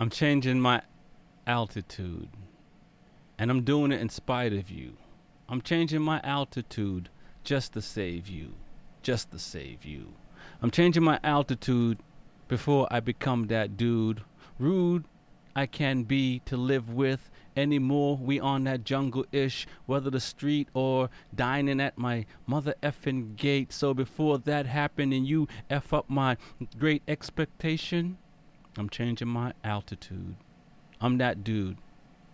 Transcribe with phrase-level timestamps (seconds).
[0.00, 0.82] I'm changing my
[1.46, 2.28] altitude.
[3.38, 4.96] And I'm doing it in spite of you.
[5.48, 7.10] I'm changing my altitude
[7.44, 8.54] just to save you.
[9.02, 10.14] Just to save you.
[10.62, 11.98] I'm changing my altitude
[12.48, 14.22] before I become that dude.
[14.58, 15.04] Rude
[15.56, 18.16] I can be to live with anymore.
[18.16, 23.72] We on that jungle ish, whether the street or dining at my mother effing gate.
[23.72, 26.36] So before that happened and you F up my
[26.78, 28.18] great expectation,
[28.76, 30.36] I'm changing my altitude.
[31.00, 31.76] I'm that dude.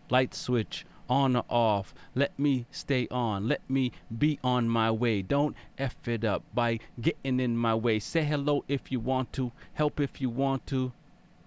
[0.08, 1.92] Light switch on or off.
[2.14, 3.48] Let me stay on.
[3.48, 5.22] Let me be on my way.
[5.22, 7.98] Don't F it up by getting in my way.
[7.98, 10.92] Say hello if you want to, help if you want to.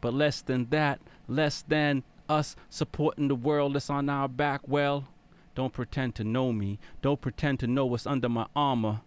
[0.01, 4.61] But less than that, less than us supporting the world that's on our back.
[4.67, 5.07] Well,
[5.55, 6.79] don't pretend to know me.
[7.01, 9.01] Don't pretend to know what's under my armor.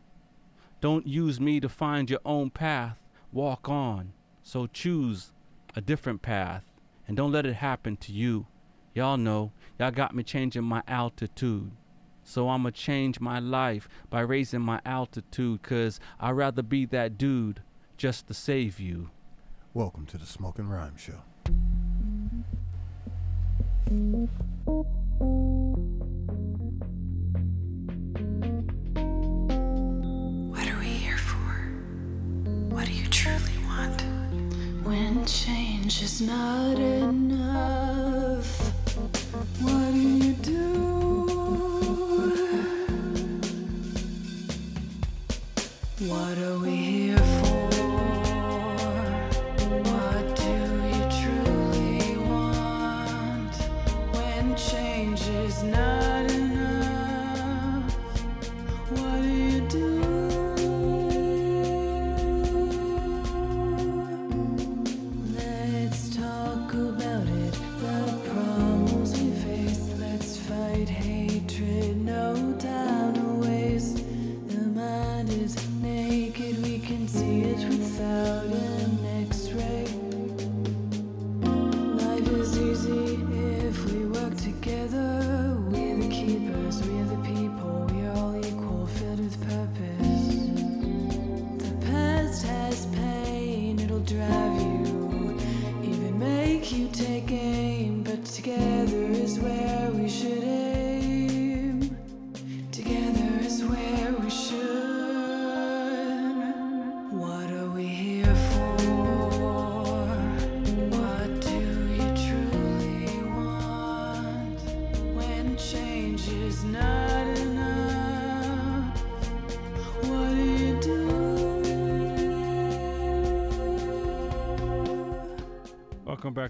[0.80, 2.98] Don't use me to find your own path.
[3.32, 4.12] Walk on.
[4.42, 5.32] So choose
[5.76, 6.64] a different path.
[7.06, 8.46] And don't let it happen to you.
[8.94, 11.70] Y'all know, y'all got me changing my altitude.
[12.24, 17.60] So I'ma change my life by raising my altitude, cause I'd rather be that dude
[17.96, 19.10] just to save you.
[19.74, 21.20] Welcome to the Smoking Rhyme Show.
[30.50, 31.36] What are we here for?
[32.74, 33.15] What do you truly want?
[34.86, 38.46] When change is not enough,
[39.60, 40.86] what do you do?
[46.06, 47.68] What are we here for?
[49.90, 50.54] What do
[50.92, 53.54] you truly want?
[54.14, 56.05] When change is not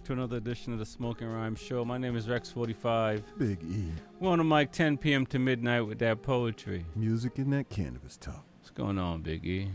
[0.06, 1.84] to another edition of the Smoking Rhyme Show.
[1.84, 3.22] My name is Rex45.
[3.38, 3.90] Big E.
[4.20, 5.26] We're on the mic 10 p.m.
[5.26, 6.84] to midnight with that poetry.
[6.94, 8.44] Music in that cannabis talk.
[8.58, 9.68] What's going on, Big E?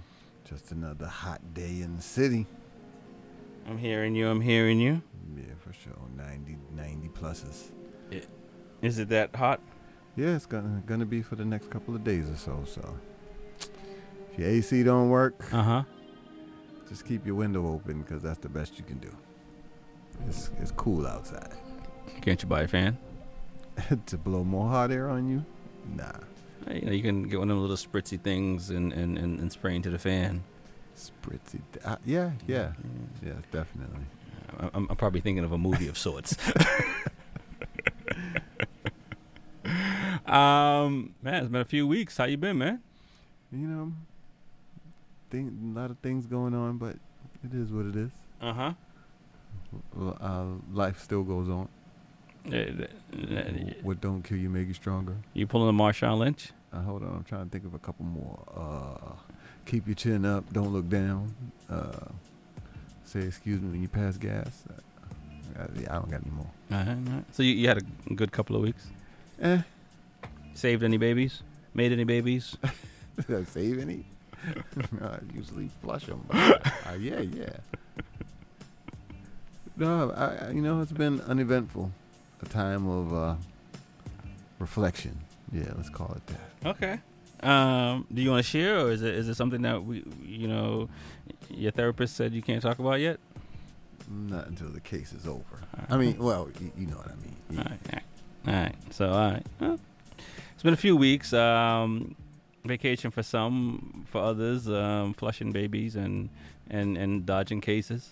[0.46, 2.46] Just another hot day in the city.
[3.68, 4.30] I'm hearing you.
[4.30, 5.02] I'm hearing you.
[5.36, 5.94] Yeah, for sure.
[6.16, 7.72] 90, 90 pluses.
[8.82, 9.60] Is it that hot?
[10.16, 12.64] Yeah, it's gonna gonna be for the next couple of days or so.
[12.66, 12.98] So,
[13.60, 15.84] if your AC don't work, Uh huh.
[16.90, 19.14] just keep your window open because that's the best you can do.
[20.28, 21.52] It's it's cool outside.
[22.22, 22.98] Can't you buy a fan?
[24.06, 25.44] to blow more hot air on you,
[25.96, 26.12] nah.
[26.70, 29.52] You know, you can get one of them little spritzy things and, and, and, and
[29.52, 30.44] spray into the fan.
[30.96, 31.62] Spritzy.
[31.84, 32.74] Uh, yeah, yeah,
[33.26, 34.06] yeah, definitely.
[34.60, 36.36] I- I'm, I'm probably thinking of a movie of sorts.
[40.28, 42.18] um, man, it's been a few weeks.
[42.18, 42.82] How you been, man?
[43.52, 43.92] You know,
[45.32, 46.96] thing, a lot of things going on, but
[47.44, 48.12] it is what it is.
[48.40, 48.74] Uh huh.
[50.00, 51.68] Uh, life still goes on.
[53.84, 55.16] What don't kill you make you stronger.
[55.34, 56.52] You pulling a Marshawn Lynch?
[56.74, 58.40] Uh, hold on, I'm trying to think of a couple more.
[58.56, 59.14] Uh,
[59.66, 61.34] keep your chin up, don't look down.
[61.70, 61.92] Uh,
[63.04, 64.64] say excuse me when you pass gas.
[64.70, 64.82] Uh,
[65.60, 66.50] I, I don't got any more.
[66.72, 67.22] Uh-huh.
[67.32, 67.78] So you, you had
[68.10, 68.88] a good couple of weeks.
[69.42, 69.62] Eh,
[70.54, 71.44] Saved any babies?
[71.74, 72.58] Made any babies?
[73.28, 74.06] did I save any?
[75.02, 76.26] I usually flush them.
[76.28, 77.58] But, uh, yeah, yeah.
[79.82, 81.92] No, I, you know it's been uneventful.
[82.44, 83.36] A time of uh,
[84.60, 85.20] reflection.
[85.52, 86.70] Yeah, let's call it that.
[86.70, 87.00] Okay.
[87.42, 90.48] Um, do you want to share, or is it is it something that we, you
[90.48, 90.88] know,
[91.50, 93.20] your therapist said you can't talk about yet?
[94.08, 95.62] Not until the case is over.
[95.90, 97.36] I mean, well, you, you know what I mean.
[97.50, 97.64] Yeah.
[97.64, 98.04] all right,
[98.46, 98.76] all right.
[98.92, 99.46] So, all right.
[99.60, 99.80] Well,
[100.54, 101.34] it's been a few weeks.
[101.34, 102.16] Um,
[102.66, 106.30] vacation for some, for others, um, flushing babies and
[106.70, 108.12] and and dodging cases.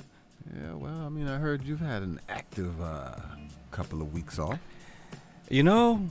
[0.56, 3.16] Yeah, well, I mean, I heard you've had an active uh,
[3.72, 4.60] couple of weeks off.
[5.50, 6.10] You know,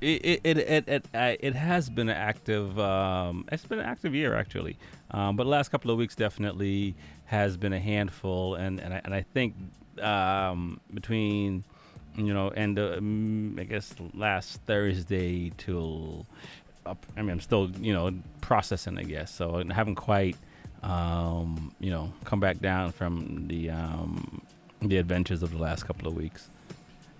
[0.00, 2.78] it it it it it, it has been an active.
[2.78, 4.76] Um, it's been an active year actually,
[5.10, 6.94] um, but the last couple of weeks definitely
[7.26, 9.54] has been a handful, and and I, and I think
[10.02, 11.64] um, between
[12.16, 16.26] you know and uh, mm, I guess last Thursday till
[16.84, 17.04] up.
[17.16, 19.34] I mean, I'm still you know processing, I guess.
[19.34, 20.36] So I haven't quite
[20.82, 24.42] um, you know come back down from the um,
[24.80, 26.48] the adventures of the last couple of weeks.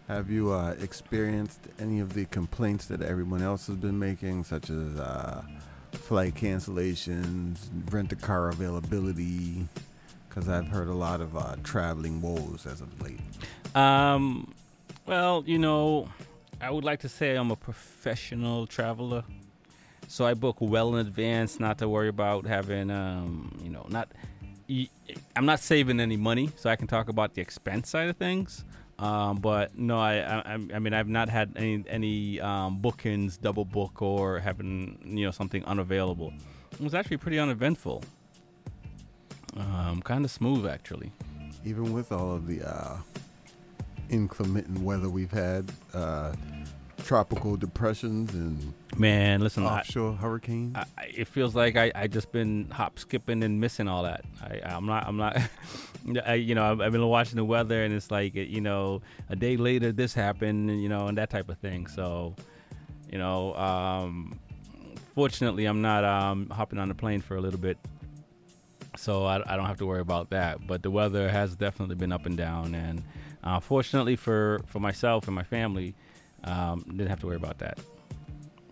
[0.08, 4.70] Have you uh, experienced any of the complaints that everyone else has been making, such
[4.70, 5.42] as uh,
[5.92, 9.66] flight cancellations, rent a car availability?
[10.28, 13.20] Because I've heard a lot of uh, traveling woes as of late.
[13.74, 14.54] Um,
[15.04, 16.08] well, you know,
[16.60, 19.24] I would like to say I'm a professional traveler,
[20.08, 24.10] so I book well in advance, not to worry about having, um, you know, not.
[25.36, 28.64] I'm not saving any money, so I can talk about the expense side of things.
[28.98, 33.64] Um, but no, I, I, I mean, I've not had any any um, bookings double
[33.64, 36.32] book or having you know something unavailable.
[36.72, 38.02] It was actually pretty uneventful.
[39.56, 41.12] Um, kind of smooth actually.
[41.64, 42.96] Even with all of the uh,
[44.10, 46.32] inclement weather we've had, uh,
[47.04, 50.76] tropical depressions and Man, listen, I, offshore hurricanes.
[50.76, 54.24] I, I- it feels like I, I just been hop skipping and missing all that.
[54.42, 55.38] I, I'm not I'm not,
[56.26, 59.36] I, you know I've, I've been watching the weather and it's like you know a
[59.36, 61.86] day later this happened you know and that type of thing.
[61.86, 62.34] So,
[63.10, 64.38] you know, um,
[65.14, 67.78] fortunately I'm not um, hopping on the plane for a little bit,
[68.96, 70.66] so I, I don't have to worry about that.
[70.66, 73.02] But the weather has definitely been up and down, and
[73.44, 75.94] uh, fortunately for for myself and my family,
[76.44, 77.78] um, didn't have to worry about that.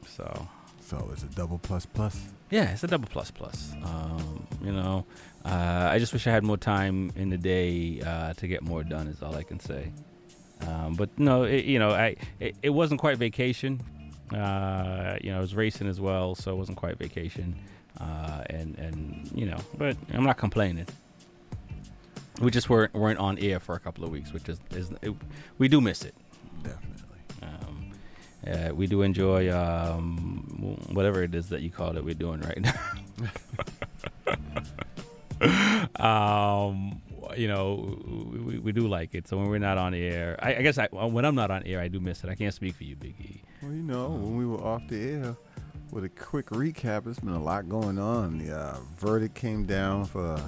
[0.06, 0.48] So.
[0.80, 2.20] so it's a double plus plus.
[2.50, 3.72] Yeah, it's a double plus plus.
[3.82, 5.04] Um, you know,
[5.44, 8.84] uh, I just wish I had more time in the day uh, to get more
[8.84, 9.08] done.
[9.08, 9.90] Is all I can say.
[10.66, 13.80] Um, but no, it, you know, I it, it wasn't quite vacation.
[14.32, 17.56] Uh, you know, I was racing as well, so it wasn't quite vacation.
[18.00, 20.86] Uh, and and you know, but I'm not complaining.
[22.40, 25.12] We just weren't weren't on air for a couple of weeks, which is is it,
[25.58, 26.14] we do miss it.
[26.62, 26.92] Definitely.
[28.46, 32.04] Um, uh, we do enjoy um, whatever it is that you call it.
[32.04, 32.75] We're doing right now.
[36.66, 37.00] um,
[37.37, 37.98] you know,
[38.44, 39.28] we, we do like it.
[39.28, 41.81] So when we're not on air, I, I guess I, when I'm not on air,
[41.81, 42.31] I do miss it.
[42.31, 43.43] I can't speak for you, Big E.
[43.62, 45.37] Well, you know, when we were off the air,
[45.93, 48.38] with a quick recap, there's been a lot going on.
[48.38, 50.40] The uh, verdict came down for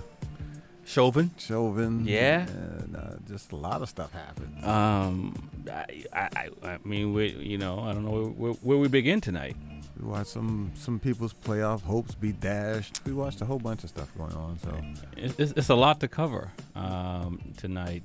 [0.88, 1.30] Chauvin.
[1.38, 2.06] Chauvin.
[2.06, 2.46] Yeah.
[2.48, 4.64] And uh, just a lot of stuff happened.
[4.64, 5.34] Um,
[5.70, 9.54] I, I, I- mean, we, you know, I don't know where, where we begin tonight.
[10.00, 13.00] we watched some some people's playoff hopes be dashed.
[13.04, 14.58] We watched a whole bunch of stuff going on.
[14.64, 14.70] So
[15.16, 18.02] It's, it's, it's a lot to cover um, tonight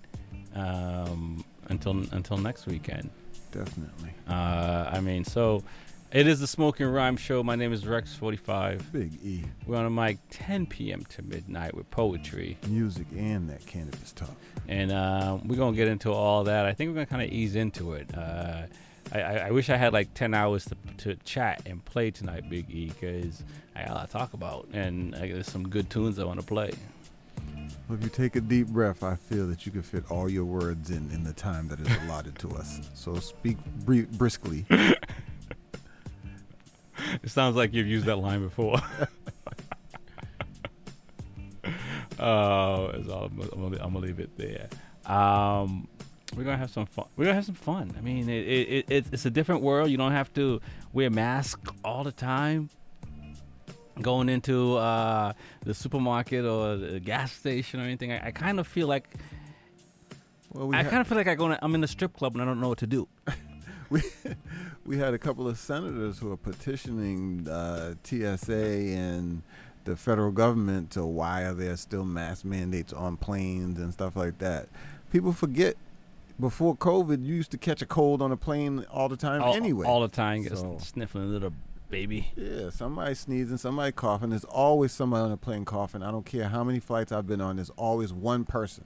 [0.56, 3.10] um, until until next weekend.
[3.52, 4.12] definitely.
[4.28, 5.64] Uh, I mean, so
[6.14, 7.42] it is the Smoking Rhyme Show.
[7.42, 8.92] My name is Rex45.
[8.92, 9.44] Big E.
[9.66, 11.04] We're on a mic 10 p.m.
[11.06, 12.56] to midnight with poetry.
[12.68, 14.36] Music and that cannabis talk.
[14.68, 16.68] And uh, we're going to get into all that.
[16.68, 18.16] I think we're going to kind of ease into it.
[18.16, 18.68] Uh,
[19.12, 22.70] I, I, wish I had like 10 hours to, to chat and play tonight, Big
[22.70, 23.44] E, because
[23.76, 24.68] I got a lot to talk about.
[24.72, 26.74] And I, there's some good tunes I want to play.
[27.90, 30.46] Well, if you take a deep breath, I feel that you can fit all your
[30.46, 32.82] words in in the time that is allotted to us.
[32.94, 34.66] So speak bri- briskly.
[37.22, 38.80] It sounds like you've used that line before.
[42.20, 42.26] Oh,
[43.10, 44.70] all, I'm, gonna, I'm gonna leave it there.
[45.06, 45.88] Um,
[46.36, 47.06] we're gonna have some fun.
[47.18, 47.92] We're gonna have some fun.
[47.98, 49.90] I mean, it, it, it, it's- it's a different world.
[49.90, 50.62] You don't have to
[50.94, 52.70] wear masks all the time.
[54.02, 55.34] Going into uh,
[55.66, 59.08] the supermarket or the gas station or anything, I, I kind of feel like
[60.52, 61.56] Well, we I ha- kind of feel like I go.
[61.62, 63.08] I'm in the strip club and I don't know what to do.
[63.90, 64.02] we
[64.86, 69.42] we had a couple of senators who are petitioning uh, TSA and
[69.86, 74.38] the federal government to why are there still mask mandates on planes and stuff like
[74.40, 74.68] that.
[75.12, 75.76] People forget
[76.40, 79.56] before COVID, you used to catch a cold on a plane all the time all,
[79.56, 79.86] anyway.
[79.86, 81.54] all the time, get So- sniffling a little
[81.90, 82.32] baby.
[82.36, 84.32] yeah, somebody sneezing, somebody coughing.
[84.32, 86.02] There's always somebody on a plane coughing.
[86.02, 87.58] I don't care how many flights I've been on.
[87.58, 88.86] There's always one person,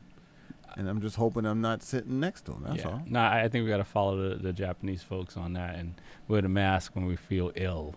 [0.77, 2.63] and I'm just hoping I'm not sitting next to him.
[2.67, 2.89] That's yeah.
[2.89, 3.01] all.
[3.07, 5.95] No, I think we got to follow the, the Japanese folks on that and
[6.27, 7.95] wear the mask when we feel ill,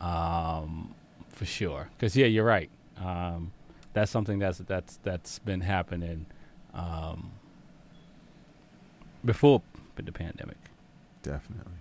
[0.00, 0.94] um,
[1.30, 1.88] for sure.
[1.96, 2.70] Because yeah, you're right.
[2.98, 3.52] Um,
[3.94, 6.26] that's something that's that's that's been happening
[6.74, 7.32] um,
[9.24, 9.62] before
[9.96, 10.58] the pandemic.
[11.22, 11.72] Definitely.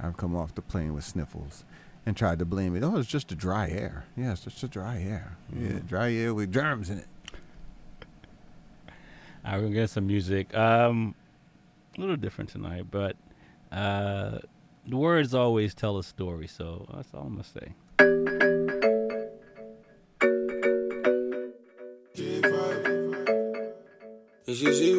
[0.00, 1.64] I've come off the plane with sniffles
[2.04, 2.82] and tried to blame it.
[2.82, 4.04] Oh, it's just a dry air.
[4.16, 5.36] Yeah, it's just a dry air.
[5.54, 5.86] Yeah, Mhm.
[5.88, 7.06] dry air with germs in it.
[9.46, 10.54] I'm gonna get some music.
[10.56, 11.14] Um,
[11.96, 13.16] a little different tonight, but
[13.70, 14.40] uh,
[14.86, 17.74] the words always tell a story, so that's all I'm gonna say.
[22.16, 22.40] J
[24.46, 24.95] Hus.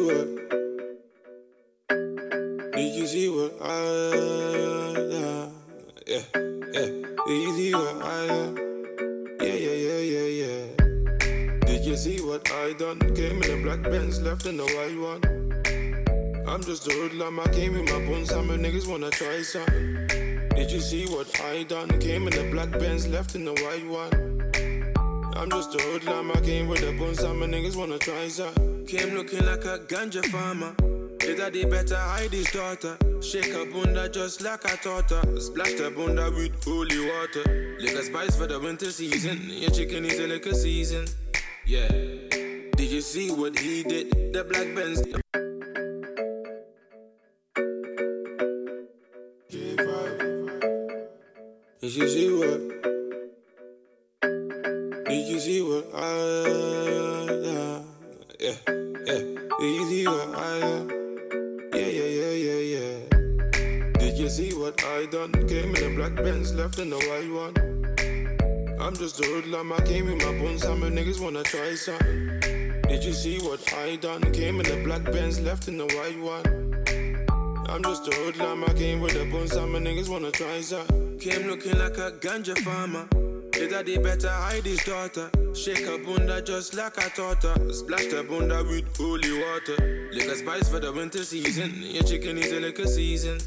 [14.28, 16.46] Left in the white one.
[16.46, 17.40] I'm just a hoodlum.
[17.40, 18.28] I came in my bones.
[18.28, 20.06] Some niggas wanna try something.
[20.54, 21.88] Did you see what I done?
[21.98, 24.12] Came in a black Benz, left in the white one.
[25.34, 28.52] I'm just a hoodlum, I came with a bun, some niggas wanna try some.
[28.86, 30.74] Came looking like a ganja farmer.
[31.22, 32.98] His daddy better hide his daughter.
[33.22, 35.40] Shake a bunda just like a torta.
[35.40, 37.76] Splash the bunda with holy water.
[37.80, 39.38] Liquor spice for the winter season.
[39.48, 41.06] Your chicken is a liquor season.
[41.64, 42.17] Yeah.
[42.78, 44.32] Did you see what he did?
[44.32, 45.02] The black Benz.
[51.80, 52.60] Did you see what?
[55.06, 56.06] Did you see what I
[56.46, 57.82] uh, yeah
[58.38, 58.54] yeah
[59.58, 60.86] Did you see what I uh,
[61.74, 62.98] yeah yeah yeah yeah yeah
[63.98, 65.32] Did you see what I done?
[65.48, 67.54] Came in a black Benz, left in the white one.
[68.80, 72.37] I'm just a hoodlum, I came in my bones, some niggas wanna try something.
[72.98, 74.22] Did you see what I done?
[74.32, 77.64] Came in the black Benz, left in the white one.
[77.68, 81.16] I'm just a hoodlum, I came with a bone, some niggas wanna try something.
[81.20, 83.06] Came looking like a ganja farmer.
[83.54, 85.30] His daddy better hide his daughter.
[85.54, 87.72] Shake a bunda just like a her.
[87.72, 90.10] Splash the bunda with holy water.
[90.12, 91.80] Liquor spice for the winter season.
[91.80, 93.38] Your chicken is a liquor season.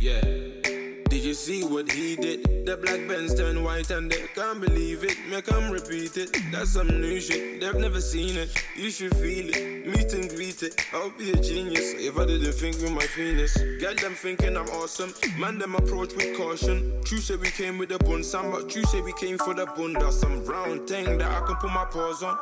[0.00, 0.22] Yeah.
[0.22, 2.66] Did you see what he did?
[2.66, 5.18] The black Benz turned white and they can't believe it.
[5.28, 6.34] Make them repeat it.
[6.50, 7.60] That's some new shit.
[7.60, 8.48] They've never seen it.
[8.74, 9.86] You should feel it.
[9.86, 10.86] Meet and greet it.
[10.94, 13.54] I'll be a genius if I didn't think with my penis.
[13.78, 15.12] Get them thinking I'm awesome.
[15.38, 16.98] Man, them approach with caution.
[17.04, 19.66] True say we came with the bun, some, but true say we came for the
[19.66, 20.10] bunda.
[20.10, 22.38] Some round thing that I can put my paws on.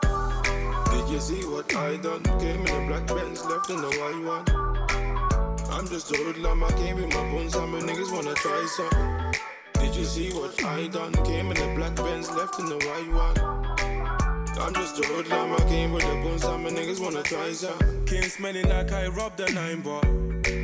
[0.93, 2.23] Did you see what I done?
[2.39, 4.45] Came in a black Benz, left in the white one.
[5.73, 9.56] I'm just a hoodlum, I came with my bones, some niggas wanna try something.
[9.87, 11.13] Did you see what I done?
[11.13, 13.39] Came in the black Benz, left in the white one.
[14.59, 18.05] I'm just a hoodlum, I came with the bones, some niggas wanna try something.
[18.05, 20.03] Came smelling like I robbed a nine bar.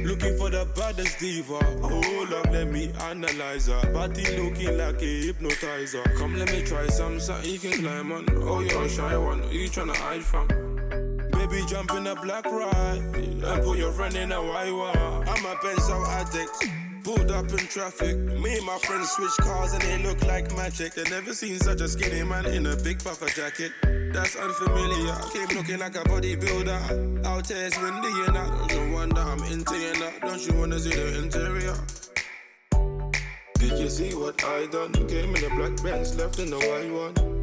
[0.02, 1.62] Looking for the baddest diva.
[1.83, 3.93] Hold up, let me analyze her.
[3.93, 6.02] Body looking like a hypnotizer.
[6.19, 8.26] Come, let me try some, something you can climb on.
[8.43, 9.38] Oh, you're a shy one.
[9.45, 10.49] Who you tryna hide from?
[11.31, 15.29] Baby, jump in a black ride and put your friend in a white one.
[15.29, 16.81] I'm a pencil addict.
[17.04, 18.16] Pulled up in traffic.
[18.16, 20.94] Me and my friends switch cars and they look like magic.
[20.94, 23.73] They never seen such a skinny man in a big puffer jacket.
[24.12, 25.16] That's unfamiliar.
[25.32, 27.26] Came looking like a bodybuilder.
[27.26, 30.12] Out here it's windy and I don't you wonder I'm into you now.
[30.21, 31.76] Don't you wanna see the interior?
[33.59, 34.92] Did you see what I done?
[35.09, 37.41] Came in a black Benz, left in the white one.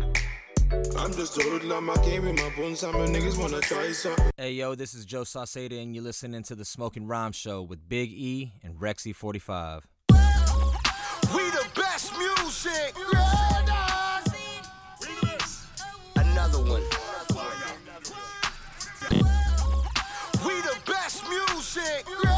[0.71, 4.31] I'm just a hoodlum, I came with my bones, some niggas wanna try something.
[4.37, 7.87] Hey yo, this is Joe Sauceda, and you're listening to the Smoking Rhyme Show with
[7.89, 9.83] Big E and Rexy45.
[10.11, 12.95] We the best music.
[16.15, 16.83] Another one.
[20.45, 22.28] We the best music.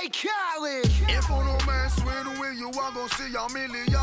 [0.00, 0.86] DJ Khaled.
[0.86, 3.96] If you no mess with we, you are gonna see a million.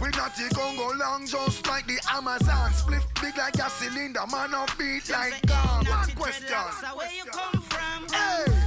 [0.00, 2.72] We not the Congo long, just like the Amazon.
[2.72, 5.86] Split big like a cylinder, man up beat like gun.
[5.86, 6.56] One question.
[6.94, 8.06] where you come from?
[8.12, 8.59] Hey, I'm a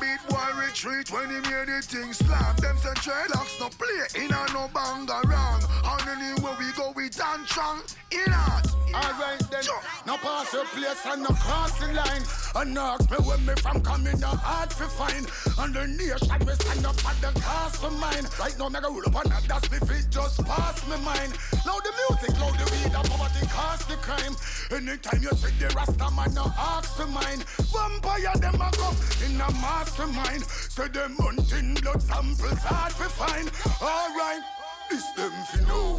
[0.00, 2.56] beat boy retreat when he made the thing slap.
[2.56, 5.62] Them say dreadlocks no play in a no banga wrong.
[5.84, 7.82] And anywhere we go, we dance strong.
[8.10, 8.66] In art.
[8.92, 9.62] Alright then,
[10.04, 12.22] now pass your place and no cross the line.
[12.56, 15.26] And now ask me where me from coming, no hard to find.
[15.58, 18.26] And the nation we stand up at the cost of mine.
[18.40, 21.38] Right now, me go roll up on that, that's me fit just pass me mind.
[21.64, 24.34] Loud the music, loud the weed, and poverty cost the crime.
[24.74, 27.46] Anytime you see the Rasta man, no ask for mine.
[27.70, 29.48] Vampire them a come in a
[29.90, 30.44] mastermind.
[30.44, 33.50] Say them hunting blood samples hard to find.
[33.82, 34.42] Alright,
[34.90, 35.96] this them fi know.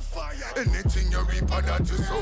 [0.00, 0.52] fire.
[0.56, 2.20] Anything you reap of that you sow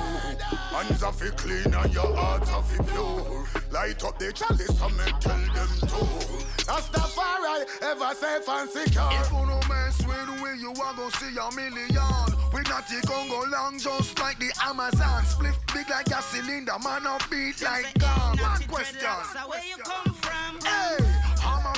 [0.72, 4.96] Hands are fi clean and your heart are fi pure Light up the chalice and
[4.96, 9.60] me tell them to That's the far I ever safe and secure If you no
[9.68, 12.38] mess with we, you are gonna see a million.
[12.52, 15.24] We not the Congo long, just like the Amazon.
[15.24, 18.38] Split big like a cylinder, man up beat like gun.
[18.38, 19.00] One question.
[19.46, 20.60] where you come from?
[20.62, 21.17] Hey, I'm a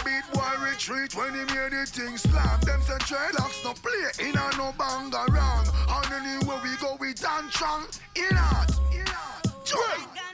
[0.05, 2.61] beat boy retreat when he hear the thing slam.
[2.61, 5.67] Them say dreadlocks no play in a no banga wrong.
[5.89, 7.87] And anywhere we go we dance strong.
[8.17, 9.41] In out, in out.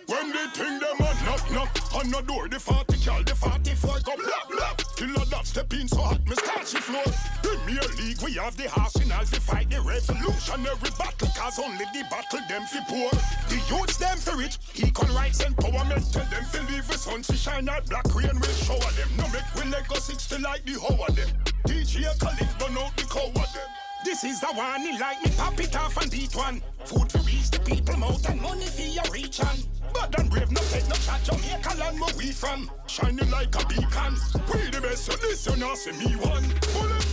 [0.06, 3.98] When they think them a knock knock on the door, the 40 cal, the 44
[4.00, 4.85] come blap blap.
[4.96, 7.04] Killer that step in so hot, me start she floor.
[7.42, 12.40] Premier League, we have the arsenal to fight the revolutionary battle, cause only the battle
[12.48, 13.10] them fi poor.
[13.52, 17.36] The youths them fi rich, equal rights empowerment, tell them fi leave the sun to
[17.36, 19.08] shine out black rain will shower them.
[19.18, 21.28] No make we Lego 60 like the hoe of them.
[21.68, 23.68] DJ Khaled burn out the cow of them.
[24.02, 26.62] This is the one, he like me pop it off and beat one.
[26.86, 29.56] Food for reach the people mouth and money for your reach on.
[29.96, 32.70] Bad and brave, no take no chat, Jamaica land where we from.
[32.86, 34.14] Shining like a beacon.
[34.52, 36.44] We the best, so this you not see me one.
[36.72, 37.06] Bullet.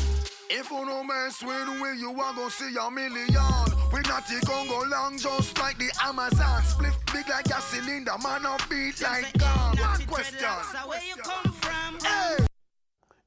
[0.50, 3.26] If you no mess with we, you are gonna see a million.
[3.92, 6.62] We not the Congo long, just like the Amazon.
[6.64, 9.78] Split big like a cylinder, man up beat like gun.
[9.78, 10.50] One question.
[10.86, 12.00] Where you come from?
[12.02, 12.46] Hey.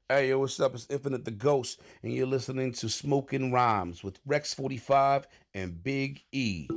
[0.07, 0.73] Hey, yo, what's up?
[0.73, 6.23] It's Infinite the Ghost, and you're listening to Smoking Rhymes with Rex 45 and Big
[6.31, 6.69] E.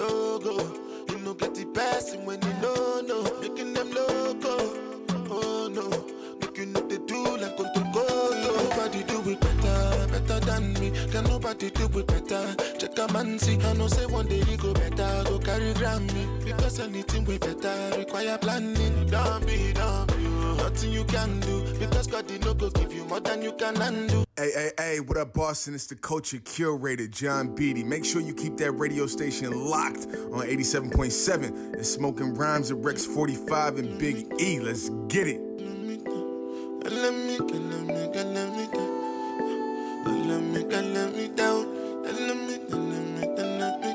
[0.00, 0.54] logo.
[1.10, 3.18] You know get the person when you know, no.
[3.40, 4.56] Making them loco,
[5.38, 5.86] oh no.
[6.40, 9.65] Make you know they do like control Nobody do it better
[10.46, 10.90] than me.
[11.10, 12.54] Can nobody do it better?
[12.78, 13.58] Check a man see.
[13.60, 16.44] I know say one day he go better, go carry Grammy.
[16.44, 19.06] Because anything we better require planning.
[19.06, 20.24] Don't be, don't be.
[20.56, 23.80] Nothing you can do because God did not go give you more than you can
[23.80, 24.24] undo.
[24.36, 25.74] Hey, hey, hey, what up, Boston?
[25.74, 27.84] It's the culture curator, John Beatty.
[27.84, 33.06] Make sure you keep that radio station locked on 87.7 and smoking rhymes at Rex
[33.06, 34.60] 45 and Big E.
[34.60, 35.40] Let's get it.
[40.26, 41.66] Let me, me, let me, me, let me down.
[42.04, 43.92] Let me, let me, let me,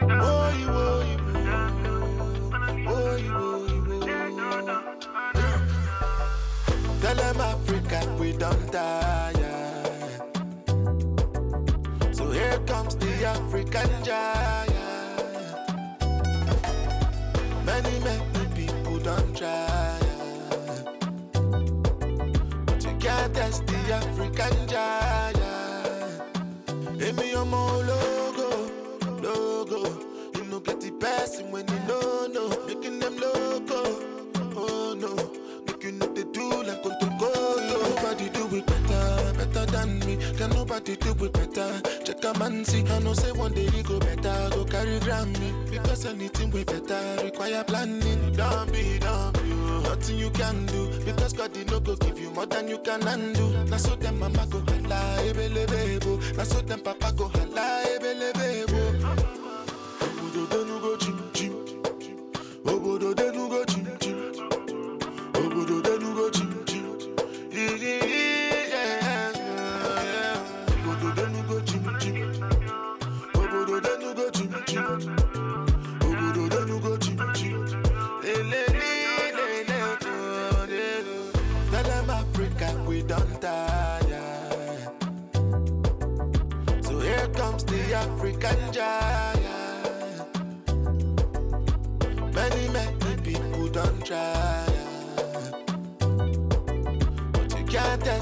[0.00, 4.72] Boy, boy, boy, boy, boy,
[7.02, 7.40] Tell them
[8.18, 9.84] we don't tire.
[12.12, 14.74] So here comes the African giant.
[17.66, 19.67] Many, many people don't try.
[27.16, 28.70] Me your more logo,
[29.22, 29.82] logo.
[30.36, 32.48] You know get the person when you know, no.
[32.66, 33.82] Making them loco,
[34.54, 35.14] oh no.
[35.66, 40.16] Make you know they do like control Nobody do it better, better than me.
[40.36, 41.80] Can nobody do it better?
[42.04, 42.84] Check a man see.
[42.86, 45.70] I know say one day he go better, go carry Grammy.
[45.70, 48.32] Because anything we better require planning.
[48.32, 49.48] Don't be, don't be.
[49.88, 53.06] Nothing you can do because God did not go give you more than you can
[53.06, 53.48] undo.
[53.70, 56.36] Now so them mama go holla, ebele bebo.
[56.36, 59.38] Now so them papa go holla, ebele bebo.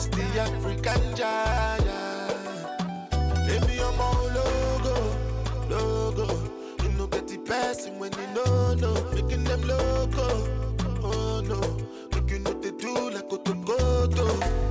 [0.04, 1.86] You the African giant.
[3.46, 4.30] Give me your more
[5.68, 6.26] logo.
[6.82, 8.92] You know get the person when you know, no.
[9.14, 10.28] Making them loco,
[11.02, 11.60] oh no.
[12.28, 14.65] You know they do like Otokoto.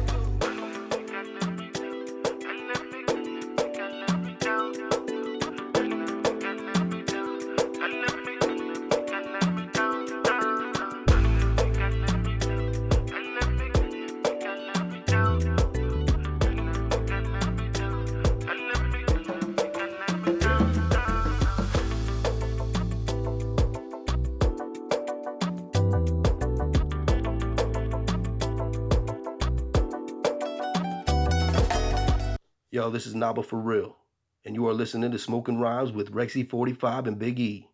[32.95, 33.97] This is Naba for real,
[34.45, 37.67] and you are listening to Smoking Rhymes with Rexy45 and Big E.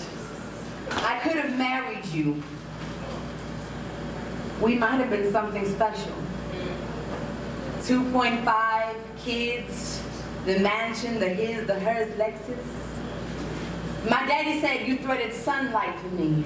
[0.00, 2.42] I could have married you.
[4.60, 6.12] We might have been something special.
[7.82, 10.02] 2.5 kids,
[10.44, 14.10] the mansion, the his, the hers, Lexus.
[14.10, 16.42] My daddy said you threaded sunlight for me.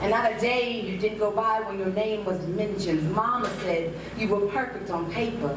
[0.00, 3.12] And not a day you didn't go by when your name was mentioned.
[3.12, 5.56] Mama said you were perfect on paper,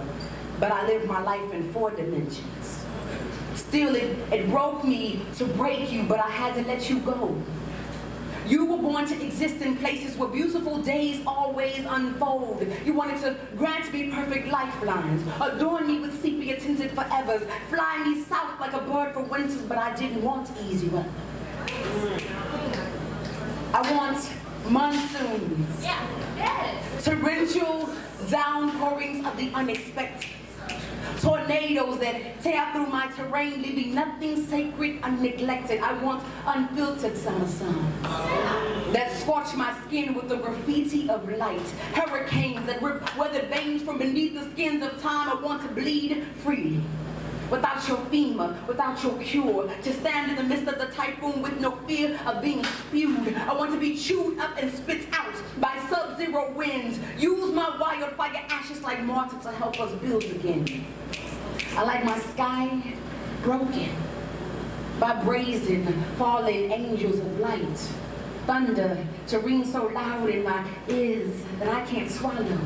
[0.59, 2.83] but I lived my life in four dimensions.
[3.55, 7.41] Still, it, it broke me to break you, but I had to let you go.
[8.45, 12.67] You were born to exist in places where beautiful days always unfold.
[12.83, 18.21] You wanted to grant me perfect lifelines, adorn me with sepia tinted forevers, fly me
[18.23, 21.09] south like a bird for winters, but I didn't want easy weather.
[23.73, 24.29] I want
[24.69, 25.87] monsoons,
[27.03, 27.89] torrential
[28.29, 30.29] downpourings of the unexpected.
[31.19, 35.81] Tornadoes that tear through my terrain, leaving nothing sacred unneglected.
[35.81, 37.91] I want unfiltered summer sun
[38.93, 41.61] that scorch my skin with the graffiti of light.
[41.93, 45.29] Hurricanes that rip weathered veins from beneath the skins of time.
[45.29, 46.81] I want to bleed freely.
[47.53, 51.59] Without your FEMA, without your cure, to stand in the midst of the typhoon with
[51.59, 53.35] no fear of being spewed.
[53.35, 56.97] I want to be chewed up and spit out by sub-zero winds.
[57.15, 60.83] Use my wildfire ashes like mortar to help us build again.
[61.75, 62.95] I like my sky
[63.43, 63.91] broken
[64.99, 65.85] by brazen,
[66.17, 67.77] fallen angels of light.
[68.47, 72.57] Thunder to ring so loud in my ears that I can't swallow.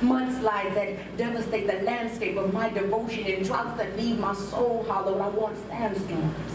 [0.00, 5.18] Mudslides that devastate the landscape of my devotion and droughts that leave my soul hollow.
[5.18, 6.52] I want sandstorms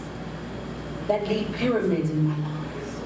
[1.08, 3.00] that leave pyramids in my lungs.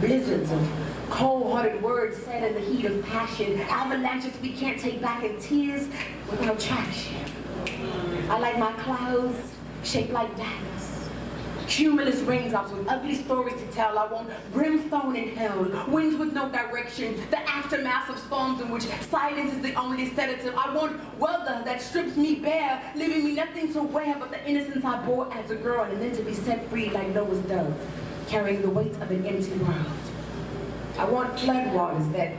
[0.00, 0.68] Blizzards of
[1.10, 3.60] cold-hearted words said in the heat of passion.
[3.60, 5.86] Avalanches we can't take back and tears
[6.30, 7.16] without traction.
[8.30, 9.52] I like my clouds
[9.84, 10.81] shaped like daggers.
[11.66, 13.98] Cumulus raindrops with ugly stories to tell.
[13.98, 18.84] I want brimstone in hell, winds with no direction, the aftermath of storms in which
[19.10, 20.54] silence is the only sedative.
[20.54, 24.84] I want weather that strips me bare, leaving me nothing to wear but the innocence
[24.84, 27.74] I bore as a girl, and then to be set free like Noah's dove,
[28.28, 29.86] carrying the weight of an empty world.
[30.98, 32.32] I want floodwaters that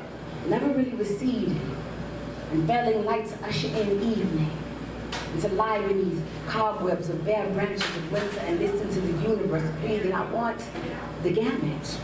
[0.48, 1.58] never really recede,
[2.52, 4.52] and failing lights usher in evening
[5.34, 9.70] and to lie beneath cobwebs of bare branches of winter and listen to the universe
[9.82, 10.06] breathe.
[10.06, 10.64] And I want
[11.24, 12.00] the gamut.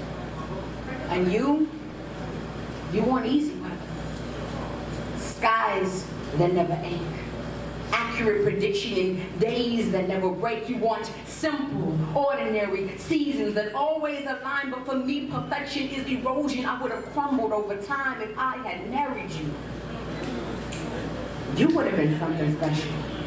[1.10, 1.70] And you,
[2.92, 3.76] you want easy weather.
[5.18, 7.00] Skies that never ache.
[7.92, 10.68] Accurate prediction in days that never break.
[10.68, 14.72] You want simple, ordinary seasons that always align.
[14.72, 16.66] But for me, perfection is erosion.
[16.66, 19.54] I would have crumbled over time if I had married you.
[21.56, 23.19] You would have been something special.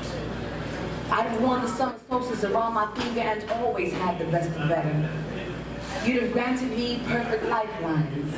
[1.12, 4.66] I'd have worn the summer solstice around my finger and always had the best of
[4.66, 5.10] better.
[6.06, 8.34] You'd have granted me perfect lifelines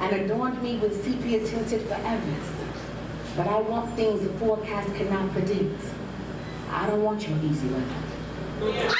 [0.00, 2.66] and adorned me with sepia tinted forevers.
[3.38, 5.82] But I want things the forecast cannot predict.
[6.68, 8.90] I don't want your easy weather.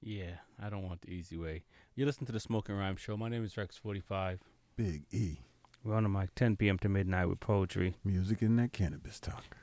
[0.00, 1.62] Yeah, I don't want the easy way.
[1.94, 3.16] You listen to the Smoking Rhyme Show.
[3.16, 4.40] My name is Rex45.
[4.74, 5.38] Big E.
[5.84, 6.78] We're on the mic 10 p.m.
[6.78, 7.94] to midnight with poetry.
[8.02, 9.61] Music and that cannabis talk.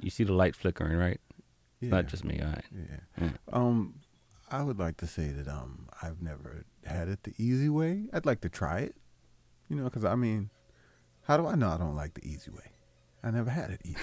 [0.00, 1.20] You see the light flickering, right?
[1.80, 1.90] Yeah.
[1.90, 2.64] Not just me, all right.
[2.74, 3.28] Yeah.
[3.28, 3.34] Mm.
[3.52, 3.94] Um,
[4.50, 8.06] I would like to say that um, I've never had it the easy way.
[8.12, 8.96] I'd like to try it.
[9.68, 10.50] You know, because I mean,
[11.22, 12.72] how do I know I don't like the easy way?
[13.22, 13.96] I never had it easy.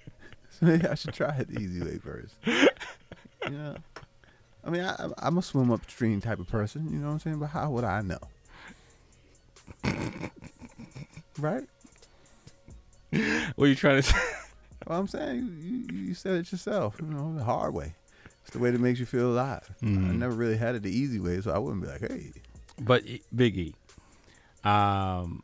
[0.50, 2.34] so maybe I should try it the easy way first.
[2.46, 3.76] You know,
[4.64, 6.90] I mean, I, I'm a swim upstream type of person.
[6.90, 7.38] You know what I'm saying?
[7.38, 8.18] But how would I know?
[11.38, 11.64] right?
[13.56, 14.18] What are you trying to say?
[14.86, 16.96] Well, I'm saying you, you, said it yourself.
[17.00, 17.94] You know, the hard way.
[18.42, 19.68] It's the way that makes you feel alive.
[19.82, 20.18] I Mhm.
[20.18, 22.32] never really had it the easy way, so I wouldn't be like, hey.
[22.80, 23.74] But Biggie,
[24.64, 25.42] um,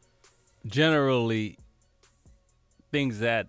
[0.66, 1.58] generally,
[2.90, 3.48] things that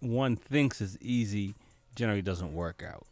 [0.00, 1.54] one thinks is easy
[1.94, 3.06] generally doesn't work out.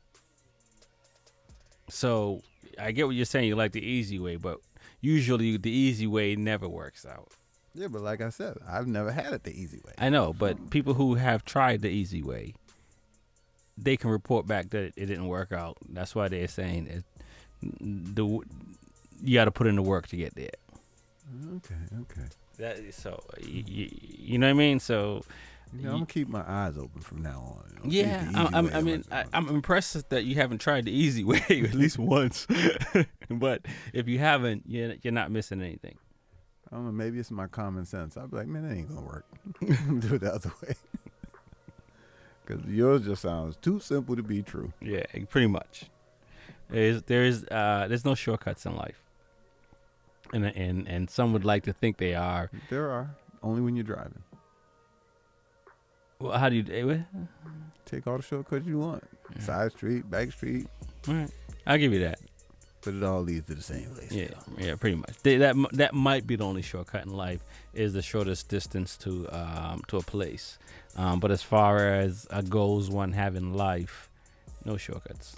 [1.88, 2.42] So
[2.79, 3.48] I get what you're saying.
[3.48, 4.59] You like the easy way, but
[5.01, 7.29] usually the easy way never works out.
[7.75, 9.93] Yeah, but like I said, I've never had it the easy way.
[9.99, 12.55] I know, but people who have tried the easy way,
[13.79, 15.79] they can report back that it didn't work out.
[15.89, 17.05] That's why they're saying it,
[17.81, 18.41] the
[19.23, 20.51] you got to put in the work to get there.
[21.57, 22.29] Okay, okay.
[22.59, 24.79] That so you, you, you know what I mean.
[24.81, 25.23] So
[25.73, 27.71] You know, I'm gonna keep my eyes open from now on.
[27.71, 29.05] you know, see if yeah, I, I'm, I mean.
[29.11, 32.47] I, I'm impressed that you haven't tried the easy way at least once.
[33.31, 33.63] but
[33.95, 35.97] if you haven't, you're, you're not missing anything.
[36.73, 36.93] I don't know.
[36.93, 38.17] Maybe it's my common sense.
[38.17, 39.27] I'd be like, man, that ain't gonna work.
[39.61, 40.75] Do it the other way.
[42.45, 44.73] Because yours just sounds too simple to be true.
[44.81, 45.85] Yeah, pretty much.
[46.69, 49.01] There's there is uh, there's no shortcuts in life,
[50.33, 52.51] and and and some would like to think they are.
[52.69, 54.25] There are only when you're driving.
[56.19, 56.99] Well, how do you eh?
[57.85, 59.05] Take all the shortcuts you want.
[59.39, 60.67] Side street, back street.
[61.07, 61.31] All right,
[61.67, 62.19] I'll give you that.
[62.85, 64.11] But it all leads to the same place.
[64.11, 65.14] Yeah, yeah, pretty much.
[65.23, 67.40] They, that that might be the only shortcut in life
[67.73, 70.59] is the shortest distance to um, to a place.
[70.97, 74.11] Um, but as far as a goals one have in life,
[74.64, 75.37] no shortcuts.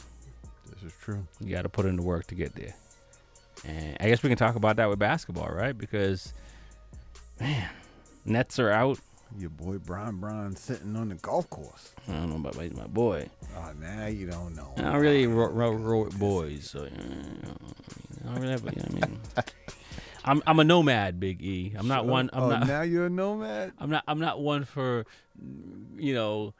[0.70, 1.26] This is true.
[1.40, 2.74] You got to put in the work to get there.
[3.64, 5.76] And I guess we can talk about that with basketball, right?
[5.76, 6.32] Because
[7.40, 7.68] man,
[8.24, 8.98] Nets are out.
[9.38, 11.92] Your boy Brian Brown sitting on the golf course.
[12.08, 13.28] I don't know about my, my boy.
[13.64, 14.72] Oh, now you don't know.
[14.76, 17.54] I don't really roll with boys, so you know,
[18.22, 19.20] I don't really have, you know what I mean.
[20.24, 21.74] I'm I'm a nomad, Big E.
[21.76, 22.30] I'm not one.
[22.32, 22.66] I'm oh, not.
[22.66, 23.72] now you're a nomad.
[23.78, 24.04] I'm not.
[24.08, 25.04] I'm not one for,
[25.96, 26.54] you know,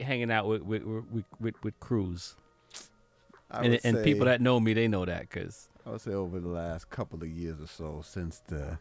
[0.00, 2.34] hanging out with with with with, with crews.
[3.50, 6.40] I And, and people that know me, they know that because I would say over
[6.40, 8.78] the last couple of years or so, since the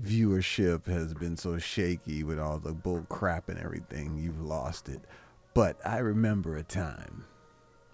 [0.00, 5.00] viewership has been so shaky with all the bull crap and everything, you've lost it.
[5.54, 7.24] But I remember a time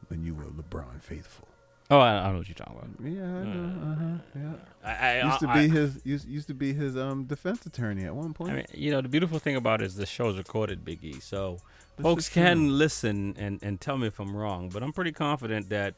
[0.08, 1.48] when you were LeBron faithful.
[1.90, 2.90] oh, I, I don't know what you're talking about.
[3.12, 3.92] Yeah, I know.
[3.92, 4.18] Uh-huh.
[4.34, 4.52] Yeah.
[4.84, 8.14] I, I used to be his used, used to be his um defense attorney at
[8.14, 8.52] one point.
[8.52, 11.18] I mean, you know, the beautiful thing about it is the show's recorded, Big E.
[11.20, 11.58] So
[11.96, 12.70] This folks can true.
[12.70, 15.94] listen and, and tell me if I'm wrong, but I'm pretty confident that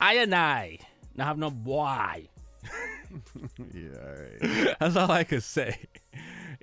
[0.00, 0.78] I and I
[1.14, 2.28] now have no boy.
[3.74, 5.78] yeah, That's all I can say.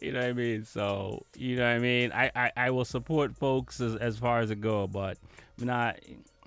[0.01, 0.65] You know what I mean?
[0.65, 2.11] So, you know what I mean?
[2.11, 5.19] I, I, I will support folks as, as far as it go, but
[5.59, 5.99] not,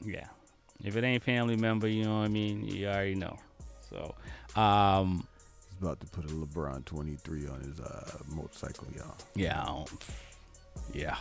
[0.05, 0.27] yeah.
[0.83, 2.67] If it ain't family member, you know what I mean?
[2.67, 3.39] You already know.
[3.89, 4.15] So,
[4.61, 5.29] um,
[5.71, 9.15] He's about to put a LeBron 23 on his uh, motorcycle, y'all.
[9.37, 9.85] yeah,
[10.93, 11.17] yeah.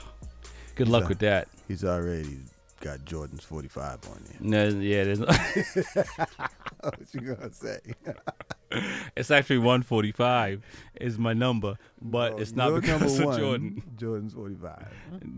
[0.74, 1.50] Good luck He's with that.
[1.68, 2.40] He's already
[2.80, 4.38] got Jordan's 45 on there.
[4.40, 5.20] No, yeah, there's
[6.80, 7.80] what you gonna say?
[9.16, 10.64] it's actually 145
[11.00, 13.84] is my number, but it's not because number of one, Jordan.
[13.98, 14.86] Jordan's 45.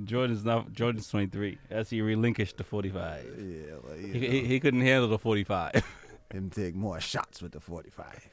[0.06, 1.58] Jordan's not Jordan's 23.
[1.70, 3.26] That's he relinquished the 45.
[3.38, 5.84] Yeah, well, he, he, he couldn't handle the 45.
[6.32, 8.30] Him take more shots with the 45.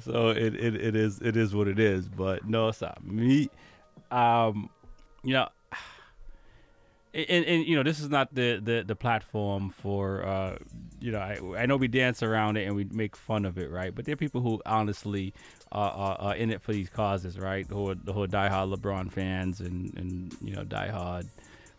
[0.00, 2.08] so it, it, it is it is what it is.
[2.08, 3.50] But no, it's not me.
[4.10, 4.68] Um,
[5.22, 5.48] you know,
[7.14, 10.56] and, and you know this is not the the, the platform for uh,
[11.00, 13.70] you know I, I know we dance around it and we make fun of it,
[13.70, 13.94] right?
[13.94, 15.34] But there are people who honestly
[15.70, 17.66] are, are, are in it for these causes, right?
[17.68, 21.26] Who are who are diehard LeBron fans and and you know diehard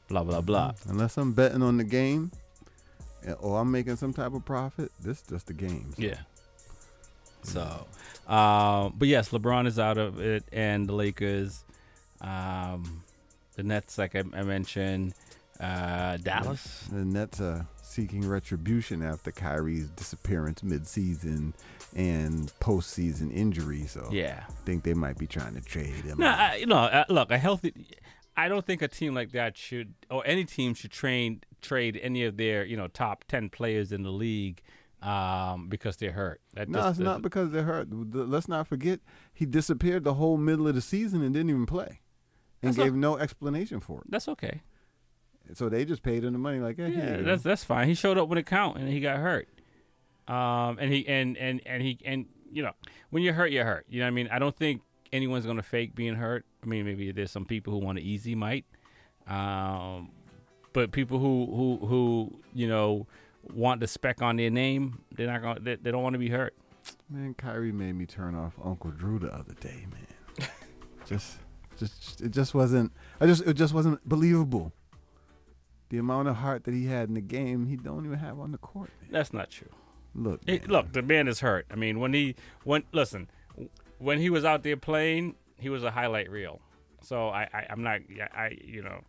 [0.07, 0.73] blah blah blah.
[0.87, 2.31] Unless I'm betting on the game
[3.39, 5.93] or I'm making some type of profit, this is just the game.
[5.97, 6.17] Yeah.
[7.43, 7.87] So,
[8.27, 11.63] um, but yes, LeBron is out of it, and the Lakers,
[12.21, 13.03] um,
[13.55, 15.13] the Nets, like I, I mentioned,
[15.59, 16.85] uh, Dallas.
[16.91, 21.53] The Nets are seeking retribution after Kyrie's disappearance mid-season
[21.95, 23.85] and postseason injury.
[23.85, 24.43] So Yeah.
[24.47, 26.17] I think they might be trying to trade him.
[26.19, 26.27] No.
[26.27, 26.77] I, no.
[26.77, 27.87] Uh, look, a healthy.
[28.35, 32.25] I don't think a team like that should, or any team should train trade any
[32.25, 34.61] of their, you know, top ten players in the league,
[35.03, 36.41] um, because they're hurt.
[36.55, 37.89] That No, just it's not because they're hurt.
[37.91, 39.01] Let's not forget
[39.33, 42.01] he disappeared the whole middle of the season and didn't even play,
[42.63, 44.07] and That's gave no explanation for it.
[44.09, 44.63] That's okay.
[45.53, 47.88] So they just paid him the money, like, hey, Yeah, that's that's fine.
[47.88, 49.47] He showed up when it count, and he got hurt.
[50.27, 52.71] Um, and he and and and he and you know
[53.10, 53.86] when you're hurt, you're hurt.
[53.89, 54.29] You know what I mean?
[54.32, 56.45] I don't think anyone's gonna fake being hurt.
[56.63, 58.65] I mean, maybe there's some people who want to easy might,
[59.27, 60.12] um,
[60.71, 61.45] but people who
[61.79, 63.08] who who you know
[63.53, 65.60] want the speck on their name, they're not gonna.
[65.60, 66.56] They, they don't want to be hurt.
[67.10, 70.49] Man, Kyrie made me turn off Uncle Drew the other day, man.
[71.06, 71.38] just,
[71.77, 72.91] just, it just wasn't.
[73.21, 74.73] I just, it just wasn't believable.
[75.93, 78.51] The amount of heart that he had in the game, he don't even have on
[78.51, 78.89] the court.
[78.99, 79.12] Man.
[79.12, 79.69] That's not true.
[80.15, 81.67] Look, It- look, the man is hurt.
[81.69, 83.29] I mean, when he when listen,
[83.99, 86.62] when he was out there playing, he was a highlight reel.
[87.01, 87.99] So I, I I'm not
[88.36, 89.01] I you know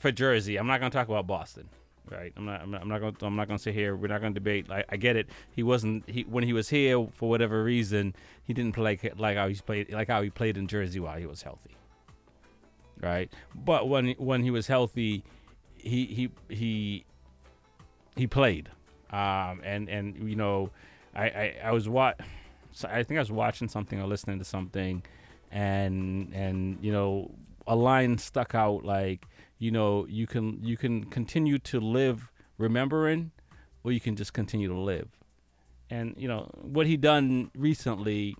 [0.00, 1.68] for Jersey, I'm not going to talk about Boston.
[2.10, 2.60] Right, I'm not.
[2.60, 3.16] I'm not, I'm not going.
[3.22, 3.94] I'm not going to sit here.
[3.94, 4.66] We're not going to debate.
[4.72, 5.28] I, I get it.
[5.52, 6.08] He wasn't.
[6.10, 9.54] He when he was here for whatever reason, he didn't play like, like how he
[9.54, 9.92] played.
[9.92, 11.76] Like how he played in Jersey while he was healthy.
[13.00, 15.22] Right, but when when he was healthy,
[15.84, 17.04] he he he
[18.16, 18.70] he played,
[19.10, 20.70] um, and and you know,
[21.14, 22.20] I I, I was what,
[22.88, 25.02] I think I was watching something or listening to something,
[25.50, 27.30] and and you know,
[27.66, 29.26] a line stuck out like
[29.58, 33.30] you know you can you can continue to live remembering,
[33.82, 35.08] or you can just continue to live,
[35.90, 38.36] and you know what he done recently.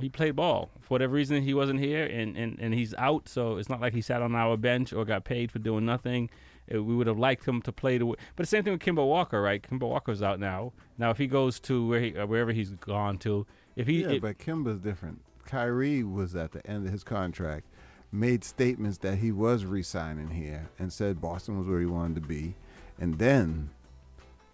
[0.00, 0.70] he played ball.
[0.80, 3.28] For whatever reason, he wasn't here, and, and, and he's out.
[3.28, 6.30] So it's not like he sat on our bench or got paid for doing nothing.
[6.74, 8.06] Uh, we would have liked him to play the.
[8.06, 9.62] But the same thing with Kemba Walker, right?
[9.62, 10.72] Kemba Walker's out now.
[10.98, 14.10] Now, if he goes to where he, uh, wherever he's gone to, if he, yeah,
[14.10, 15.20] if- but Kemba's different.
[15.46, 17.64] Kyrie was at the end of his contract,
[18.12, 22.28] made statements that he was re-signing here, and said Boston was where he wanted to
[22.28, 22.54] be,
[23.00, 23.70] and then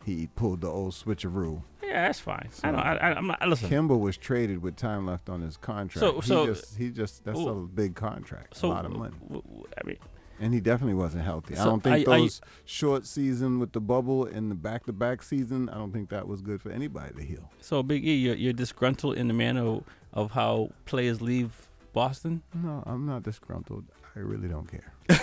[0.04, 1.62] he pulled the old switcheroo.
[1.82, 2.48] yeah, that's fine.
[2.62, 2.80] I don't.
[2.80, 3.48] I, I, I'm not.
[3.48, 3.70] Listen.
[3.70, 5.98] Kemba was traded with time left on his contract.
[6.00, 9.14] So- he so- just, he just that's a big contract, So, a lot of money.
[9.32, 9.96] I mean,
[10.40, 11.56] And he definitely wasn't healthy.
[11.56, 15.22] I don't think are- are you- those short season with the bubble and the back-to-back
[15.22, 15.68] season.
[15.68, 17.50] I don't think that was good for anybody to heal.
[17.60, 19.80] so Big E, you're, you're disgruntled in the manner
[20.12, 22.42] of how players leave Boston.
[22.52, 23.84] No, I'm not disgruntled.
[24.16, 24.92] I really don't care.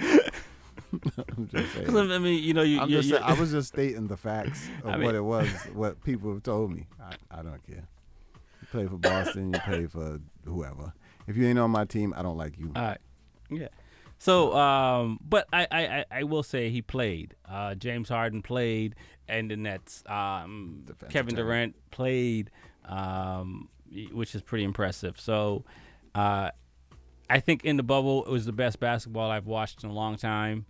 [0.00, 1.86] I'm just saying.
[1.88, 2.80] 'Cause, I mean, you know, you.
[2.80, 5.14] I'm you, just you saying- I was just stating the facts of I mean- what
[5.14, 6.86] it was, what people have told me.
[7.00, 7.86] I, I don't care.
[8.62, 10.92] You play for Boston, you play for whoever.
[11.26, 12.72] If you ain't on my team, I don't like you.
[12.74, 12.98] All right.
[13.50, 13.68] Yeah.
[14.18, 17.34] So, um, but I, I, I- will say he played.
[17.48, 18.94] Uh, James Harden played,
[19.28, 20.02] and the Nets.
[20.06, 21.34] Um, Kevin.
[21.34, 22.50] Durant played,
[22.84, 23.68] um,
[24.12, 25.20] which is pretty impressive.
[25.20, 25.64] So,
[26.14, 26.50] uh,
[27.30, 30.16] I think in the bubble it was the best basketball I've watched in a long
[30.16, 30.64] time.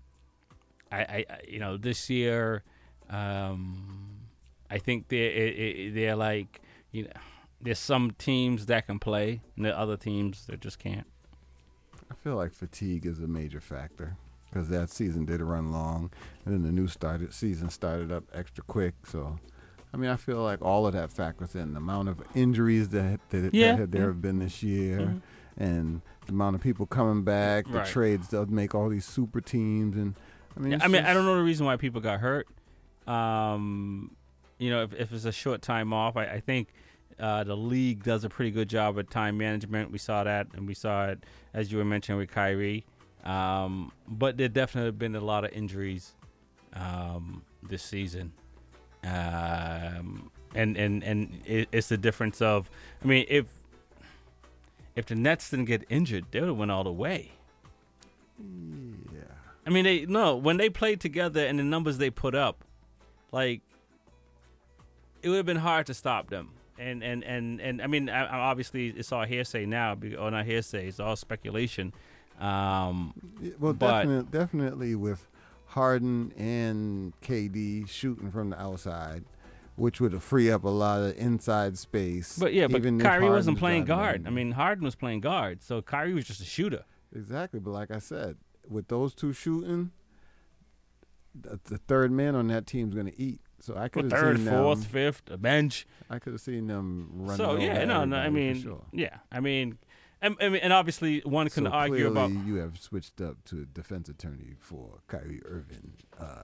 [0.90, 2.64] I, I you know, this year,
[3.08, 4.18] um,
[4.70, 6.60] I think it- they're like
[6.92, 7.10] you know,
[7.60, 11.06] there's some teams that can play, and the other teams that just can't.
[12.10, 14.16] I feel like fatigue is a major factor
[14.50, 16.10] because that season did run long,
[16.44, 18.94] and then the new started season started up extra quick.
[19.06, 19.38] So,
[19.92, 23.20] I mean, I feel like all of that factors in the amount of injuries that
[23.30, 25.20] that, Yeah, that there have been this year, Mhm.
[25.58, 27.86] and the amount of people coming back, the Right.
[27.86, 30.14] trades that make all these super teams, and
[30.56, 32.48] I mean, Yeah, I mean, I don't know the reason why people got hurt.
[33.06, 34.10] Um,
[34.58, 36.68] you know, if, if it's a short time off, I, I think
[37.20, 39.90] uh, the league does a pretty good job at time management.
[39.90, 42.84] We saw that, and we saw it as you were mentioning with Kyrie.
[43.24, 46.14] Um, but there definitely have been a lot of injuries
[46.74, 48.32] um, this season,
[49.04, 52.70] um, and and and it, it's the difference of.
[53.02, 53.46] I mean, if
[54.94, 57.32] if the Nets didn't get injured, they would have went all the way.
[58.40, 59.20] Yeah.
[59.66, 62.64] I mean, they no when they played together and the numbers they put up,
[63.32, 63.60] like
[65.22, 66.50] it would have been hard to stop them.
[66.78, 70.46] And and and and I mean, I, I- obviously it's all hearsay now, or not
[70.46, 70.86] hearsay.
[70.88, 71.92] It's all speculation.
[72.40, 73.14] Um,
[73.58, 75.26] Well, definitely, definitely with
[75.66, 79.24] Harden and KD shooting from the outside,
[79.74, 82.38] which would free up a lot of inside space.
[82.38, 84.24] but yeah, but Kyrie wasn't playing guard.
[84.26, 86.84] I mean, Harden was playing guard, so Kyrie was just a shooter.
[87.14, 88.36] Exactly, but like I said,
[88.68, 89.90] with those two shooting,
[91.34, 93.40] the, the third man on that team is going to eat.
[93.60, 95.86] So I could have Third, seen fourth, them, fifth, a bench.
[96.08, 97.36] I could have seen them running.
[97.36, 98.16] So yeah, no, no.
[98.16, 98.82] I mean, sure.
[98.92, 99.78] yeah, I mean,
[100.22, 103.62] and, I mean, and obviously one can so argue about you have switched up to
[103.62, 106.42] a defense attorney for Kyrie Irving, uh,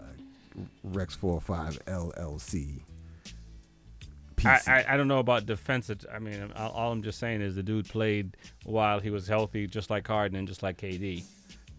[0.82, 2.80] Rex Four Five LLC.
[4.44, 6.04] I, I, I don't know about defensive.
[6.12, 9.66] I mean, all, all I'm just saying is the dude played while he was healthy,
[9.66, 11.24] just like Harden and just like KD.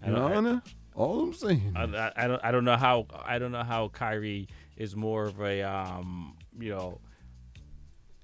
[0.03, 0.61] I don't- I-
[0.95, 1.73] all I'm saying.
[1.75, 5.25] I, I, I don't I don't know how I don't know how Kyrie is more
[5.25, 6.99] of a um you know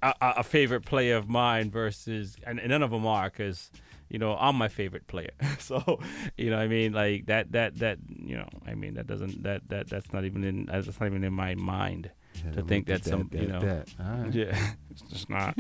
[0.04, 3.72] a, a favorite player of mine versus and, and none of them are because
[4.10, 6.00] you know I'm my favorite player so
[6.38, 9.70] you know I mean like that that that you know I mean that doesn't that
[9.70, 12.10] that that's not even in that's not even in my mind
[12.44, 13.88] Yeah, to think that it some that, you know that.
[14.00, 14.34] Right.
[14.34, 15.58] yeah it's just not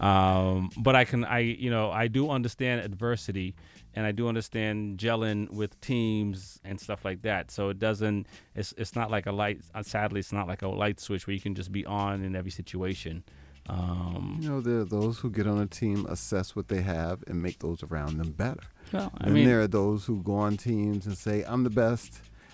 [0.00, 3.54] um but I can I you know I do understand adversity
[3.98, 7.50] and I do understand gelling with teams and stuff like that.
[7.50, 8.20] So it doesn't.
[8.54, 9.58] It's it's not like a light.
[9.74, 12.36] uh, Sadly, it's not like a light switch where you can just be on in
[12.36, 13.24] every situation.
[13.68, 17.16] Um, You know, there are those who get on a team, assess what they have,
[17.28, 18.64] and make those around them better.
[18.92, 21.74] Well, I and mean- there are those who go on teams and say, "I'm the
[21.84, 22.12] best,"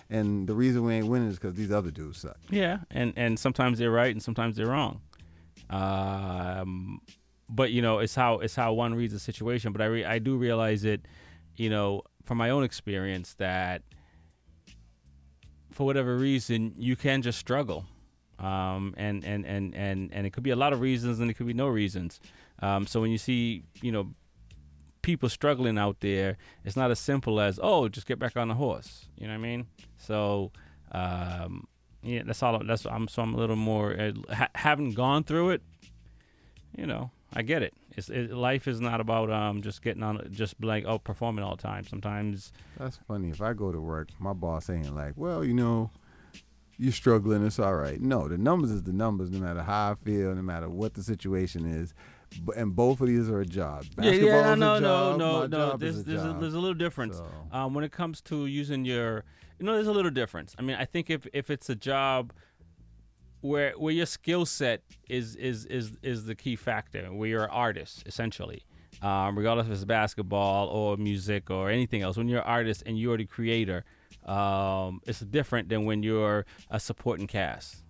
[0.09, 2.37] and the reason we ain't winning is because these other dudes suck.
[2.49, 4.95] yeah, and and sometimes they're right and sometimes they're wrong.
[5.69, 7.01] Um,
[7.49, 9.71] but you know, it's how it's how one reads the situation.
[9.71, 11.01] But I re- I do realize it,
[11.57, 13.83] you know, from my own experience that
[15.71, 17.85] for whatever reason you can just struggle.
[18.39, 21.35] Um, and, and, and, and, and it could be a lot of reasons and it
[21.35, 22.19] could be no reasons.
[22.61, 24.13] Um, so when you see you know
[25.01, 28.55] people struggling out there it's not as simple as oh just get back on the
[28.55, 29.07] horse.
[29.17, 29.67] You know what i mean?
[29.97, 30.51] So
[30.91, 31.67] um,
[32.05, 35.49] yeah that's all that's i'm so i'm a little more uh, ha- having gone through
[35.49, 35.61] it
[36.77, 40.27] you know i get it it's it, life is not about um just getting on
[40.31, 43.29] just like oh performing all the time sometimes That's funny.
[43.29, 45.91] If I go to work, my boss ain't like, "Well, you know,
[46.77, 47.45] you're struggling.
[47.45, 49.31] It's all right." No, the numbers is the numbers.
[49.31, 51.93] No matter how I feel, no matter what the situation is,
[52.55, 53.85] and both of these are a job.
[53.97, 55.77] Yeah, Basketball yeah, is a no, no, no, no.
[55.77, 57.21] There's a there's a, there's a little difference
[57.51, 59.23] um, when it comes to using your.
[59.59, 60.53] You know, there's a little difference.
[60.59, 62.33] I mean, I think if if it's a job
[63.45, 67.49] where where your skill set is is is is the key factor, where you're an
[67.51, 68.63] artist essentially,
[69.01, 72.17] um, regardless if it's basketball or music or anything else.
[72.17, 73.83] When you're an artist and you're the creator,
[74.25, 77.83] um, it's different than when you're a supporting cast.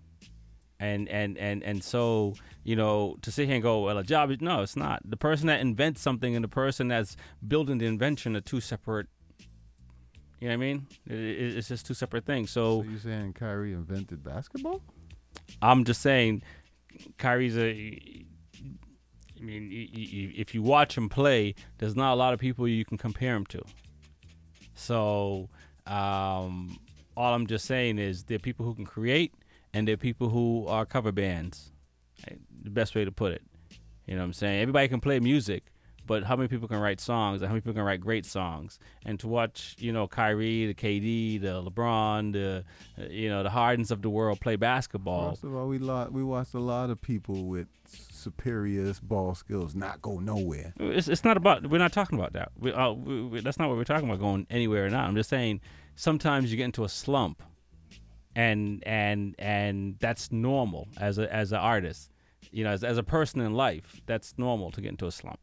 [0.78, 4.30] And and and and so you know to sit here and go well a job
[4.30, 5.00] is no it's not.
[5.08, 7.16] The person that invents something and the person that's
[7.48, 9.06] building the invention are two separate
[10.38, 10.86] you know what i mean?
[11.06, 12.50] It, it- it's just two separate things.
[12.50, 14.82] So, So you saying Kyrie invented basketball?
[15.62, 16.42] I'm just saying
[17.18, 18.24] kyrie's a
[19.38, 19.68] i mean
[20.36, 23.46] if you watch him play there's not a lot of people you can compare him
[23.46, 23.62] to.
[24.74, 25.48] So
[25.86, 26.78] um,
[27.16, 29.32] all i'm just saying is there are people who can create
[29.72, 31.70] and there are people who are cover bands.
[32.62, 33.42] The best way to put it.
[34.06, 34.62] You know what i'm saying?
[34.62, 35.64] Everybody can play music
[36.06, 38.78] but how many people can write songs and how many people can write great songs
[39.04, 42.64] and to watch you know Kyrie the KD the LeBron the
[42.98, 46.12] uh, you know the Hardens of the world play basketball First of all, we lot
[46.12, 47.68] we watched a lot of people with
[48.10, 50.74] superior ball skills not go nowhere.
[50.78, 51.68] It's, it's not about.
[51.68, 52.50] We're not talking about that.
[52.58, 54.20] We, uh, we, we, that's not what we're talking about.
[54.20, 55.08] Going anywhere or not.
[55.08, 55.60] I'm just saying.
[55.94, 57.42] Sometimes you get into a slump,
[58.34, 62.10] and and and that's normal as a as an artist.
[62.50, 65.40] You know, as as a person in life, that's normal to get into a slump.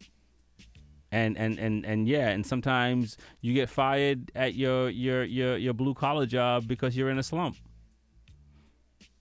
[1.14, 5.74] And and and and yeah, and sometimes you get fired at your your your your
[5.74, 7.56] blue collar job because you're in a slump.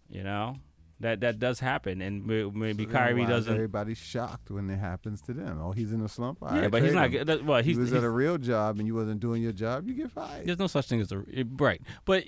[0.08, 0.56] You know.
[1.00, 3.52] That, that does happen, and maybe So Kyrie doesn't.
[3.52, 5.58] Everybody's shocked when it happens to them.
[5.60, 6.38] Oh, he's in a slump.
[6.44, 7.44] All Yeah, right, but he's not him.
[7.44, 9.88] well, He he's- was at a real job and you wasn't doing your job.
[9.88, 10.46] You get fired.
[10.46, 11.24] There's no such thing as a
[11.58, 12.22] right, but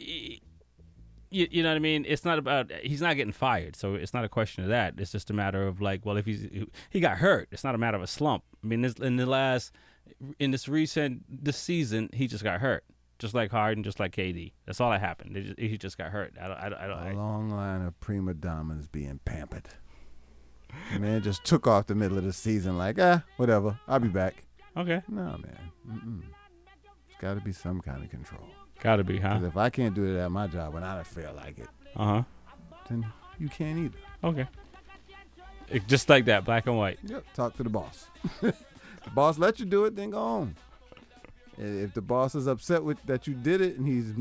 [1.35, 2.05] you, you know what I mean.
[2.07, 4.95] It's not about he's not getting fired, so it's not a question of that.
[4.99, 6.49] It's just a matter of like, well, if he's
[6.91, 8.45] he got hurt, it's not a matter of a slump.
[8.63, 9.73] I mean, this, in the last
[10.39, 12.85] in this recent this season, he just got hurt,
[13.19, 14.53] just like Harden, just like KD.
[14.65, 15.35] That's all that happened.
[15.35, 16.35] Just, he just got hurt.
[16.41, 16.59] I don't.
[16.59, 16.81] I don't.
[16.81, 19.69] I don't A long line of prima donnas being pampered.
[20.93, 23.79] The man just took off the middle of the season like, ah, whatever.
[23.87, 24.45] I'll be back.
[24.77, 25.03] Okay.
[25.09, 25.59] No, man.
[25.89, 26.21] Mm-mm.
[26.21, 28.49] There's got to be some kind of control.
[28.81, 29.35] Gotta be, huh?
[29.39, 31.69] 'Cause if I can't do it at my job when I don't feel like it,
[31.97, 32.23] Uh huh.
[32.89, 33.07] then
[33.39, 33.99] you can't either.
[34.23, 34.47] Okay.
[35.71, 36.99] It- just like that, black and white.
[37.05, 37.25] Yep.
[37.35, 38.07] Talk to the boss.
[38.41, 38.55] the
[39.15, 40.57] boss let you do it, then go on.
[41.57, 44.13] And If the boss is upset with that you did it and he's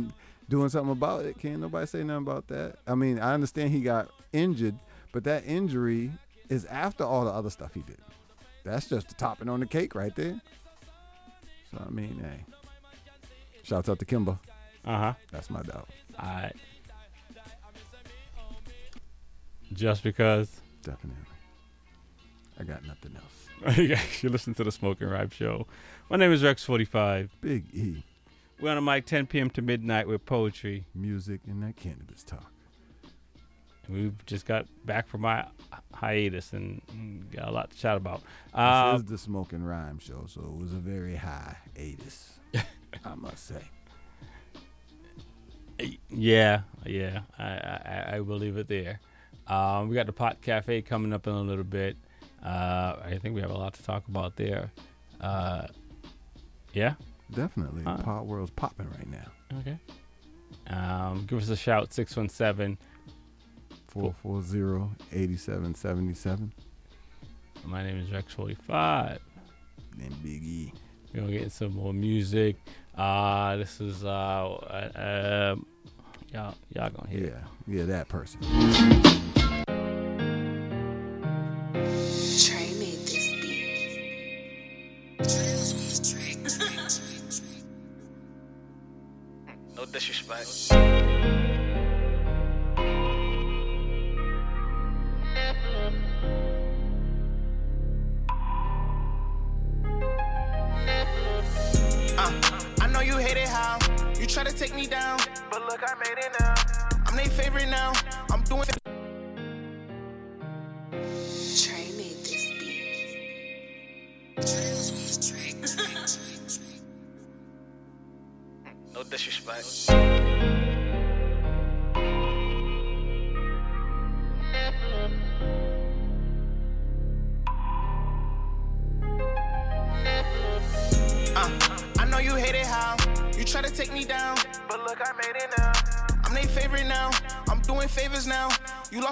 [0.50, 2.78] doing something about it, can't nobody say nothing about that.
[2.88, 4.76] I mean, I understand he got injured,
[5.12, 6.12] but that injury
[6.50, 7.98] is after all the other stuff he did.
[8.64, 10.40] That's just the topping on the cake right there.
[11.72, 12.46] So I mean, hey.
[13.64, 14.40] Shouts out to Kemba.
[14.86, 15.14] Uh huh.
[15.32, 15.86] That's my dog.
[16.20, 16.54] All right.
[19.74, 20.62] Just because.
[20.84, 21.24] Definitely.
[22.60, 23.78] I got nothing else.
[24.22, 25.66] you listen to the Smoking Rhyme Show.
[26.10, 27.30] My name is Rex45.
[27.42, 28.04] Big E.
[28.60, 29.50] We're on a mic 10 p.m.
[29.52, 30.86] to midnight with poetry.
[30.94, 32.52] Music and that cannabis talk.
[33.90, 35.46] We just got back from my
[35.94, 36.82] hiatus and
[37.32, 38.20] got a lot to chat about.
[38.22, 42.30] This Uh, is the Smoking Rhyme show, so it was a very high 80s,
[43.06, 43.62] I must say.
[46.10, 49.00] yeah, yeah, I, I, I will leave it there.
[49.48, 51.98] Um, we got the Pot Cafe coming up in a little bit.
[52.44, 54.72] Uh, I think we have a lot to talk about there.
[55.20, 55.68] Uh,
[56.74, 56.96] yeah,
[57.34, 57.84] Definitely.
[57.86, 59.60] Uh, Pot World's popping right now.
[59.60, 59.78] Okay.
[60.68, 62.78] Um, give us a shout 617
[63.88, 66.54] 440 8777.
[67.66, 69.20] My name is Rex45.
[70.02, 70.74] And Big E.
[71.14, 72.56] We're gonna get some more music.
[72.98, 75.66] Uh, this is uh, uh, um,
[76.32, 77.26] y'all, y'all gonna hear.
[77.26, 77.36] it.
[77.68, 78.40] Yeah, yeah, that person.
[82.42, 83.34] Trey made this
[89.76, 91.03] No disrespect.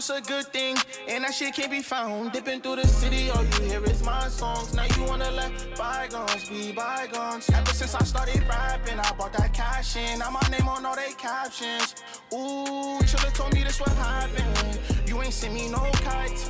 [0.08, 0.76] You a good thing,
[1.08, 2.32] and that shit can't be found.
[2.32, 4.74] Dipping through the city, all you hear is my songs.
[4.74, 7.48] Now you wanna let bygones be bygones.
[7.52, 10.18] Ever since I started rapping, I bought that cash in.
[10.18, 11.94] Now my name on all they captions.
[12.34, 14.80] Ooh, you should've told me this would happen.
[15.06, 16.50] You ain't sent me no kites.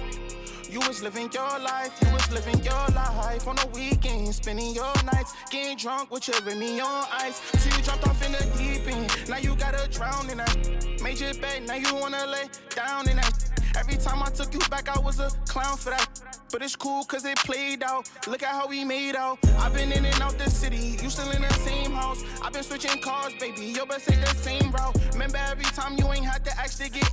[0.72, 4.94] You was living your life, you was living your life on the weekend, spending your
[5.04, 7.42] nights, getting drunk with your Remy on ice.
[7.60, 11.02] So you jumped off in the deep end, now you gotta drown in that.
[11.04, 13.52] Made your bed, now you wanna lay down in that.
[13.78, 16.08] Every time I took you back, I was a clown for that.
[16.54, 18.10] But it's cool cause it played out.
[18.28, 19.40] Look at how we made out.
[19.60, 22.24] I've been in and out the city, you still in the same house.
[22.42, 24.98] I've been switching cars, baby, your best take the same route.
[25.12, 27.12] Remember every time you ain't had to actually get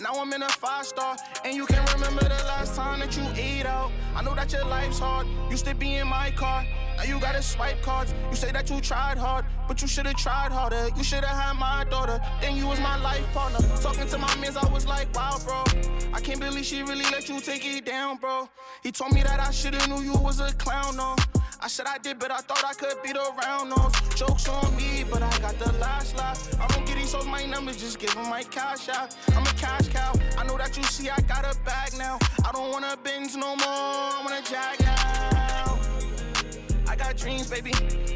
[0.00, 3.24] now I'm in a five star, and you can remember the last time that you
[3.36, 3.90] ate out.
[4.14, 6.64] I know that your life's hard, used to be in my car.
[6.96, 8.14] Now you gotta swipe cards.
[8.30, 10.88] You say that you tried hard, but you should've tried harder.
[10.96, 13.58] You should've had my daughter, then you was my life partner.
[13.80, 15.64] Talking to my mans, I was like, wow, bro.
[16.12, 18.48] I can't believe she really let you take it down, bro.
[18.82, 21.16] He told me that I should've knew you was a clown, no.
[21.62, 25.04] I said I did, but I thought I could beat around those jokes on me,
[25.10, 26.40] but I got the last laugh.
[26.58, 29.14] I don't get these hoes my numbers, just give them my cash out.
[29.34, 30.12] I'm a cash cow.
[30.38, 32.18] I know that you see I got a bag now.
[32.46, 33.66] I don't wanna binge no more.
[33.66, 35.39] I wanna jag now.
[37.00, 37.72] Got dreams, baby.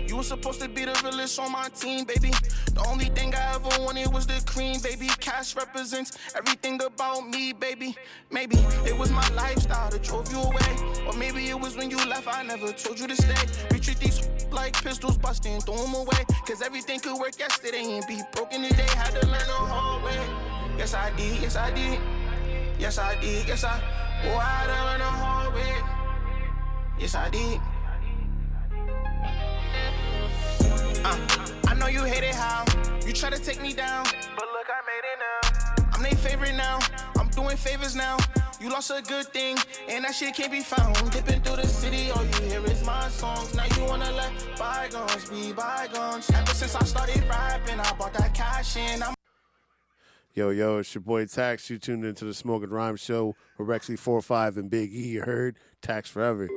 [0.07, 2.32] You was supposed to be the realest on my team, baby.
[2.74, 5.07] The only thing I ever wanted was the cream, baby.
[5.20, 7.97] Cash represents everything about me, baby.
[8.30, 11.03] Maybe it was my lifestyle that drove you away.
[11.07, 13.64] Or maybe it was when you left, I never told you to stay.
[13.70, 16.22] We treat these like pistols, busting, throw them away.
[16.47, 18.87] Cause everything could work yesterday and be broken today.
[18.89, 20.20] Had to learn the hard way.
[20.76, 21.99] Yes, I did, yes, I did.
[22.78, 23.80] Yes, I did, yes, I.
[24.26, 25.72] Oh, I had to learn the hard way.
[26.99, 27.61] Yes, I did.
[31.05, 31.19] Uh,
[31.69, 32.65] I know you hate it how
[33.07, 34.05] you try to take me down.
[34.05, 35.87] But look, I made it now.
[35.93, 36.79] I'm they favorite now.
[37.19, 38.17] I'm doing favors now.
[38.61, 40.95] You lost a good thing, and that shit can't be found.
[41.11, 43.55] Dipping through the city, all you hear is my songs.
[43.55, 46.31] Now you wanna let bygones be bygones.
[46.31, 49.03] Ever since I started rapping, I bought that cash in.
[49.03, 49.15] I'm
[50.33, 51.71] Yo, yo, it's your boy Tax.
[51.71, 55.09] You tuned into the Smoking Rhyme Show with Rexy 45 and Big E.
[55.11, 55.59] You heard?
[55.81, 56.49] Tax Forever.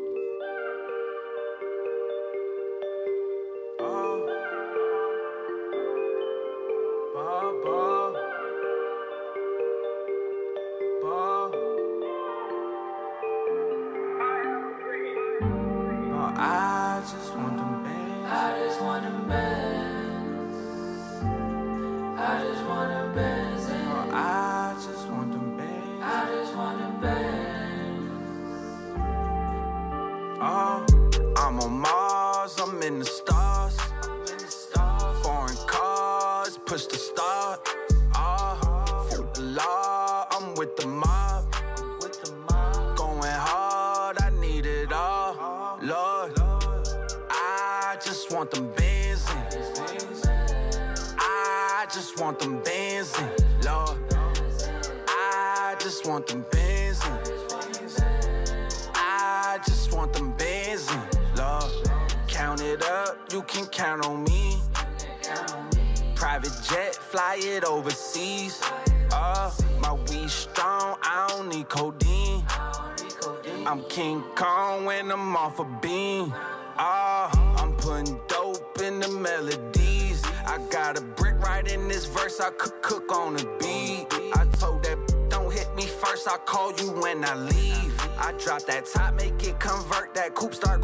[88.48, 90.76] Drop that top, make it convert, that coupe start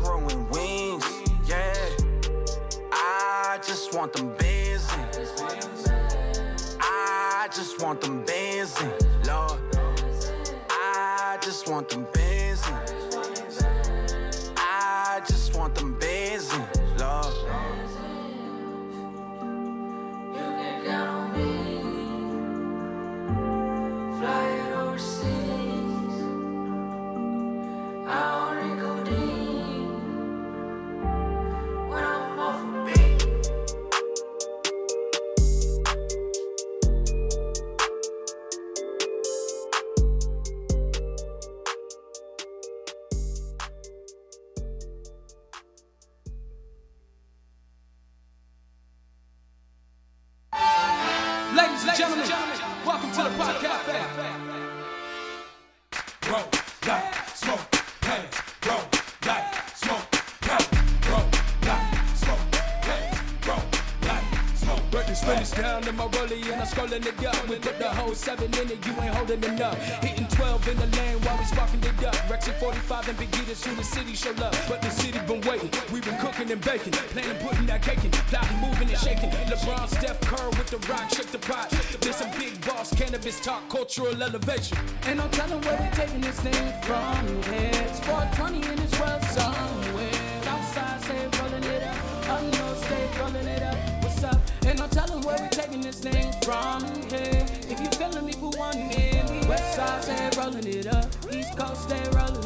[80.90, 81.70] rock, shake the pot.
[82.02, 84.78] This some big boss cannabis talk, cultural elevation.
[85.06, 87.72] Ain't no telling where we taking this thing from here.
[87.88, 90.12] It's 420 in this world somewhere.
[90.48, 92.30] Outside, say rolling it up.
[92.30, 94.04] Up north, stay rolling it up.
[94.04, 94.40] What's up?
[94.66, 97.46] Ain't no telling where we taking this thing from here.
[97.70, 99.48] If you feeling me, put one in.
[99.48, 101.06] West side, stay rolling it up.
[101.32, 102.43] East coast, stay rolling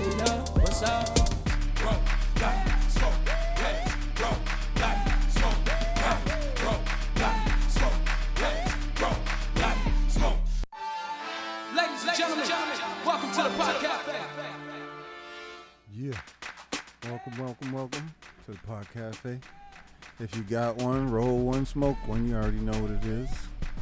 [20.19, 22.27] If you got one, roll one, smoke one.
[22.27, 23.29] You already know what it is.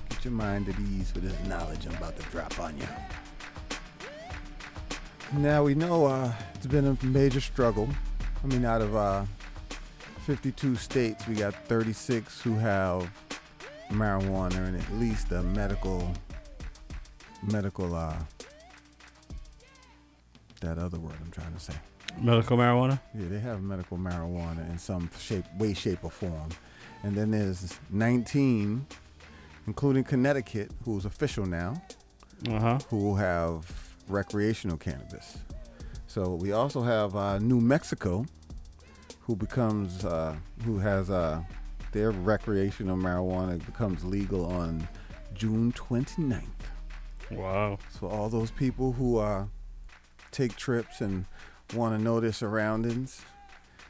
[0.10, 2.88] Get your mind at ease with this knowledge I'm about to drop on you.
[5.34, 7.90] Now we know uh, it's been a major struggle.
[8.44, 9.26] I mean, out of uh,
[10.26, 13.10] 52 states, we got 36 who have
[13.90, 16.12] marijuana and at least a medical,
[17.44, 18.16] medical, uh,
[20.62, 21.76] that other word I'm trying to say.
[22.22, 23.00] Medical marijuana?
[23.14, 26.50] Yeah, they have medical marijuana in some shape, way, shape, or form.
[27.04, 28.86] And then there's 19,
[29.68, 31.82] including Connecticut, who's official now,
[32.48, 32.80] Uh-huh.
[32.90, 33.72] who have
[34.08, 35.38] recreational cannabis.
[36.08, 38.26] So we also have uh, New Mexico,
[39.22, 41.42] who becomes, uh, who has uh,
[41.92, 44.88] their recreational marijuana becomes legal on
[45.34, 46.42] June 29th.
[47.32, 47.80] Wow.
[48.00, 49.46] So all those people who uh,
[50.32, 51.26] take trips and
[51.74, 53.22] want to know their surroundings,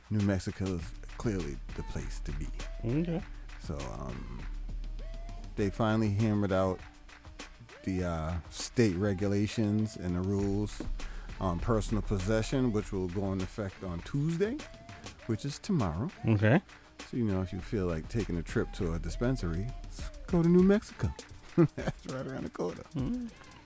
[0.10, 0.82] New Mexico is
[1.18, 2.48] clearly the place to be.
[2.86, 3.22] Okay.
[3.60, 4.42] So um,
[5.56, 6.80] they finally hammered out
[7.84, 10.82] the uh, state regulations and the rules
[11.40, 14.58] on personal possession, which will go into effect on Tuesday,
[15.28, 16.10] which is tomorrow.
[16.28, 16.62] Okay.
[17.12, 19.68] So you know, if you feel like taking a trip to a dispensary,
[20.28, 21.14] go to New Mexico.
[21.76, 22.84] That's right around the corner.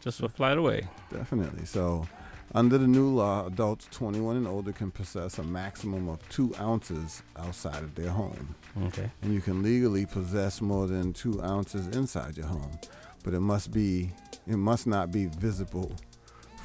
[0.01, 0.87] Just a flight away.
[1.11, 1.65] Definitely.
[1.65, 2.07] So,
[2.55, 7.21] under the new law, adults 21 and older can possess a maximum of two ounces
[7.37, 8.55] outside of their home.
[8.85, 9.09] Okay.
[9.21, 12.79] And you can legally possess more than two ounces inside your home,
[13.23, 14.11] but it must be
[14.47, 15.91] it must not be visible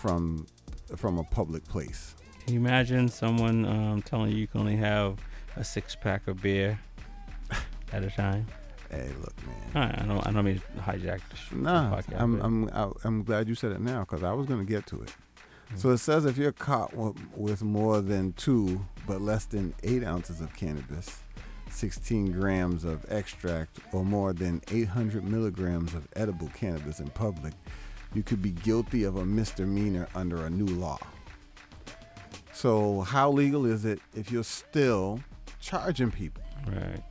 [0.00, 0.46] from
[0.96, 2.14] from a public place.
[2.44, 5.18] Can you imagine someone um, telling you you can only have
[5.56, 6.78] a six pack of beer
[7.92, 8.46] at a time?
[8.90, 9.82] Hey, look, man.
[9.98, 10.26] I, I don't.
[10.26, 11.20] I don't mean to hijack
[11.50, 12.20] the Nah, podcast.
[12.20, 14.70] I'm but- I'm I- I'm glad you said it now because I was going to
[14.70, 15.14] get to it.
[15.76, 20.04] So it says if you're caught with, with more than two but less than eight
[20.04, 21.22] ounces of cannabis,
[21.70, 27.52] 16 grams of extract, or more than 800 milligrams of edible cannabis in public,
[28.14, 30.98] you could be guilty of a misdemeanor under a new law.
[32.52, 35.20] So how legal is it if you're still
[35.60, 36.42] charging people?
[36.66, 37.02] Right.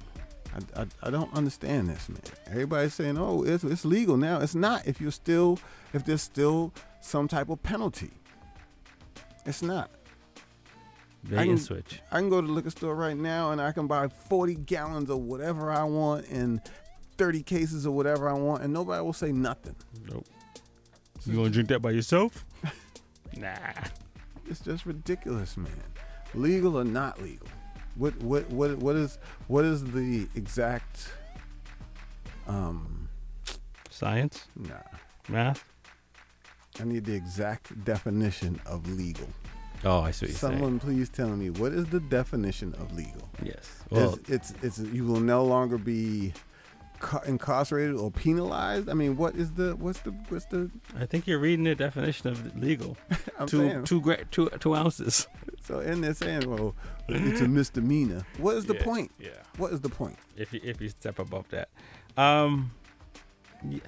[0.56, 2.22] I, I, I don't understand this, man.
[2.48, 4.88] Everybody's saying, "Oh, it's it's legal now." It's not.
[4.88, 5.60] If you're still,
[5.94, 8.12] if there's still some type of penalty,
[9.46, 9.90] it's not.
[11.30, 12.02] Bait I and can, switch.
[12.12, 15.10] I can go to the liquor store right now and I can buy 40 gallons
[15.10, 16.62] of whatever I want and
[17.18, 19.76] 30 cases of whatever I want, and nobody will say nothing.
[20.10, 20.26] Nope.
[21.26, 22.46] You gonna drink that by yourself?
[23.38, 23.56] nah.
[24.50, 25.72] It's just ridiculous, man.
[26.34, 27.48] Legal or not legal?
[27.96, 31.12] What what what what is what is the exact
[32.48, 33.08] um
[33.90, 34.48] Science?
[34.58, 34.76] Nah.
[35.30, 35.64] Math?
[36.82, 39.28] I need the exact definition of legal.
[39.86, 40.54] Oh, I see what you're saying.
[40.54, 43.30] Someone please tell me what is the definition of legal?
[43.44, 43.70] Yes.
[43.90, 46.34] Well, Well- it's, it's it's you will no longer be
[47.26, 48.88] incarcerated or penalized.
[48.90, 52.30] I mean, what is the what's the what's the I think you're reading the definition
[52.30, 52.96] of legal.
[53.40, 53.84] I'm two, saying.
[53.84, 55.28] two, gra- two, two ounces.
[55.66, 56.76] So in there saying, well,
[57.08, 58.26] it's a misdemeanor.
[58.38, 59.12] What is the Yeah, point?
[59.18, 59.30] yeah.
[59.56, 60.18] What is the point?
[60.36, 61.70] If you if you step above that,
[62.18, 62.72] um,
[63.70, 63.80] yeah,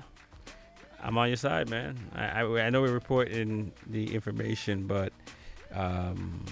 [1.06, 1.98] I'm on your side, man.
[2.16, 5.14] I I, I know we're reporting the information, but
[5.72, 6.44] um,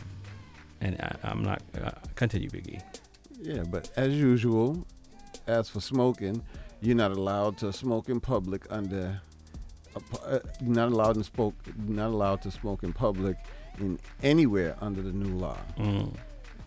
[0.80, 2.82] and I, I'm not uh, continue, Biggie.
[3.42, 4.86] Yeah, but as usual,
[5.48, 6.44] as for smoking,
[6.82, 9.20] you're not allowed to smoke in public under.
[10.24, 11.56] Uh, you're not allowed to smoke.
[11.88, 13.38] Not allowed to smoke in public
[13.80, 15.58] in anywhere under the new law.
[15.80, 16.14] Mm.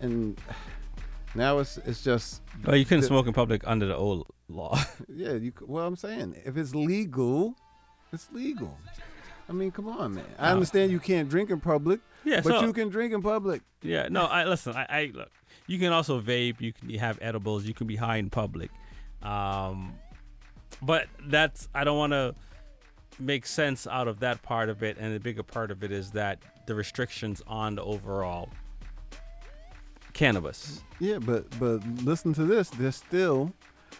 [0.01, 0.41] And
[1.37, 2.43] now it's it's just.
[2.65, 4.77] Well, you couldn't the- smoke in public under the old law.
[5.09, 5.53] Yeah, you.
[5.61, 7.55] Well, I'm saying if it's legal,
[8.17, 8.77] it's legal.
[9.49, 10.25] I mean, come on, man.
[10.39, 12.01] I understand you can't drink in public.
[12.25, 13.63] Yeah, but so- you can drink in public.
[13.83, 14.75] Yeah, no, I listen.
[14.75, 15.31] I, I look.
[15.69, 16.61] You can also vape.
[16.61, 17.65] You can have edibles.
[17.65, 18.71] You can be high in public.
[19.23, 19.95] Um,
[20.83, 22.35] but that's I don't want to
[23.19, 26.11] make sense out of that part of it, and the bigger part of it is
[26.13, 28.49] that the restrictions on the overall
[30.13, 30.81] cannabis.
[30.99, 32.71] Yeah, but but listen to this.
[32.71, 33.53] They're still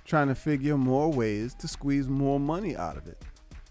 [0.05, 3.23] trying to figure more ways to squeeze more money out of it,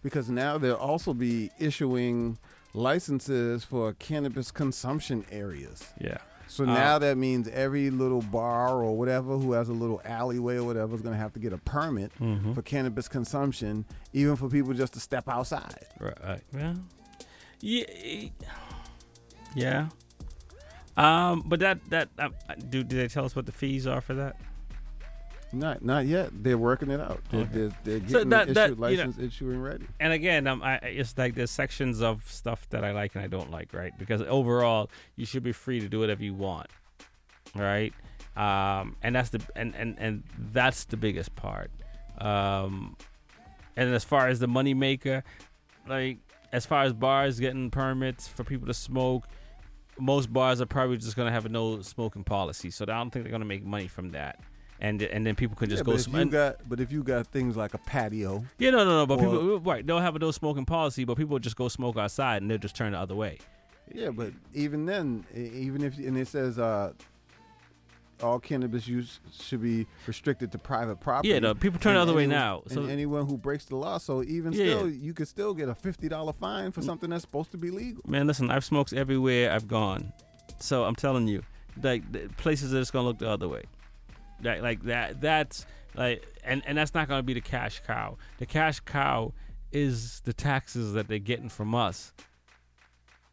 [0.05, 2.37] because now they'll also be issuing
[2.75, 5.83] licenses for cannabis consumption areas.
[5.99, 6.19] Yeah.
[6.47, 10.57] So Uh, now that means every little bar or whatever who has a little alleyway
[10.57, 12.53] or whatever is going to have to get a permit Mhm.
[12.53, 13.83] for cannabis consumption,
[14.13, 15.85] even for people just to step outside.
[15.99, 16.41] Right.
[16.53, 16.75] Yeah.
[17.61, 18.29] Yeah.
[19.55, 19.87] Yeah.
[20.97, 22.33] Um, but that that um,
[22.69, 24.35] do do they tell us what the fees are for that?
[25.55, 26.29] Not not yet.
[26.33, 27.21] They're working it out.
[27.31, 27.49] They're, Okay.
[27.53, 29.85] they're, they're So getting that- the that, issued you know- license issuing ready.
[29.99, 33.27] And again, um, I, it's like there's sections of stuff that I like and I
[33.27, 33.97] don't like, right?
[33.97, 36.67] Because overall, you should be free to do whatever you want,
[37.55, 37.93] right?
[38.35, 41.71] Um, and that's the and, and and that's the biggest part.
[42.17, 42.97] Um,
[43.77, 45.23] and as far as the money maker,
[45.87, 46.17] like
[46.51, 49.23] as far as bars getting permits for people to smoke,
[49.97, 53.23] most bars are probably just gonna have a no smoking policy, so I don't think
[53.23, 54.39] they're gonna make money from that.
[54.81, 55.91] And and then people can just Yeah, go.
[55.93, 58.79] but if sm- you got but if you got things like a patio, yeah, no,
[58.83, 59.05] no, no.
[59.05, 59.85] But or- people, right?
[59.87, 62.75] They'll have a no smoking policy, but people just go smoke outside and they'll just
[62.75, 63.37] turn the other way.
[63.93, 66.91] Yeah, but even then, even if and it says uh,
[68.21, 71.29] all cannabis use should be restricted to private property.
[71.29, 73.97] Yeah, no, people turn the other way now, so- and anyone who breaks the law,
[73.97, 77.21] so even Yeah, still, you could still get a fifty dollar fine for something that's
[77.23, 78.01] supposed to be legal.
[78.07, 80.11] Man, listen, I've smoked everywhere I've gone,
[80.59, 81.43] so I'm telling you,
[81.81, 82.03] like
[82.37, 83.63] places that it's gonna look the other way.
[84.41, 85.21] Like, like that.
[85.21, 85.65] That's
[85.95, 88.17] like, and and that's not gonna be the cash cow.
[88.37, 89.33] The cash cow
[89.71, 92.13] is the taxes that they're getting from us,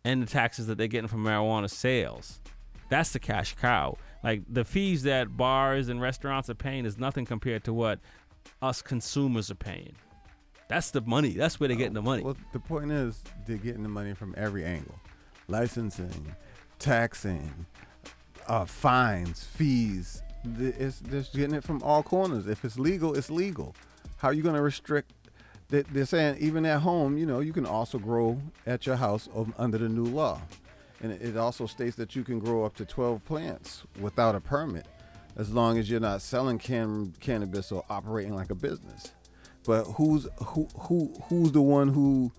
[0.04, 2.40] and the taxes that they're getting from marijuana sales.
[2.88, 3.96] That's the cash cow.
[4.22, 7.98] Like the fees that bars and restaurants are paying is nothing compared to what
[8.60, 9.94] us consumers are paying.
[10.68, 11.30] That's the money.
[11.30, 12.22] That's where they're getting the money.
[12.22, 14.94] Well, the point is they're getting the money from every angle:
[15.48, 16.34] licensing,
[16.78, 17.66] taxing,
[18.46, 20.22] uh, fines, fees.
[20.44, 22.46] The- It's just getting it from all corners.
[22.46, 23.74] If it's legal, it's legal.
[24.18, 25.12] How are you going to restrict?
[25.68, 29.28] they- They're saying even at home, you know, you can also grow at your house
[29.56, 30.40] under the new law,
[31.00, 34.86] and it also states that you can grow up to 12 plants without a permit,
[35.36, 39.12] as long as you're not selling can- cannabis or operating like a business.
[39.64, 42.32] But who's who who who's the one who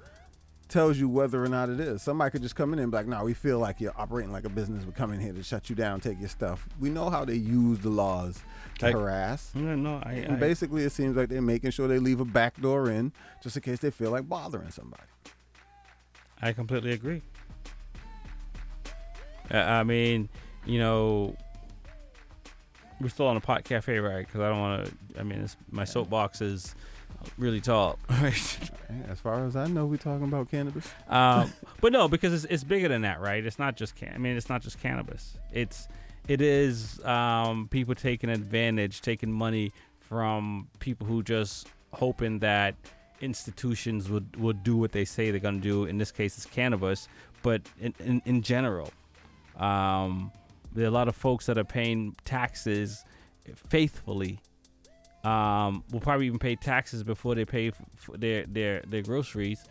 [0.74, 2.02] tells you whether or not it is?
[2.02, 4.44] Somebody could just come in and be like, "No, we feel like you're operating like
[4.44, 4.84] a business.
[4.86, 7.36] We come in here to shut you down, take your stuff." We know how they
[7.36, 8.42] use the laws
[8.80, 9.52] to Like- harass.
[9.56, 12.26] Yeah, no, I- And I- basically, it seems like they're making sure they leave a
[12.26, 13.12] back door in
[13.42, 15.04] just in case they feel like bothering somebody.
[16.42, 17.22] I completely agree.
[19.52, 20.28] I mean,
[20.66, 21.36] you know,
[23.00, 24.26] we're still on a pot cafe, right?
[24.26, 25.20] Because I don't want to.
[25.20, 26.74] I mean, it's, my soapbox is
[27.38, 27.98] really tall.
[28.10, 30.90] As far as I know, we're talking about cannabis.
[31.10, 31.52] um,
[31.82, 33.46] but no, because it's, it's bigger than that, right?
[33.46, 34.14] It's not just can.
[34.14, 35.38] I mean, it's not just cannabis.
[35.52, 35.88] It's
[36.28, 42.76] it is um, people taking advantage, taking money from people who just hoping that
[43.22, 45.86] institutions would, would do what they say they're going to do.
[45.86, 47.08] In this case, it's cannabis,
[47.42, 48.92] but in, in, in general,
[49.58, 50.32] um,
[50.74, 53.04] there are a lot of folks that are paying taxes
[53.56, 54.40] faithfully.
[55.24, 59.64] Um, will probably even pay taxes before they pay for their, their, their groceries.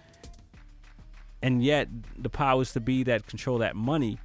[1.42, 4.18] And yet the powers to be that control that money.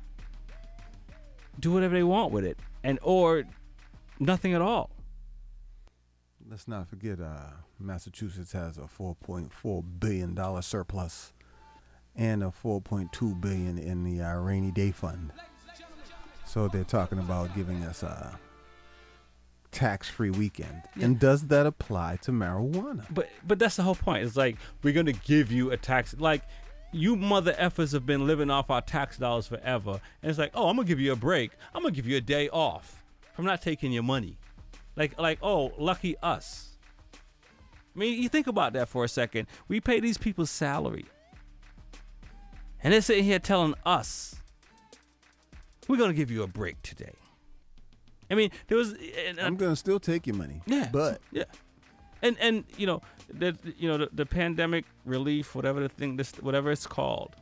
[1.59, 2.57] Do whatever they want with it.
[2.84, 3.43] And or
[4.19, 4.91] nothing at all.
[6.49, 11.34] Let's not forget, uh, Massachusetts has a 4.4 billion dollar surplus
[12.15, 15.32] and a 4.2 billion in the uh, rainy day fund.
[16.45, 18.39] So they're talking about giving us a
[19.78, 20.82] tax-free weekend.
[20.99, 23.05] And does that apply to marijuana?
[23.11, 24.23] but but that's the whole point.
[24.25, 26.41] It's like we're gonna give you a tax like
[26.91, 30.69] you mother effers have been living off our tax dollars forever and it's like oh
[30.69, 31.51] i'm gonna give you a break.
[31.75, 33.03] I'm gonna give you a day off
[33.36, 34.39] from not taking your money.
[34.95, 36.78] Like like oh lucky us.
[37.13, 39.47] I mean you think about that for a second.
[39.67, 41.05] We pay these people's salary.
[42.82, 44.36] And they're sitting here telling us
[45.88, 47.13] we're gonna give you a break today
[48.30, 48.93] i mean there was
[49.28, 50.61] and, uh, I'm gonna still take your money.
[50.65, 51.43] yeah, but yeah,
[52.21, 53.01] and and you know
[53.34, 57.36] the you know the, the pandemic relief, whatever the thing, this whatever it's called.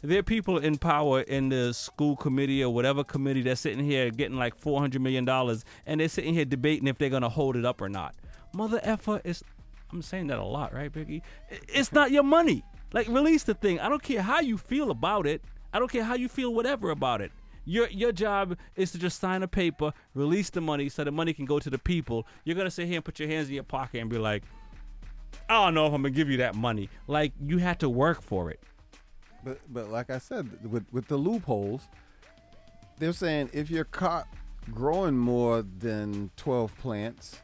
[0.00, 4.10] There are people in power in the school committee or whatever committee that's sitting here
[4.10, 7.56] getting like four hundred million dollars, and they're sitting here debating if they're gonna hold
[7.56, 8.14] it up or not.
[8.54, 9.42] Mother effer is,
[9.92, 11.22] I'm saying that a lot, right, Biggie?
[11.50, 12.64] It's not your money.
[12.92, 13.80] Like release the thing.
[13.80, 15.42] I don't care how you feel about it.
[15.72, 17.32] I don't care how you feel whatever about it.
[17.68, 21.34] Your your job is to just sign a paper, release the money so the money
[21.34, 22.26] can go to the people.
[22.44, 24.42] You're gonna sit here and put your hands in your pocket and be like,
[25.50, 26.88] I don't know if I'm gonna give you that money.
[27.08, 28.60] Like you had to work for it.
[29.44, 31.82] But but like I said, with with the loopholes,
[32.96, 34.26] they're saying if you're caught
[34.72, 37.38] growing more than 12 plants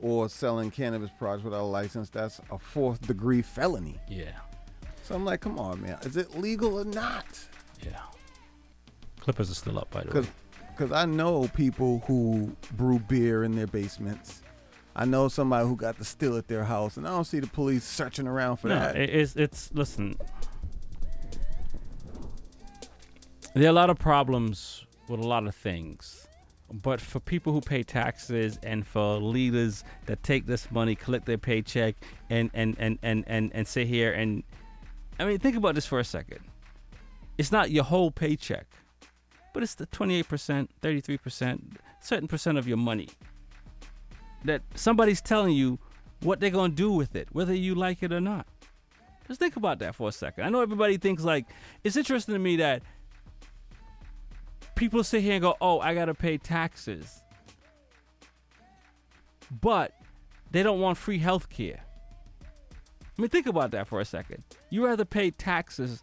[0.00, 3.96] or selling cannabis products without a license, that's a fourth degree felony.
[4.08, 4.32] Yeah.
[5.04, 7.26] So I'm like, come on, man, is it legal or not?
[7.80, 8.00] Yeah.
[9.28, 10.26] Clippers are still up, by the way.
[10.74, 14.40] Because I know people who brew beer in their basements.
[14.96, 17.46] I know somebody who got the still at their house, and I don't see the
[17.46, 18.96] police searching around for No, that.
[18.96, 20.16] it- it's it's listen.
[23.52, 26.26] There are a lot of problems with a lot of things,
[26.72, 31.36] but for people who pay taxes and for leaders that take this money, collect their
[31.36, 31.96] paycheck,
[32.30, 34.42] and and and and and, and sit here and,
[35.20, 36.40] I mean, think about this for a second.
[37.36, 38.66] It's not your whole paycheck,
[39.52, 43.08] but it's the twenty eight percent, thirty three percent, certain percent of your money
[44.44, 45.78] that somebody's telling you
[46.20, 48.46] what they're going to do with it, whether you like it or not.
[49.26, 50.44] Just think about that for a second.
[50.44, 51.46] I know everybody thinks like
[51.84, 52.82] it's interesting to me that
[54.74, 57.22] people sit here and go, "Oh, I got to pay taxes."
[59.60, 59.92] But
[60.50, 61.80] they don't want free health care.
[63.18, 64.44] I mean, think about that for a second.
[64.70, 66.02] You rather pay taxes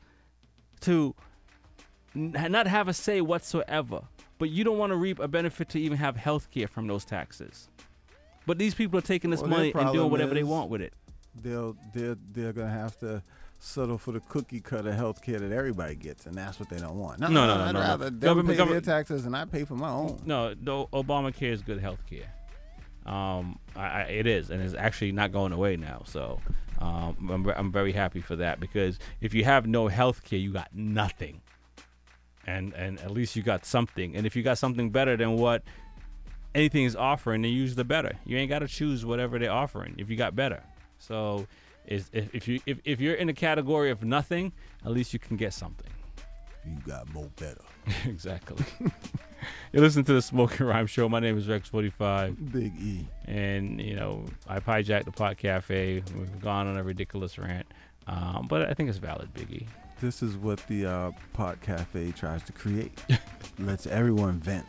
[0.81, 1.15] to
[2.15, 4.01] not have a say whatsoever,
[4.39, 7.05] but you don't want to reap a benefit to even have health care from those
[7.05, 7.69] taxes.
[8.45, 10.93] But these people are taking this Well, money and doing whatever they want with it.
[11.41, 13.21] They'll they're they're gonna have to
[13.59, 16.97] settle for the cookie cutter health care that everybody gets, and that's what they don't
[16.97, 17.19] want.
[17.19, 17.79] No, no, no, I'd no, no.
[17.79, 20.21] rather them Government- pay their taxes and I pay for my own.
[20.25, 22.31] No, the Obamacare is good health care.
[23.05, 26.03] Um, I, I, it is, and it's actually not going away now.
[26.05, 26.39] So
[26.79, 30.51] um, I'm, I'm very happy for that because if you have no health care, you
[30.53, 31.41] got nothing.
[32.47, 34.15] And and at least you got something.
[34.15, 35.63] And if you got something better than what
[36.53, 38.13] anything is offering, then use the better.
[38.25, 40.63] You ain't got to choose whatever they're offering if you got better.
[40.99, 41.47] So
[41.85, 44.51] is if, if you if, if you're in the category of nothing,
[44.83, 45.89] at least you can get something.
[46.67, 47.61] You got more better.
[48.05, 48.65] exactly.
[49.71, 51.07] you listen to the Smoking Rhyme Show.
[51.07, 52.51] My name is Rex45.
[52.51, 53.07] Big E.
[53.25, 56.01] And, you know, I hijacked the Pot Cafe.
[56.17, 57.67] We've gone on a ridiculous rant.
[58.07, 59.67] Um, but I think it's valid, Biggie.
[60.01, 62.91] This is what the uh, Pot Cafe tries to create.
[63.59, 64.65] Lets everyone vent.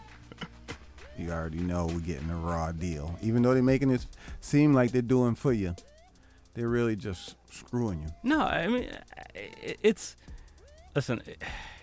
[1.18, 3.16] You already know we're getting a raw deal.
[3.22, 4.06] Even though they're making it
[4.40, 5.74] seem like they're doing for you,
[6.54, 8.08] they're really just screwing you.
[8.22, 8.88] No, I mean,
[9.34, 10.16] it's.
[10.94, 11.20] Listen,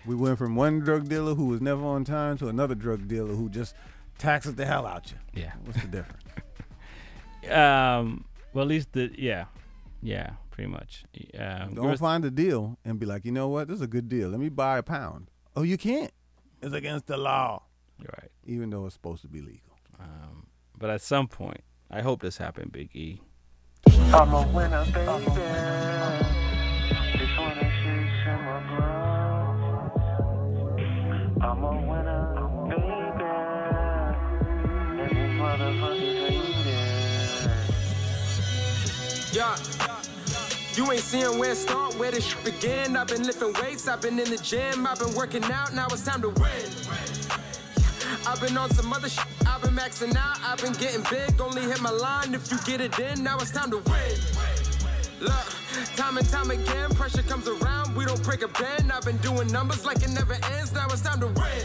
[0.06, 3.34] We went from one drug dealer who was never on time to another drug dealer
[3.34, 3.74] who just
[4.18, 5.42] taxes the hell out you.
[5.42, 5.52] Yeah.
[5.64, 6.22] What's the difference?
[7.50, 9.12] um, well, at least the.
[9.16, 9.44] Yeah.
[10.02, 11.04] Yeah, pretty much.
[11.36, 13.88] Um, Don't yours- find a deal and be like, you know what, this is a
[13.88, 14.28] good deal.
[14.28, 15.28] Let me buy a pound.
[15.56, 16.12] Oh, you can't.
[16.62, 17.64] It's against the law.
[17.98, 18.30] Right.
[18.46, 19.76] Even though it's supposed to be legal.
[19.98, 20.46] Um,
[20.78, 23.20] but at some point, I hope this happened, Big E.
[23.88, 25.24] I'm a winner, baby.
[27.18, 29.90] This one is shit in my blood.
[31.42, 32.22] I'm a winner,
[32.68, 33.24] baby.
[35.02, 36.54] And these motherfuckers hate.
[39.34, 39.56] Yeah.
[40.76, 42.96] You ain't seeing where it start, where this shit begin.
[42.96, 46.04] I've been lifting weights, I've been in the gym, I've been working out, now it's
[46.04, 46.66] time to win.
[48.26, 51.62] I've been on some other shit, I've been maxing out, I've been getting big, only
[51.62, 54.18] hit my line if you get it in, now it's time to win.
[55.20, 55.46] Look,
[55.94, 58.90] time and time again, pressure comes around, we don't break a bend.
[58.90, 61.64] I've been doing numbers like it never ends, now it's time to win.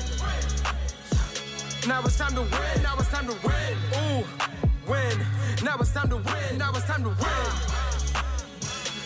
[1.87, 3.77] Now it's time to win, now it's time to win.
[3.97, 4.23] Ooh,
[4.87, 5.25] win.
[5.63, 7.88] Now it's time to win, now it's time to win.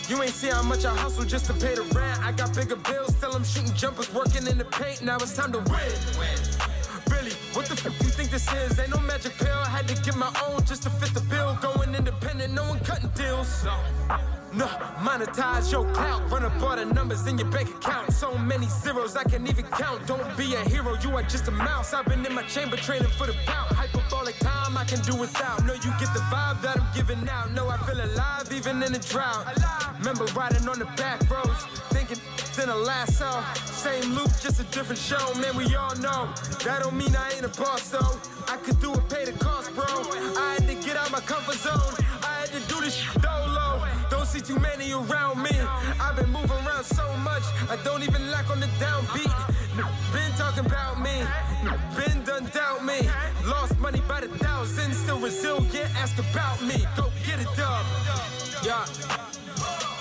[0.06, 2.22] You ain't see how much I hustle just to pay the rent.
[2.22, 5.02] I got bigger bills, still I'm shooting jumpers, working in the paint.
[5.02, 5.92] Now it's time to win.
[7.08, 8.78] Really, what the f you think this is?
[8.80, 9.60] Ain't no magic pill.
[9.66, 11.56] I had to get my own just to fit the bill.
[11.62, 13.64] Going independent, no one cutting deals.
[14.52, 14.66] No,
[15.06, 16.20] monetize your clout.
[16.32, 18.12] Run up all the numbers in your bank account.
[18.12, 20.06] So many zeros I can't even count.
[20.08, 21.94] Don't be a hero, you are just a mouse.
[21.94, 23.68] I've been in my chamber training for the bout.
[23.72, 25.64] Hyperbolic time I can do without.
[25.64, 27.52] No, you get the vibe that I'm giving out.
[27.52, 29.46] No, I feel alive even in the drought.
[30.00, 32.18] Remember riding on the back roads, thinking
[32.62, 33.44] in a lasso.
[33.66, 35.34] Same loop, just a different show.
[35.34, 36.32] Man, we all know
[36.64, 38.20] that don't mean I ain't a boss though.
[38.48, 39.84] I could do it, pay the cost, bro.
[39.84, 41.94] I had to get out my comfort zone.
[42.22, 43.86] I had to do this shit dolo.
[44.10, 45.56] Don't see too many around me.
[46.00, 49.32] I've been moving around so much, I don't even lack on the downbeat.
[50.12, 51.24] Been talking about me,
[51.96, 53.08] been done doubt me.
[53.44, 55.90] Lost money by the thousands, still resilient.
[55.96, 57.84] Ask about me, go get it dub.
[58.64, 58.86] Yeah.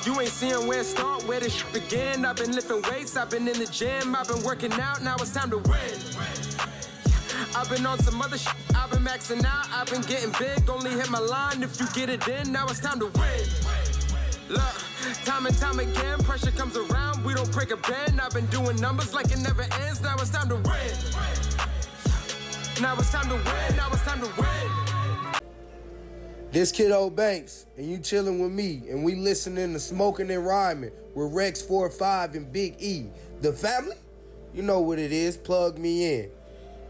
[0.06, 2.26] You ain't seeing where it start, where this shit begin.
[2.26, 5.34] I've been lifting weights, I've been in the gym, I've been working out, now it's
[5.34, 5.98] time to win.
[7.56, 10.92] I've been on some other shit, I've been maxing out, I've been getting big, only
[10.92, 13.74] hit my line if you get it in, now it's time to win.
[14.50, 14.74] Look,
[15.24, 17.24] time and time again, pressure comes around.
[17.24, 18.20] We don't break a bend.
[18.20, 20.02] I've been doing numbers like it never ends.
[20.02, 20.64] Now it's time to win.
[22.82, 23.78] Now it's time to win.
[23.78, 25.42] Now it's time to win.
[26.52, 30.46] This kid old Banks, and you chilling with me, and we listening to Smoking and
[30.46, 33.06] Rhyming with Rex 45 and Big E.
[33.42, 33.96] The family?
[34.54, 36.30] You know what it is, plug me in.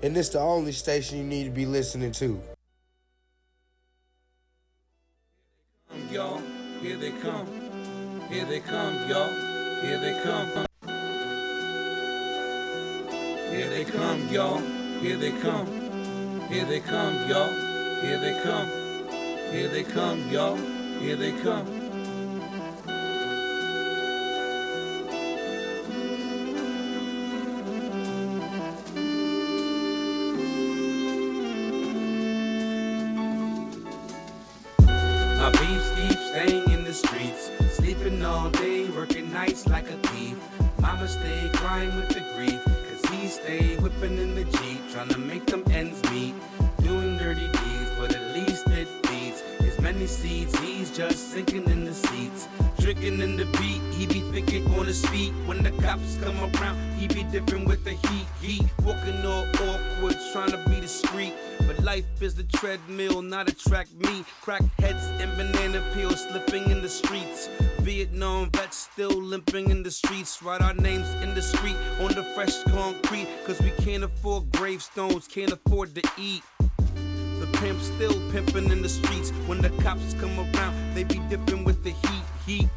[0.04, 2.39] And this the only station you need to be listening to.
[6.14, 6.41] y'all.
[6.82, 7.47] Here they come.
[8.30, 9.32] Here they come, y'all.
[9.82, 10.66] Here they come.
[13.49, 14.60] Here they come, y'all.
[15.01, 15.68] Here they come.
[16.49, 18.01] Here they come, y'all.
[18.04, 18.68] Here they come.
[19.51, 20.58] Here they come, y'all.
[20.99, 21.83] Here they come.
[39.46, 40.38] Nights like a thief.
[40.80, 45.18] Mama stay crying with the grief, cause he stay whipping in the Jeep, trying to
[45.18, 46.34] make them ends meet.
[46.82, 50.58] Doing dirty deeds, but at least it feeds his many seeds.
[50.60, 52.48] He's just sinking in the seats,
[52.80, 53.82] drinking in the beat.
[53.98, 56.78] He be thinking on his feet when the cops come around.
[56.98, 58.28] He be different with the heat.
[58.39, 61.34] He walking all awkward, trying to be discreet.
[61.84, 64.24] Life is the treadmill, not a track me.
[64.42, 67.50] Crackheads and banana peels slipping in the streets.
[67.80, 70.42] Vietnam vets still limping in the streets.
[70.42, 73.28] Write our names in the street on the fresh concrete.
[73.46, 76.42] Cause we can't afford gravestones, can't afford to eat.
[77.42, 79.32] The pimps still pimping in the streets.
[79.46, 82.70] When the cops come around, they be dipping with the heat, heat.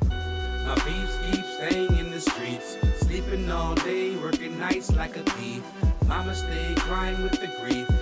[0.67, 2.77] My beefs keep staying in the streets.
[2.99, 5.63] Sleeping all day, working nights like a thief.
[6.09, 7.95] Mama stay crying with the grief.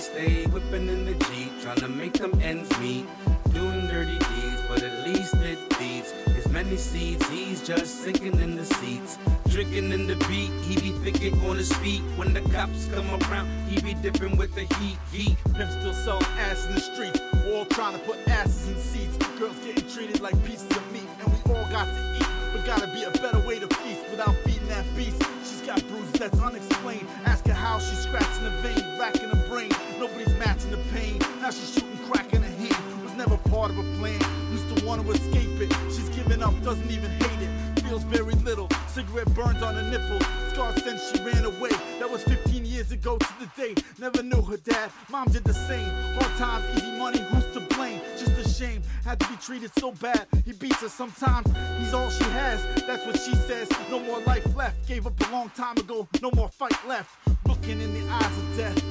[0.00, 1.52] He stay whipping in the Jeep.
[1.60, 3.04] Trying to make them ends meet.
[3.52, 6.12] Doing dirty deeds, but at least it feeds.
[6.34, 9.18] His many seeds, he's just sinking in the seats.
[9.48, 12.00] Drinking in the beat, he be thinking on his feet.
[12.16, 15.36] When the cops come around, he be dipping with the heat, heat.
[15.54, 17.20] Pimps still selling ass in the streets.
[17.52, 19.18] All trying to put asses in seats.
[19.38, 22.26] Girls getting treated like pieces of meat, and we all got to eat.
[22.54, 25.22] But gotta be a better way to feast without feeding that beast.
[25.44, 27.06] She's got bruises that's unexplained.
[27.26, 29.98] Ask her how she's scratching the vein, racking her brain.
[29.98, 31.18] Nobody's matching the pain.
[31.40, 33.02] Now she's shooting crack in her hand.
[33.04, 34.20] Was never part of a plan.
[34.52, 35.72] Used to want to escape it.
[35.86, 37.80] She's giving up, doesn't even hate it.
[37.80, 38.68] Feels very little.
[38.88, 40.20] Cigarette burns on her nipple.
[40.50, 41.70] Scars since she ran away.
[41.98, 43.74] That was 15 years ago to the day.
[43.98, 44.90] Never knew her dad.
[45.10, 45.90] Mom did the same.
[46.14, 47.18] Hard times, easy money.
[47.18, 48.00] Who's to blame?
[48.16, 48.82] Just a shame.
[49.04, 50.26] Had to be treated so bad.
[50.44, 51.46] He beats her sometimes.
[51.78, 52.62] He's all she has.
[52.86, 53.68] That's what she says.
[53.90, 54.86] No more life left.
[54.86, 56.08] Gave up a long time ago.
[56.22, 57.10] No more fight left.
[57.46, 58.89] Looking in the eyes of death.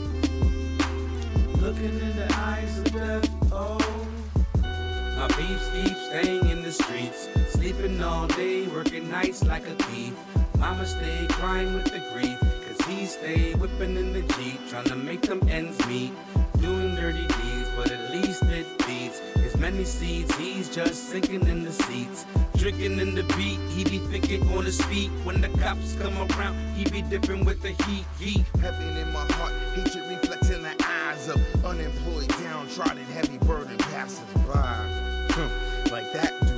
[7.00, 7.30] Streets.
[7.52, 10.14] Sleeping all day, working nights like a thief.
[10.58, 12.40] Mama stay crying with the grief.
[12.40, 14.60] Cause he stay whipping in the Jeep.
[14.70, 16.12] Trying to make them ends meet.
[16.60, 19.20] Doing dirty deeds, but at least it feeds.
[19.36, 22.26] His many seeds, he's just sinking in the seats.
[22.56, 25.10] Drinking in the beat, he be thinking on his feet.
[25.24, 28.46] When the cops come around, he be dipping with the heat, heat.
[28.62, 34.20] Heaven in my heart, hatred reflects in the eyes of unemployed, downtrodden, heavy burden passers
[34.46, 35.00] by.
[35.92, 36.49] like that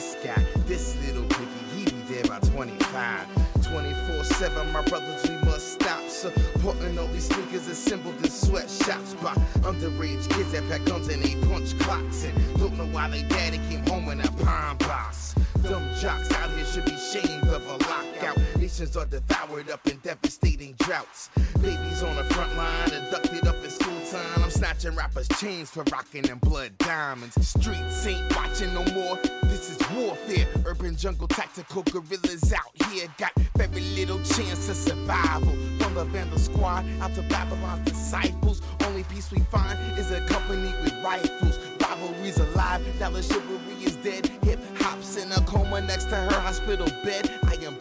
[0.00, 3.26] this guy, this little piggy, he be dead by 25.
[3.70, 6.00] 24 7, my brothers, we must stop.
[6.08, 11.34] Supporting all these sneakers assembled in sweatshops by underage kids that pack guns and they
[11.46, 12.24] punch clocks.
[12.24, 15.34] And don't know why they daddy came home in a pine box.
[15.62, 18.38] Dumb jocks out here should be shamed of a lockout.
[18.70, 21.28] Nations are devoured up in devastating droughts.
[21.60, 24.44] Babies on the front line, abducted up in school time.
[24.44, 27.34] I'm snatching rappers' chains for rocking them blood diamonds.
[27.46, 29.18] Streets ain't watching no more.
[29.42, 30.46] This is warfare.
[30.64, 35.52] Urban jungle tactical guerrillas out here got very little chance of survival.
[35.80, 38.62] From the Vandal squad out to Babylon's disciples.
[38.86, 41.58] Only peace we find is a company with rifles.
[41.82, 44.26] Rivalry's alive, now the chivalry is dead.
[44.44, 47.28] Hip hop's in a coma next to her hospital bed.
[47.42, 47.76] I am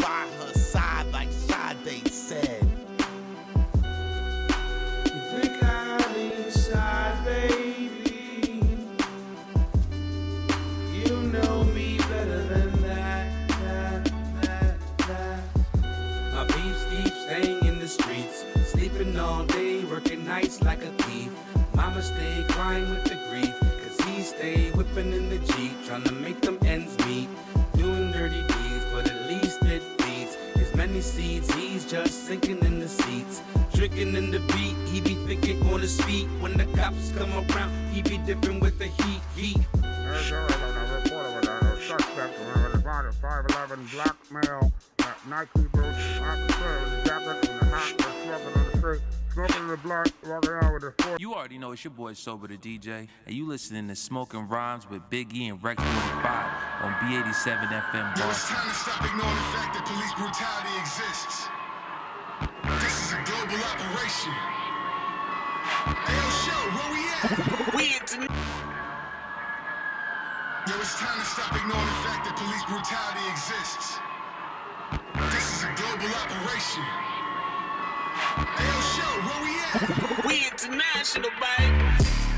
[0.69, 2.61] side, like Sade said.
[5.05, 8.77] You think I'm inside, baby?
[10.93, 14.11] You know me better than that, that,
[14.41, 15.41] that, that.
[16.35, 18.45] My beefs keep staying in the streets.
[18.67, 21.31] Sleeping all day, working nights like a thief.
[21.73, 23.55] Mama stay crying with the grief.
[23.59, 25.73] Cause he stay whipping in the Jeep.
[25.87, 26.58] Trying to make them
[30.99, 33.41] many seeds, he's just sinking in the seats.
[33.73, 36.27] Drinking in the beat, he be thinking on his feet.
[36.41, 39.57] When the cops come around, he be dipping with the heat, heat.
[41.87, 42.33] Suspect
[43.51, 49.01] having blackmail, uh, Nike boots, Rockefeller jacket, and the hat, smoking on the street,
[49.33, 51.17] smoking the blunt, walking out with a four.
[51.19, 54.89] You already know it's your boy Sober the DJ, and you listening to Smoking Rhymes
[54.89, 59.35] with Big E and Rex 45 on B87 FM Yo, it's time to stop ignoring
[59.35, 61.47] the fact that police brutality exists.
[62.81, 64.33] This is a global operation.
[66.07, 67.21] Hey, yo, show, where we at?
[67.75, 68.09] we at
[70.67, 73.99] Yo, it's time to stop ignoring the fact that police brutality exists.
[75.33, 77.18] This is a global operation.
[80.27, 81.29] We international.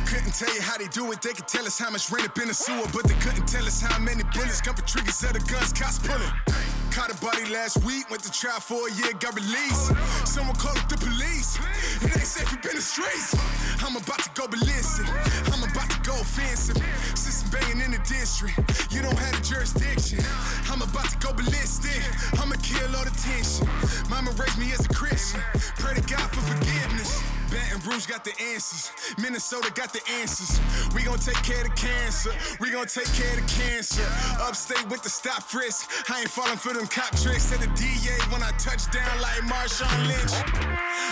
[0.05, 1.21] Couldn't tell you how they do it.
[1.21, 3.65] They could tell us how much rain up in the sewer, but they couldn't tell
[3.65, 6.80] us how many bullets come for triggers of the guns cops pulling.
[6.91, 9.95] Caught a body last week, went to trial for a year, got released.
[10.27, 11.57] Someone called up the police.
[12.03, 13.33] It ain't safe up in the streets.
[13.81, 15.07] I'm about to go ballistic.
[15.53, 16.75] I'm about to go offensive.
[17.15, 18.59] System banging in the district.
[18.91, 20.19] You don't have the jurisdiction.
[20.67, 22.03] I'm about to go ballistic.
[22.39, 23.67] I'ma kill all the tension.
[24.09, 25.39] Mama raised me as a Christian.
[25.79, 27.30] Pray to God for forgiveness.
[27.51, 28.91] Baton Rouge got the answers.
[29.19, 30.59] Minnesota got the answers.
[30.95, 32.31] We gon' take care of cancer.
[32.61, 34.07] We gon' take care of cancer.
[34.39, 35.91] Upstate with the stop frisk.
[36.09, 37.43] I ain't falling for them cop tricks.
[37.43, 40.31] Said the DA when I touch down like Marshawn Lynch.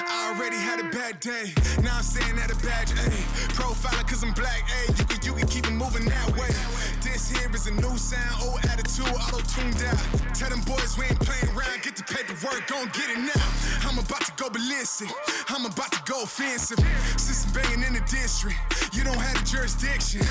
[0.07, 1.51] I already had a bad day.
[1.83, 3.19] Now I'm saying that a badge, ayy.
[3.51, 4.97] Profiling cause I'm black, ayy.
[4.97, 6.55] You can, you can keep it moving that way.
[7.03, 9.99] This here is a new sound, old attitude, auto tuned out.
[10.33, 11.83] Tell them boys we ain't playing around.
[11.83, 13.43] Get the paperwork, gon' get it now.
[13.81, 15.09] I'm about to go ballistic.
[15.47, 16.79] I'm about to go offensive.
[17.17, 18.57] System banging in the district.
[18.93, 20.21] You don't have the jurisdiction.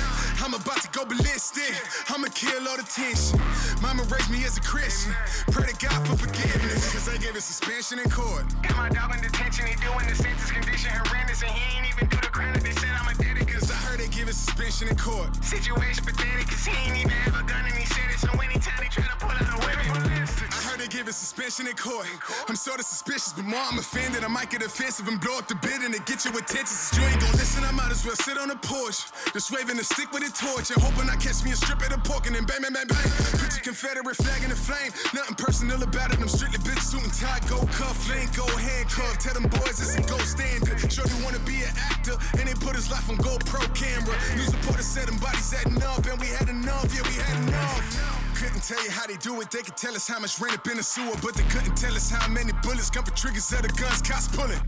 [0.43, 1.73] I'm about to go ballistic.
[2.09, 3.39] I'ma kill all the tension.
[3.81, 5.13] Mama raised me as a Christian.
[5.51, 6.91] Pray to God for forgiveness.
[6.93, 8.45] Cause they gave us suspension in court.
[8.63, 12.07] Got my dog in detention, he doing the sentence condition horrendous, and he ain't even
[12.07, 12.63] do the credit.
[12.63, 13.47] they said I'm a did it.
[13.47, 15.33] Cause I heard they give us suspension in court.
[15.43, 19.05] Situation pathetic, cause he ain't even a and he said it, so anytime he try
[19.05, 20.58] to pull out a weapon.
[20.79, 22.07] They give us suspension in court.
[22.47, 24.23] I'm sorta suspicious, but more I'm offended.
[24.23, 26.71] I might get offensive and blow up the building to get your attention.
[26.71, 29.03] Since you ain't gon' listen, I might as well sit on the porch.
[29.35, 31.91] Just waving a stick with a torch and hoping I catch me a strip of
[31.91, 33.07] the pork and then bang, bang, bang, bang.
[33.43, 34.95] Put your Confederate flag in the flame.
[35.11, 36.23] Nothing personal about it.
[36.23, 39.19] I'm strictly bitch suit and tie, go cuff, link, go handcuff.
[39.19, 40.79] Tell them boys it's a gold standard.
[40.87, 44.15] Sure they wanna be an actor, and they put his life on GoPro camera.
[44.31, 48.28] News reporters said them bodies adding up, and we had enough, yeah, we had enough.
[48.39, 49.51] Couldn't tell you how they do it.
[49.51, 51.93] They could tell us how much rain up in the sewer, but they couldn't tell
[51.93, 54.63] us how many bullets come for triggers of the guns cops pulling.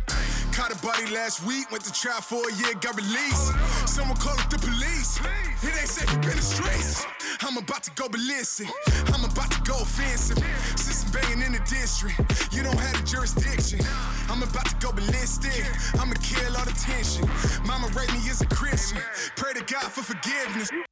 [0.52, 3.56] Caught a body last week, went to trial for a year, got released.
[3.88, 5.24] Someone called up the police.
[5.64, 7.06] It ain't safe up in the streets.
[7.40, 8.68] I'm about to go ballistic.
[9.16, 10.44] I'm about to go offensive.
[10.76, 12.20] System banging in the district.
[12.52, 13.80] You don't have the jurisdiction.
[14.28, 15.64] I'm about to go ballistic.
[15.96, 17.24] I'ma kill all the tension.
[17.64, 19.00] Mama raised me as a Christian.
[19.38, 20.91] Pray to God for forgiveness.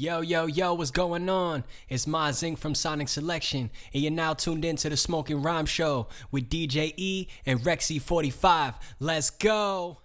[0.00, 1.62] Yo, yo, yo, what's going on?
[1.90, 5.66] It's Ma Zing from Sonic Selection, and you're now tuned in to the Smoking Rhyme
[5.66, 8.76] Show with DJ E and Rexy45.
[8.98, 9.98] Let's go!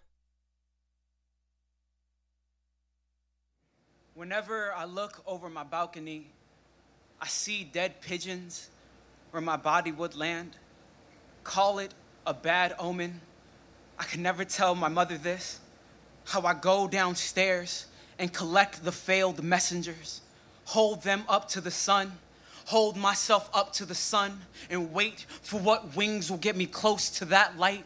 [4.16, 6.28] Whenever I look over my balcony,
[7.22, 8.70] I see dead pigeons
[9.32, 10.58] where my body would land.
[11.46, 11.94] Call it
[12.28, 13.22] a bad omen.
[13.98, 15.62] I can never tell my mother this.
[16.26, 17.86] How I go downstairs
[18.18, 20.22] and collect the failed messengers,
[20.66, 22.14] hold them up to the sun,
[22.66, 27.10] hold myself up to the sun, and wait for what wings will get me close
[27.10, 27.86] to that light.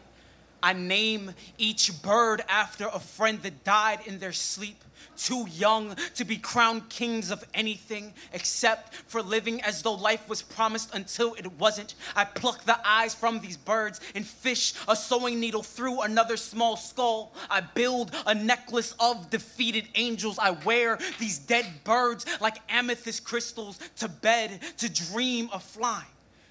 [0.62, 4.82] I name each bird after a friend that died in their sleep,
[5.20, 10.42] too young to be crowned kings of anything except for living as though life was
[10.42, 11.94] promised until it wasn't.
[12.16, 16.76] I pluck the eyes from these birds and fish a sewing needle through another small
[16.76, 17.34] skull.
[17.50, 20.38] I build a necklace of defeated angels.
[20.38, 26.06] I wear these dead birds like amethyst crystals to bed to dream of flying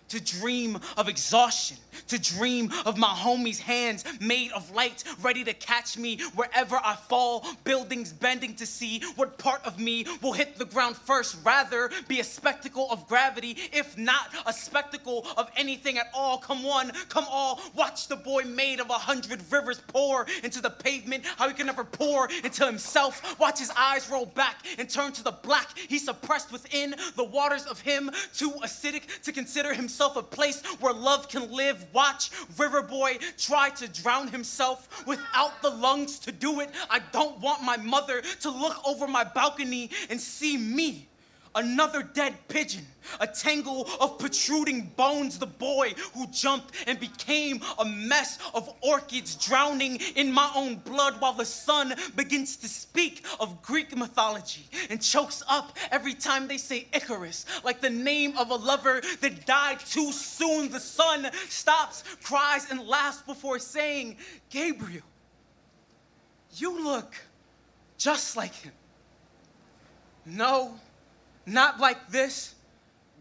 [0.10, 1.78] to dream of exhaustion,
[2.08, 6.96] to dream of my homies' hands made of light, ready to catch me wherever I
[6.96, 11.38] fall, buildings bending to see what part of me will hit the ground first.
[11.44, 16.38] Rather be a spectacle of gravity, if not a spectacle of anything at all.
[16.38, 20.70] Come one, come all, watch the boy made of a hundred rivers pour into the
[20.70, 23.40] pavement, how he can never pour into himself.
[23.40, 25.78] Watch his eyes roll back and turn to the black.
[25.78, 30.94] he suppressed within the waters of him, too acidic to consider himself a place where
[30.94, 31.86] love can live.
[31.94, 36.70] Watch River Boy try to drown himself without the lungs to do it.
[36.90, 41.09] I don't want my mother to look over my balcony and see me.
[41.60, 42.88] Another dead pigeon,
[43.20, 49.36] a tangle of protruding bones, the boy who jumped and became a mess of orchids
[49.36, 55.02] drowning in my own blood while the sun begins to speak of Greek mythology and
[55.02, 59.82] chokes up every time they say Icarus, like the name of a lover that died
[59.82, 60.70] too soon.
[60.70, 64.16] The sun stops, cries, and laughs before saying,
[64.50, 65.04] Gabriel,
[66.56, 67.16] you look
[67.98, 68.72] just like him.
[70.26, 70.80] No,
[71.50, 72.56] not like this.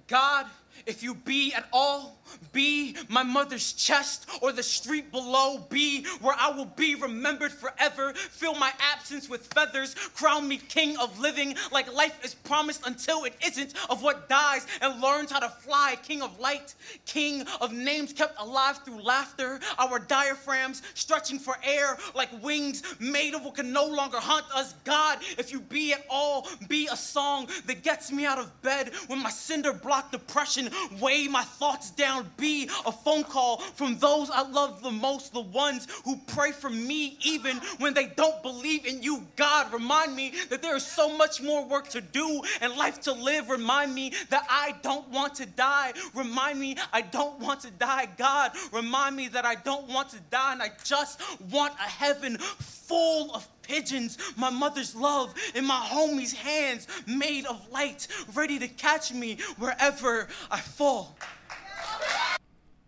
[0.07, 0.47] God,
[0.87, 2.19] if you be at all,
[2.53, 8.13] be my mother's chest or the street below, be where I will be remembered forever.
[8.15, 13.25] Fill my absence with feathers, crown me king of living like life is promised until
[13.25, 15.97] it isn't of what dies and learns how to fly.
[16.03, 16.75] King of light,
[17.07, 19.61] king of names kept alive through laughter.
[19.79, 24.75] Our diaphragms stretching for air like wings made of what can no longer haunt us.
[24.85, 28.93] God, if you be at all, be a song that gets me out of bed
[29.07, 30.68] when my cinder block depression
[31.01, 35.41] weigh my thoughts down be a phone call from those I love the most, the
[35.41, 39.27] ones who pray for me even when they don't believe in you.
[39.37, 43.13] God, remind me that there is so much more work to do and life to
[43.13, 43.51] live.
[43.51, 45.93] Remind me that I don't want to die.
[46.15, 48.09] Remind me I don't want to die.
[48.17, 51.21] God, remind me that I don't want to die and I just
[51.51, 57.71] want a heaven full of pigeons, my mother's love in my homie's hands, made of
[57.71, 61.17] light, ready to catch me wherever I fall.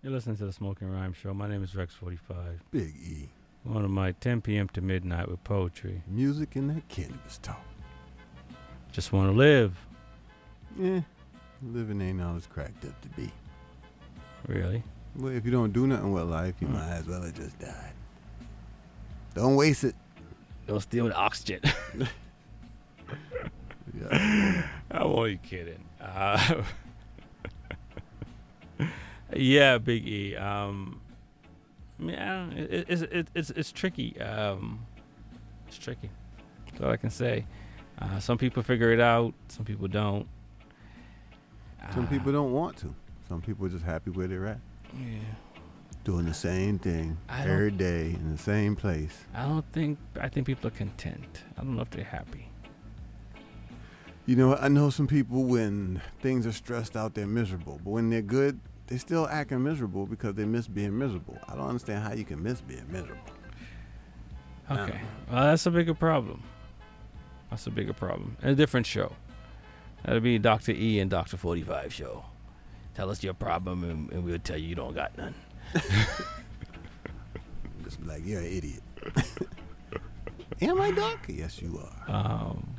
[0.03, 1.35] You're listening to the Smoking Rhyme Show.
[1.35, 2.19] My name is Rex45.
[2.71, 3.29] Big E.
[3.65, 4.69] One of my 10 p.m.
[4.71, 6.03] to midnight with poetry.
[6.09, 7.61] Music and that cannabis talk.
[8.91, 9.77] Just want to live.
[10.79, 11.01] Yeah,
[11.63, 13.31] living ain't all it's cracked up to be.
[14.47, 14.83] Really?
[15.15, 16.73] Well, if you don't do nothing with life, you Mm.
[16.73, 17.93] might as well have just died.
[19.35, 19.95] Don't waste it.
[20.71, 21.61] Don't steal the oxygen.
[24.01, 24.63] yeah.
[24.93, 25.83] I'm only kidding.
[26.01, 26.63] Uh,
[29.35, 30.37] yeah, Big E.
[30.37, 31.01] Um,
[31.99, 34.21] I mean, I don't, it, it's it, it's it's tricky.
[34.21, 34.87] Um,
[35.67, 36.09] it's tricky.
[36.67, 37.47] That's all I can say.
[38.01, 39.35] Uh, some people figure it out.
[39.49, 40.29] Some people don't.
[41.95, 42.95] Some Uh, people don't want to.
[43.29, 44.61] Some people are just happy where they're at.
[44.97, 45.19] Yeah.
[46.05, 49.25] Doing the same thing every day in the same place.
[49.35, 49.99] I don't think.
[50.21, 51.43] I think people are content.
[51.59, 52.49] I don't know if they're happy.
[54.27, 57.81] You know, I know some people when things are stressed out, they're miserable.
[57.85, 61.37] But when they're good, they're still acting miserable because they miss being miserable.
[61.49, 63.21] I don't understand how you can miss being miserable.
[64.71, 65.01] Okay.
[65.31, 66.43] Well, that's a bigger problem.
[67.51, 68.37] That's a bigger problem.
[68.41, 69.13] And a different show.
[70.05, 70.73] That'll be Dr.
[70.73, 71.37] E and Dr.
[71.37, 72.25] 45 show.
[72.95, 75.35] Tell us your problem and, and we'll tell you you don't got none.
[77.85, 78.83] Just be like, you're an idiot.
[80.63, 81.27] Am I, Doc?
[81.29, 82.15] Yes, you are.
[82.15, 82.75] Um,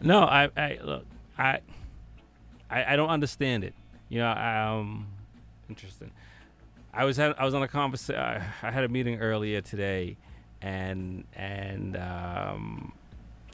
[0.00, 1.06] no, I, I look,
[1.38, 1.60] I,
[2.70, 3.74] I, I don't understand it.
[4.08, 5.06] You know, I, um,
[5.68, 6.10] interesting.
[6.92, 8.20] I was had, I was on a conversation.
[8.20, 10.16] I had a meeting earlier today,
[10.60, 12.92] and and um,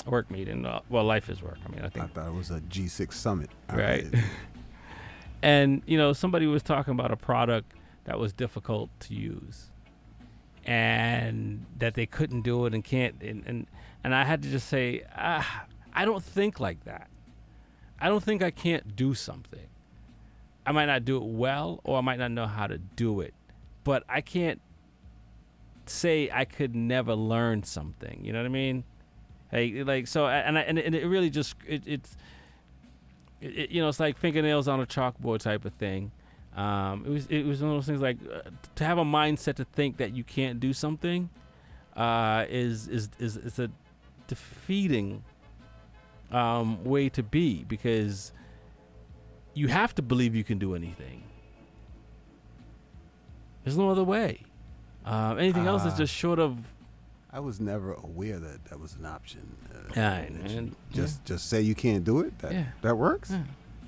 [0.07, 0.65] a work meeting.
[0.65, 1.59] Uh, Well, life is work.
[1.65, 3.51] I mean, I think I thought it was a G6 summit.
[3.69, 4.15] I right?
[5.43, 7.71] and you know, somebody was talking about a product
[8.09, 9.71] that was difficult to use,
[10.65, 13.67] and that they couldn't do it and can't, and and,
[14.03, 17.09] and I had to just say, ah, I don't think like that.
[18.01, 19.67] I don't think I can't do something.
[20.65, 23.35] I might not do it well, or I might not know how to do it,
[23.85, 24.63] but I can't
[25.85, 28.25] say I could never learn something.
[28.25, 28.85] You know what I mean?
[29.51, 32.17] Hey, like so, and I, and it really just it, it's
[33.43, 36.11] it, it- you know, it's like fingernails on a chalkboard type of thing.
[36.59, 39.55] Um, it was it was one of those things like uh, to have a mindset
[39.57, 41.31] to think that you can't do something
[41.97, 43.71] uh, is is is is a
[44.27, 45.23] defeating
[46.33, 48.33] um, way to be because
[49.55, 51.23] you have to believe you can do anything.
[53.65, 54.41] There's no other way.
[55.05, 55.99] Um, anything else is Ah.
[55.99, 56.59] just short of
[57.31, 59.55] I was never aware that that was an option.
[59.73, 62.39] Uh, Yeah, and- just just say you can't do it.
[62.41, 62.65] That Yeah.
[62.83, 63.31] that works.
[63.31, 63.43] Yeah.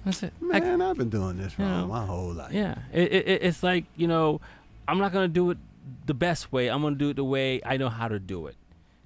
[0.05, 0.32] That's it.
[0.40, 2.52] Man, I've been doing this you wrong know, my whole life.
[2.52, 4.40] Yeah, it, it, it- it's like you know,
[4.89, 5.59] I'm not gonna do it
[6.06, 6.68] the best way.
[6.68, 8.56] I'm gonna do it the way I know how to do it,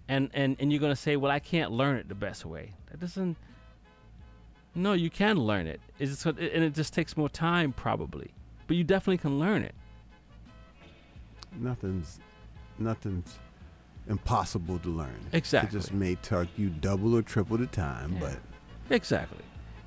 [0.08, 2.72] and and and you're gonna say, well, I can't learn it the best way.
[2.90, 3.36] That doesn't.
[4.76, 5.80] No, you can learn it.
[6.00, 8.30] It's just, and it just takes more time probably,
[8.66, 9.74] but you definitely can learn it.
[11.58, 12.18] Nothing's
[12.78, 13.38] nothing's
[14.08, 15.18] impossible to learn.
[15.32, 15.76] Exactly.
[15.76, 18.20] It just may take you double or triple the time, Yeah.
[18.20, 18.38] but
[18.94, 19.38] Exactly.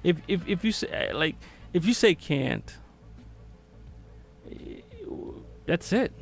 [0.07, 1.35] If if if you say like
[1.73, 2.77] if you say can't,
[5.65, 6.13] that's it.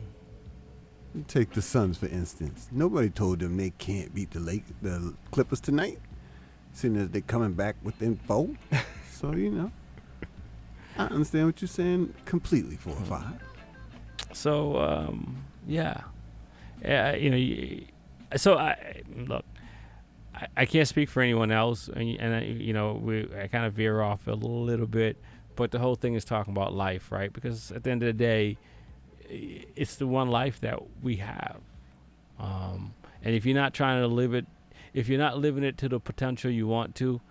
[1.27, 2.67] Take the Suns for instance.
[2.71, 5.99] Nobody told them they can't beat the Lake the Clippers tonight.
[6.73, 8.49] Seeing as they're coming back within four.
[9.11, 9.71] So you know,
[10.97, 12.75] I understand what you're saying completely.
[12.75, 13.39] Four or five.
[14.33, 16.01] So um, yeah,
[16.81, 19.45] yeah, you know, so I look.
[20.55, 24.01] I, can't speak for anyone else, and, and you know, we I kind of veer
[24.01, 25.17] off a little bit,
[25.55, 27.31] but the whole thing is talking about life, right?
[27.31, 28.57] Because at the end of the day,
[29.29, 31.59] it's the one life that we have,
[32.39, 32.93] um,
[33.23, 34.45] and if you're not trying to live it,
[34.93, 37.21] if you're not living it to the potential you want to,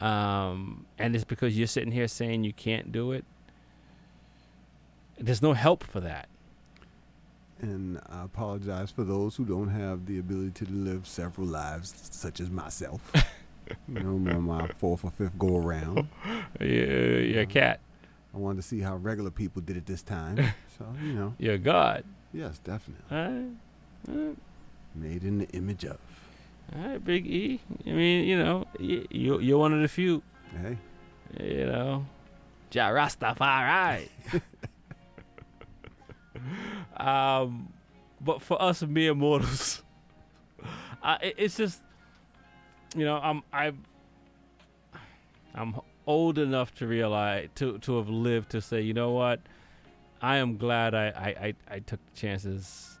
[0.00, 3.24] um, and it's because you're sitting here saying you can't do it,
[5.18, 6.28] there's no help for that.
[7.60, 12.40] And I apologize for those who don't have the ability to live several lives, such
[12.40, 13.10] as myself.
[13.88, 16.08] you know, I'm on my fourth or fifth go around.
[16.60, 17.80] Yeah, you're a um, cat.
[18.34, 20.38] I wanted to see how regular people did it this time.
[20.76, 21.34] So, you know.
[21.38, 22.02] You're God.
[22.32, 23.04] Yes, definitely.
[23.08, 23.50] All right.
[24.08, 24.36] All right.
[24.96, 25.98] Made in the image of.
[26.74, 27.60] All right, Big E.
[27.86, 30.20] I mean, you know, y- you you're one of the few.
[30.60, 30.76] Hey.
[31.40, 32.06] You know,
[32.70, 34.08] Jah Rastafari.
[36.96, 37.72] Um,
[38.20, 39.82] but for us mere mortals,
[41.22, 41.80] it- it's just,
[42.96, 43.72] you know, I'm I.
[45.54, 49.40] I'm old enough to realize to to have lived to say, you know what,
[50.20, 52.98] I am glad I I, I, I took chances,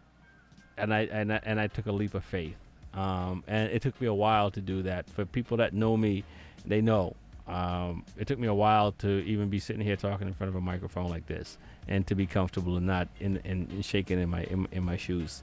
[0.76, 2.56] and I and I, and I took a leap of faith.
[2.94, 5.10] Um, and it took me a while to do that.
[5.10, 6.22] For people that know me,
[6.64, 7.16] they know.
[7.46, 10.56] Um, it took me a while to even be sitting here talking in front of
[10.56, 11.58] a microphone like this,
[11.88, 14.96] and to be comfortable and not in, in, in shaking in my in, in my
[14.96, 15.42] shoes.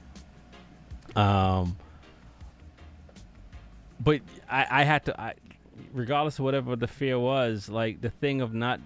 [1.14, 1.76] Um,
[4.00, 4.20] but
[4.50, 5.34] I, I had to, I,
[5.92, 8.80] regardless of whatever the fear was, like the thing of not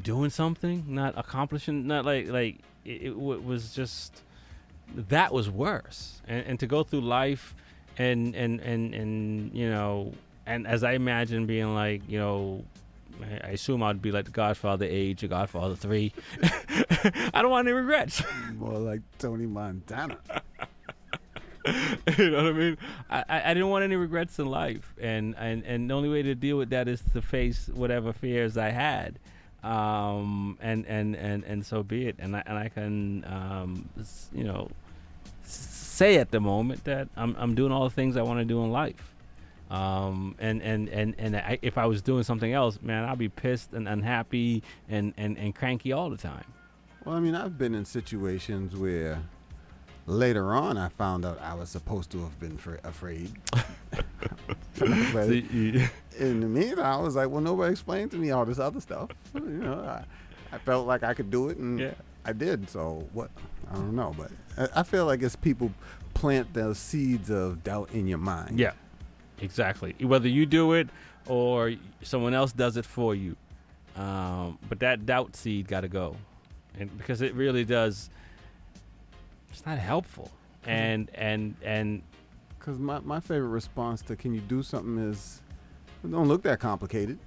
[0.00, 4.22] doing something, not accomplishing, not like like it, it was just
[4.94, 6.20] that was worse.
[6.26, 7.54] And, and to go through life
[7.98, 10.12] and and and and you know,
[10.46, 12.64] and as I imagine being like you know.
[13.44, 16.12] I assume I'd be like the Godfather age or Godfather three.
[16.42, 18.20] I don't want any regrets.
[18.54, 20.16] More like Tony Montana.
[22.18, 22.78] you know what I mean?
[23.08, 26.22] I, I, I didn't want any regrets in life, and, and and the only way
[26.22, 29.18] to deal with that is to face whatever fears I had,
[29.62, 32.16] um, and and and and so be it.
[32.18, 33.88] And I and I can, um,
[34.32, 34.70] you know,
[35.44, 38.64] say at the moment that I'm I'm doing all the things I want to do
[38.64, 39.11] in life.
[39.72, 43.30] Um, and and and and I, if I was doing something else, man, I'd be
[43.30, 46.44] pissed and unhappy and and and cranky all the time.
[47.04, 49.22] Well, I mean, I've been in situations where
[50.06, 53.32] later on I found out I was supposed to have been fr- afraid.
[54.78, 55.88] but See, you-
[56.18, 59.08] in the meantime, I was like, well, nobody explained to me all this other stuff.
[59.34, 60.04] You know, I,
[60.54, 61.94] I felt like I could do it, and Yeah.
[62.24, 62.68] I did.
[62.68, 63.30] So what?
[63.70, 65.72] I don't know, but I, I feel like it's people
[66.14, 68.58] plant those seeds of doubt in your mind.
[68.60, 68.72] Yeah,
[69.42, 69.94] exactly.
[70.00, 70.88] Whether you do it
[71.26, 73.36] or someone else does it for you,
[73.96, 76.16] um, but that doubt seed got to go,
[76.78, 78.08] and because it really does,
[79.50, 80.30] it's not helpful.
[80.64, 82.02] And and and
[82.58, 85.42] Because my, my favorite response to can you do something is,
[86.08, 87.18] don't look that complicated,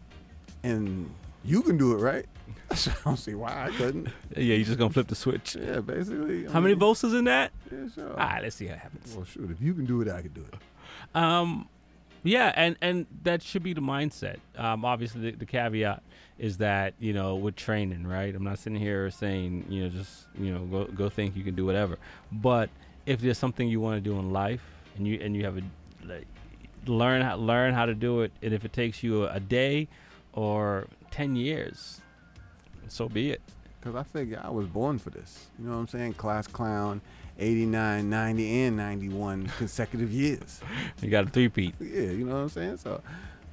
[0.64, 1.10] and
[1.44, 2.26] you can do it, right?
[2.72, 4.08] I don't see why I couldn't.
[4.36, 5.56] yeah, you're just gonna flip the switch.
[5.56, 6.48] Yeah, basically.
[6.48, 7.52] I How many mean, volts is in that?
[7.72, 8.10] Yeah, sure.
[8.12, 9.14] All right, let's see how it happens.
[9.16, 10.56] Well, shoot, if you can do it, I can do it.
[11.14, 11.68] Um,
[12.26, 14.38] yeah, and and that should be the mindset.
[14.58, 16.02] Um, obviously, the, the caveat
[16.40, 18.34] is that you know with training, right?
[18.34, 21.54] I'm not sitting here saying you know just you know go go think you can
[21.54, 21.98] do whatever.
[22.32, 22.70] But
[23.06, 24.64] if there's something you want to do in life,
[24.98, 25.62] and you and you have a
[26.04, 26.26] like,
[26.88, 29.88] learn how learn how to do it, and if it takes you a, a day
[30.34, 32.02] or ten years,
[32.88, 33.42] so be it.
[33.80, 35.46] Because I figure I was born for this.
[35.60, 36.14] You know what I'm saying?
[36.16, 37.02] Class clown,
[37.38, 40.62] 89, 90, and 91 consecutive years.
[41.02, 41.76] You got a three-peat.
[41.80, 42.78] Yeah, you know what I'm saying?
[42.78, 43.02] So,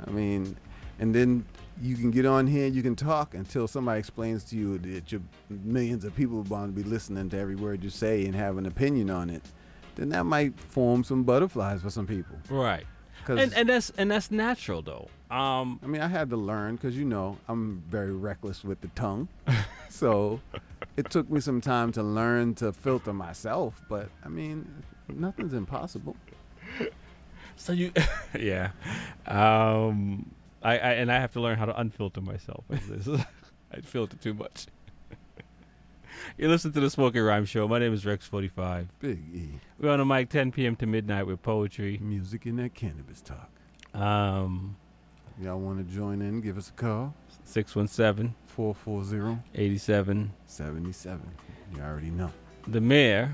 [0.06, 0.56] I mean,
[0.98, 1.44] and then
[1.80, 5.10] you can get on here and you can talk until somebody explains to you that
[5.10, 8.34] your millions of people are bound to be listening to every word you say and
[8.34, 9.42] have an opinion on it.
[9.96, 12.36] Then that might form some butterflies for some people.
[12.48, 12.86] Right.
[13.28, 15.08] And and that's and that's natural though.
[15.32, 18.88] Um, I mean, I had to learn because you know I'm very reckless with the
[18.88, 19.28] tongue,
[19.88, 20.40] so
[20.98, 23.80] it took me some time to learn to filter myself.
[23.88, 24.70] But I mean,
[25.08, 26.16] nothing's impossible.
[27.56, 27.92] So you,
[28.38, 28.72] yeah,
[29.26, 30.30] um,
[30.62, 32.64] I, I and I have to learn how to unfilter myself.
[32.68, 33.08] this.
[33.72, 34.66] I filter too much.
[36.36, 37.66] you listen to the Smoking Rhyme Show.
[37.66, 38.88] My name is Rex Forty Five.
[39.00, 39.60] Big E.
[39.80, 40.76] We're on the mic 10 p.m.
[40.76, 43.48] to midnight with poetry, music, and that cannabis talk.
[43.94, 44.76] Um,
[45.42, 46.40] Y'all want to join in?
[46.40, 47.14] Give us a call.
[47.44, 51.20] 617 440 87 77.
[51.74, 52.30] You already know.
[52.68, 53.32] The mayor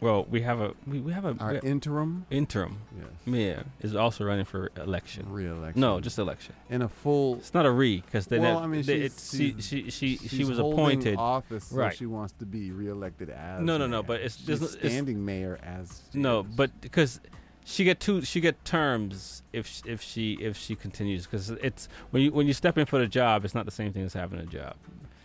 [0.00, 2.26] Well, we have a we, we have a Our we- interim?
[2.30, 2.78] interim.
[2.98, 3.06] Yes.
[3.26, 5.30] Yeah, is also running for election.
[5.30, 5.80] Re-election.
[5.80, 6.54] No, just election.
[6.68, 7.36] In a full.
[7.36, 8.38] It's not a re because they.
[8.40, 11.76] well, I mean, they- she's, it's- she she she she she's was appointed office, so
[11.76, 11.96] right.
[11.96, 13.62] she wants to be reelected as.
[13.62, 14.02] No, no, no, mayor.
[14.02, 16.02] but it's- she's no- it's- standing mayor as.
[16.12, 17.20] No, but because
[17.64, 21.88] she get two, she get terms if sh- if she if she continues because it's
[22.10, 24.12] when you when you step in for the job, it's not the same thing as
[24.12, 24.74] having a job.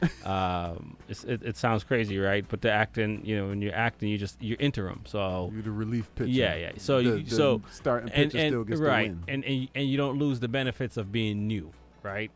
[0.25, 2.45] um, it's, it, it sounds crazy, right?
[2.47, 5.01] But the acting, you know, when you're acting, you just you're interim.
[5.05, 6.29] So You're the relief pitcher.
[6.29, 6.71] Yeah, yeah.
[6.77, 9.23] So The- you, the so starting pitcher and, still gets right, win.
[9.27, 11.71] and and and you don't lose the benefits of being new,
[12.01, 12.31] right?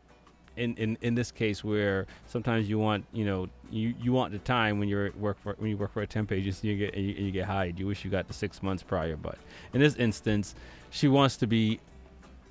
[0.56, 4.38] In, in, in this case, where sometimes you want you know you, you want the
[4.38, 7.04] time when you're work for when you work for a temp agency you get and
[7.04, 9.36] you, and you get hired you wish you got the six months prior but
[9.72, 10.54] in this instance
[10.90, 11.80] she wants to be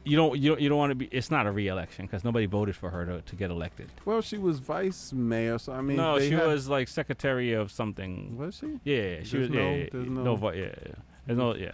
[0.04, 2.46] you don't you don't, you don't want to be it's not a re-election because nobody
[2.46, 5.96] voted for her to, to get elected Well, she was vice mayor, so I mean.
[5.96, 8.80] no she was like secretary of something Was she?
[8.84, 10.94] yeah, she There's was no- yeah, yeah, there's no, no- vo- yeah, yeah.
[11.26, 11.72] there's no yeah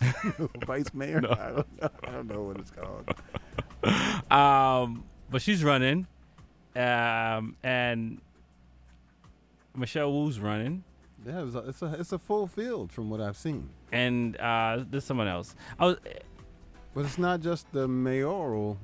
[0.66, 1.20] vice mayor.
[1.26, 1.30] No.
[1.32, 3.10] I, don't know, I don't know what it's called.
[4.32, 6.06] um, but she's running,
[6.74, 8.20] um, and
[9.74, 10.84] Michelle Wu's running,
[11.26, 13.68] Yeah, it's a, it's a it's a full field from what I've seen.
[13.92, 15.54] and uh, there's someone else.
[15.78, 15.96] I was
[16.94, 18.78] But it's not just the mayoral;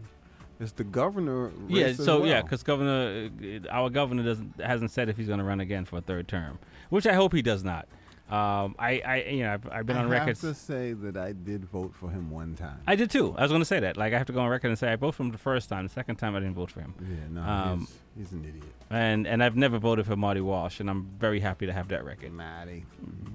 [0.60, 1.50] it's the governor.
[1.68, 5.44] Yeah, so yeah, because governor, uh, our governor doesn't hasn't said if he's going to
[5.44, 6.58] run again for a third term,
[6.90, 7.88] which I hope he does not.
[8.30, 10.36] Um, I, I, you know, I've, I've been I on have record.
[10.36, 12.80] to say that I did vote for him one time.
[12.86, 13.34] I did too.
[13.36, 13.98] I was going to say that.
[13.98, 15.68] Like, I have to go on record and say I voted for him the first
[15.68, 15.86] time.
[15.86, 16.94] The second time, I didn't vote for him.
[17.00, 18.64] Yeah, no, Um, he's, he's an idiot.
[18.88, 22.04] and and I've never voted for Marty Walsh, and I'm very happy to have that
[22.06, 22.32] record.
[22.32, 22.84] Marty,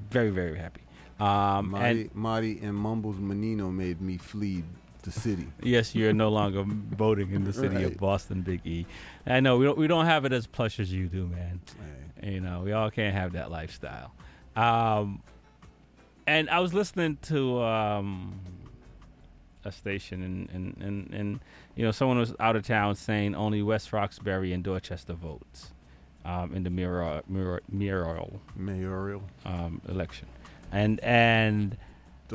[0.09, 0.81] very very happy.
[1.19, 4.63] Um, Marty, and Marty and Mumbles Menino made me flee
[5.03, 5.47] the city.
[5.61, 8.85] yes, you're no longer voting in the city of Boston, Big E.
[9.27, 11.59] I know we don't we don't have it as plush as you do, man.
[12.23, 14.11] You know, we all can't have that lifestyle.
[14.57, 15.21] Um,
[16.25, 18.39] and I was listening to um,
[19.63, 21.39] a station, and, and, and, and
[21.75, 25.71] you know, someone was out of town saying only West Roxbury and Dorchester votes
[26.25, 29.23] um, in the mayoral mayoral mayoral, mayoral.
[29.45, 30.27] Um, election,
[30.71, 31.77] and and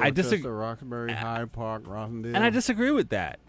[0.01, 0.51] I disagree.
[0.51, 2.35] Roxbury, Hyde Park, Roslindale.
[2.35, 3.41] And I disagree with that.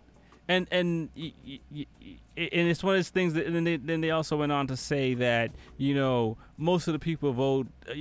[0.50, 2.18] And and y- y- y- y-
[2.52, 4.68] and it's one of those things that and then they, then they also went on
[4.68, 7.68] to say that you know most of the people vote.
[7.90, 7.94] Uh,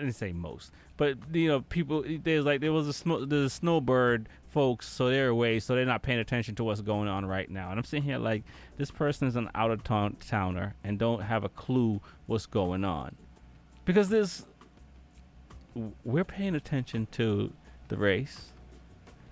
[0.00, 2.04] didn't say most, but you know people.
[2.22, 5.84] There's like there was a snow, there's a snowbird folks, so they're away, so they're
[5.84, 7.70] not paying attention to what's going on right now.
[7.70, 8.42] And I'm sitting here like
[8.78, 12.84] this person is an out of town towner and don't have a clue what's going
[12.84, 13.14] on,
[13.84, 14.44] because there's
[16.04, 17.52] we're paying attention to
[17.88, 18.52] the race.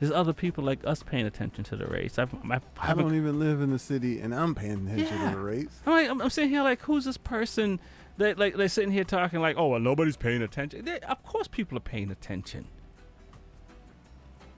[0.00, 2.18] There's other people like us paying attention to the race.
[2.18, 5.30] I've, I've, I don't even live in the city, and I'm paying attention Yeah.
[5.30, 5.80] to the race.
[5.86, 7.78] I'm, like, I'm, I'm sitting here like, who's this person?
[8.16, 10.84] That like they're sitting here talking like, oh, well, nobody's paying attention.
[10.84, 12.66] They, of course, people are paying attention.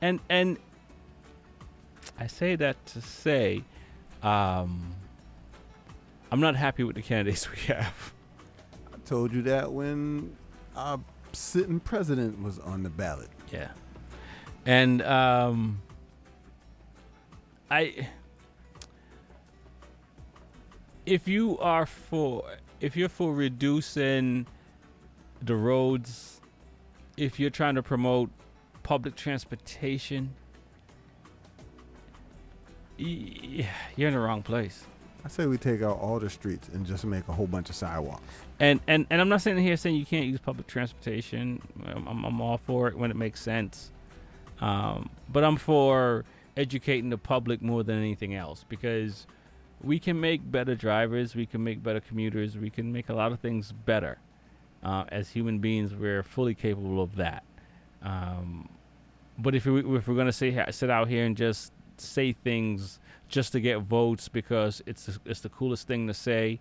[0.03, 0.59] And and
[2.19, 3.63] I say that to say,
[4.23, 4.95] um,
[6.31, 8.13] I'm not happy with the candidates we have.
[8.93, 10.37] I told you that when
[10.77, 11.01] our
[11.33, 13.29] sitting president was on the ballot.
[13.53, 13.71] Yeah.
[14.65, 15.81] And um
[17.71, 18.09] I
[21.05, 22.45] if you are for
[22.81, 24.47] if you're for reducing
[25.43, 26.41] the roads,
[27.17, 28.31] if you're trying to promote
[28.83, 30.35] public transportation,
[32.97, 34.85] you're in the wrong place.
[35.25, 37.75] I say we take out all the streets and just make a whole bunch of
[37.75, 38.23] sidewalks.
[38.61, 41.61] And and and I'm not sitting here saying you can't use public transportation.
[41.85, 43.91] I'm, I'm, I'm all for it when it makes sense.
[44.61, 46.25] Um, but I'm for
[46.57, 49.27] educating the public more than anything else because
[49.83, 53.33] we can make better drivers, we can make better commuters, we can make a lot
[53.33, 54.19] of things better.
[54.83, 57.43] Uh, as human beings, we're fully capable of that.
[58.03, 58.69] Um,
[59.39, 63.53] but if we if we're gonna sit sit out here and just say things just
[63.53, 66.61] to get votes because it's the, it's the coolest thing to say,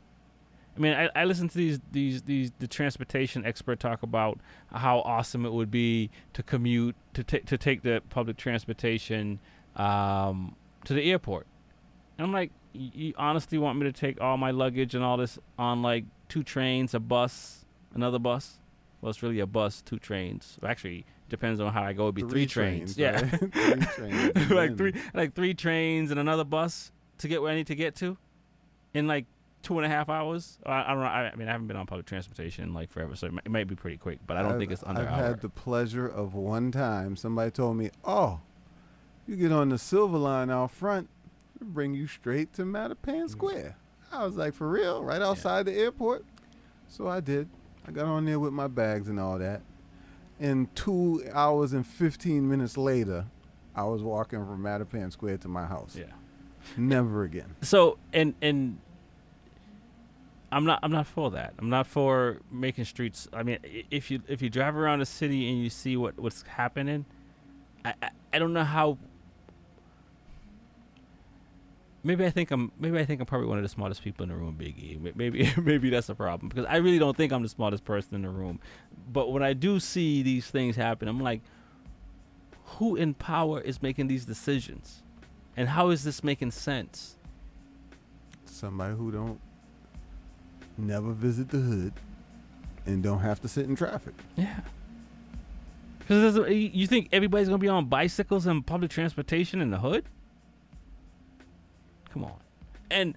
[0.76, 4.40] I mean, I, I listen to these these these the transportation expert talk about
[4.74, 9.40] how awesome it would be to commute to take to take the public transportation
[9.76, 10.56] um,
[10.86, 11.48] to the airport.
[12.18, 15.40] And I'm like, you honestly want me to take all my luggage and all this
[15.58, 18.60] on like two trains, a bus, another bus?
[19.02, 20.58] Well, it's really a bus, two trains.
[20.62, 22.04] Well, actually, depends on how I go.
[22.04, 22.96] It'd be three, Three trains.
[22.96, 23.30] trains, Yeah, right?
[23.94, 27.68] Three trains, like three, like three trains and another bus to get where I need
[27.68, 28.18] to get to,
[28.94, 29.26] in like
[29.62, 30.58] two and a half hours.
[30.66, 31.06] I, I don't know.
[31.08, 33.52] I, I mean, I haven't been on public transportation like forever, so it might, it
[33.52, 34.20] might be pretty quick.
[34.28, 35.24] But I don't I've- think it's under I've hour.
[35.28, 38.42] had the pleasure of one time somebody told me, "Oh,
[39.28, 41.10] you get on the Silver Line out front,
[41.62, 42.64] bring you straight to.
[42.64, 43.28] Mattapan mm-hmm.
[43.28, 43.78] Square."
[44.12, 45.04] I was like, "For real?
[45.04, 46.26] Right outside the airport?"
[46.88, 47.50] So I did.
[47.88, 49.62] I got on there with my bags and all that.
[50.40, 53.26] And two hours and 15 minutes later,
[53.76, 55.96] I was walking from Mattapan Square to my house.
[55.98, 56.06] Yeah.
[56.78, 57.56] Never again.
[57.62, 58.80] So and and
[60.52, 61.54] I'm not I'm not for that.
[61.60, 63.28] I'm not for making streets.
[63.34, 63.60] I mean,
[63.92, 67.06] if you if you drive around the city and you see what what's happening,
[67.84, 68.98] I I, I don't know how.
[72.06, 74.30] Maybe I think I'm maybe I think I'm probably one of the smartest people in
[74.30, 75.00] the room, Big E.
[75.16, 78.22] Maybe maybe that's a problem because I really don't think I'm the smartest person in
[78.22, 78.60] the room.
[79.12, 81.42] But when I do see these things happen, I'm like,
[82.64, 85.02] who in power is making these decisions,
[85.58, 87.16] and how is this making sense?
[88.46, 89.40] Somebody who don't
[90.78, 91.94] never visit the hood
[92.86, 94.14] and don't have to sit in traffic.
[94.36, 94.60] Yeah.
[95.98, 100.06] Because you think everybody's gonna be on bicycles and public transportation in the hood?
[102.16, 102.40] Come on,
[102.90, 103.14] and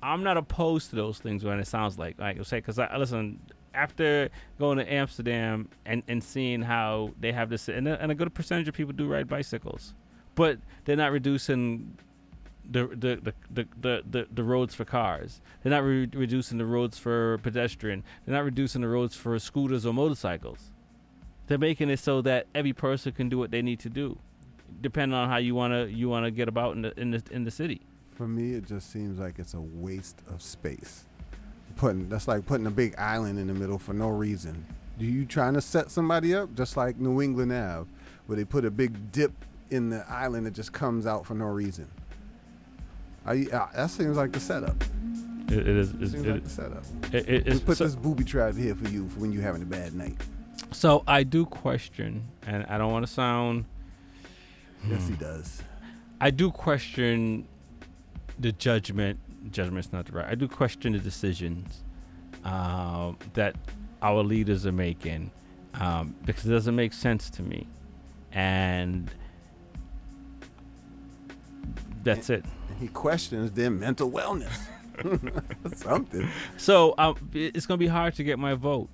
[0.00, 2.96] I'm not opposed to those things when it sounds like like I say because I
[2.96, 3.40] listen
[3.74, 4.28] after
[4.60, 8.32] going to Amsterdam and, and seeing how they have this and a, and a good
[8.32, 9.92] percentage of people do ride bicycles,
[10.36, 11.98] but they're not reducing
[12.70, 15.40] the the the the, the, the, roads for cars.
[15.62, 18.04] They're not re- reducing the roads for pedestrian.
[18.24, 20.70] They're not reducing the roads for scooters or motorcycles.
[21.48, 24.16] They're making it so that every person can do what they need to do,
[24.80, 27.50] depending on how you wanna you wanna get about in the in the in the
[27.50, 27.80] city.
[28.18, 31.04] For me, it just seems like it's a waste of space.
[31.76, 34.66] Putting that's like putting a big island in the middle for no reason.
[34.98, 37.88] Do you trying to set somebody up just like New England Ave,
[38.26, 39.30] where they put a big dip
[39.70, 41.86] in the island that just comes out for no reason?
[43.24, 44.82] Are you, uh, that seems like the setup.
[45.48, 45.90] It, it is.
[45.90, 46.84] Seems It, like it, the setup.
[47.12, 49.42] it, it, we it's- put so- this booby trap here for you for when you're
[49.44, 50.16] having a bad night.
[50.72, 53.64] So I do question, and I don't want to sound.
[54.88, 55.20] Yes, he Hmm.
[55.20, 55.62] does.
[56.20, 57.46] I do question
[58.38, 59.18] the judgment.
[59.50, 60.26] Judgment's not the right.
[60.26, 61.84] I do question the decisions
[62.44, 63.56] um, that
[64.02, 65.30] our leaders are making
[65.74, 67.66] um, because it doesn't make sense to me,
[68.32, 69.10] and
[72.02, 72.44] that's it.
[72.80, 74.56] He questions their mental wellness.
[75.76, 76.28] Something.
[76.56, 78.88] So um, it's gonna be hard to get my vote,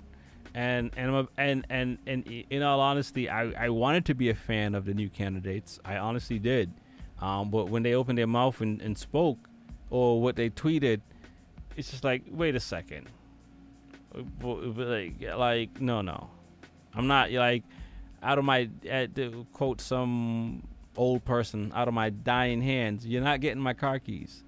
[0.53, 4.75] and and and and and in all honesty, I I wanted to be a fan
[4.75, 5.79] of the new candidates.
[5.83, 6.71] I honestly did,
[7.21, 9.49] um, but when they opened their mouth and, and spoke,
[9.89, 11.01] or what they tweeted,
[11.75, 13.07] it's just like, wait a second,
[14.33, 16.29] like like no no,
[16.93, 17.63] I'm not like
[18.23, 20.67] out of my uh, to quote some
[20.97, 23.05] old person out of my dying hands.
[23.05, 24.45] You're not getting my car keys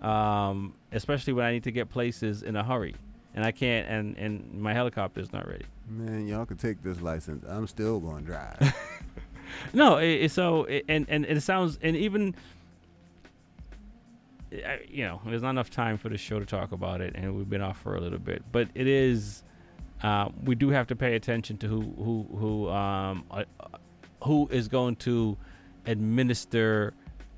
[0.00, 2.94] um, especially when I need to get places in a hurry,
[3.34, 5.66] and I can't, and and my helicopter's not ready.
[5.88, 7.44] Man, y'all could take this license.
[7.48, 8.74] I'm still going to drive.
[9.72, 12.34] No, it, so it, and and it sounds and even.
[14.88, 17.48] You know, there's not enough time for the show to talk about it, and we've
[17.48, 18.42] been off for a little bit.
[18.50, 19.44] But it is,
[20.02, 23.44] uh, we do have to pay attention to who who who um uh,
[24.24, 25.36] who is going to
[25.86, 26.94] administer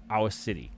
[0.08, 0.70] our city,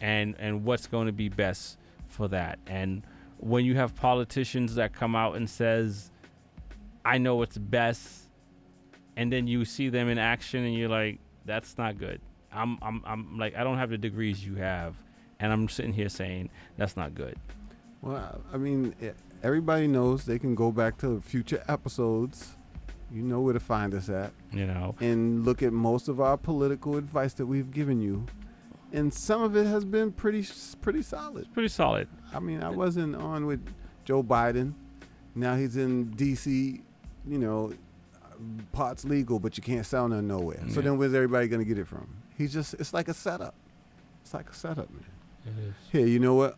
[0.00, 1.76] and and what's going to be best
[2.08, 2.58] for that.
[2.66, 3.02] And
[3.36, 6.10] when you have politicians that come out and says,
[7.04, 8.21] "I know what's best,"
[9.16, 12.20] and then you see them in action and you're like that's not good
[12.52, 14.96] i'm i'm, I'm like i don't have the degrees you have
[15.40, 17.36] and i'm sitting here saying that's not good
[18.02, 18.94] Well, I mean,
[19.44, 22.56] everybody knows they can go back to future episodes.
[23.12, 24.32] You know where to find us at.
[24.52, 24.96] You know.
[24.98, 28.26] And look at most of our political advice that we've given you.
[28.92, 30.44] And some of it has been pretty
[30.80, 31.46] pretty solid.
[31.54, 32.08] Pretty solid.
[32.34, 33.62] I mean, I wasn't on with
[34.04, 34.74] Joe Biden.
[35.36, 36.80] Now he's in DC,
[37.26, 37.72] you know,
[38.72, 40.62] parts legal, but you can't sell none nowhere.
[40.70, 42.08] So then where's everybody going to get it from?
[42.36, 43.54] He's just it's like a setup.
[44.22, 45.04] It's like a setup, man.
[45.46, 45.74] It is.
[45.90, 46.56] Here, you know what?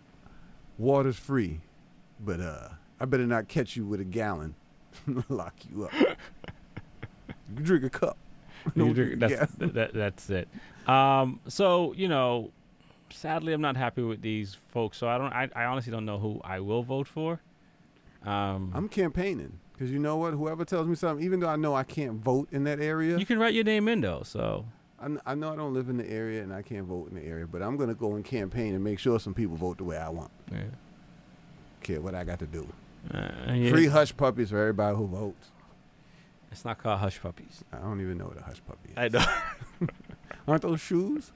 [0.79, 1.61] Water's free,
[2.21, 2.69] but uh,
[3.01, 4.55] I better not catch you with a gallon.
[5.29, 5.93] Lock you up.
[7.57, 8.17] you drink a cup.
[8.77, 10.49] Don't drink- drink a that's, that, that's it
[10.89, 12.51] um so you know
[13.11, 16.19] sadly i'm not happy with these folks so i don't i, I honestly don't know
[16.19, 17.41] who i will vote for
[18.25, 20.33] um I'm campaigning because you know what?
[20.33, 23.27] Whoever tells me something, even though I know I can't vote in that area, you
[23.27, 24.65] can write your name in though so
[25.01, 27.17] I, kn- I know I don't live in the area and I can't vote in
[27.17, 29.85] the area, but I'm gonna go and campaign and make sure some people vote the
[29.85, 30.31] way I want.
[30.51, 30.63] Yeah.
[31.83, 32.67] Care what I got to do.
[33.13, 33.71] Uh, yeah.
[33.71, 35.51] Free hush puppies for everybody who votes.
[36.51, 38.97] it's not called hush puppies I don't even know what a hush puppy is.
[38.97, 39.87] i know
[40.49, 41.33] Aren't those shoes?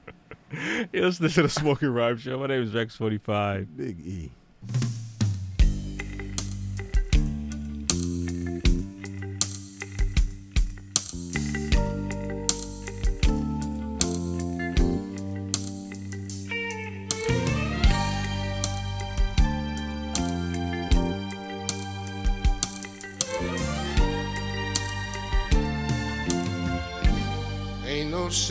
[0.51, 4.31] you listen to the smoking rhyme show my name is rex 45 Big E.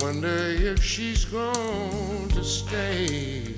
[0.00, 3.54] Wonder if she's going to stay.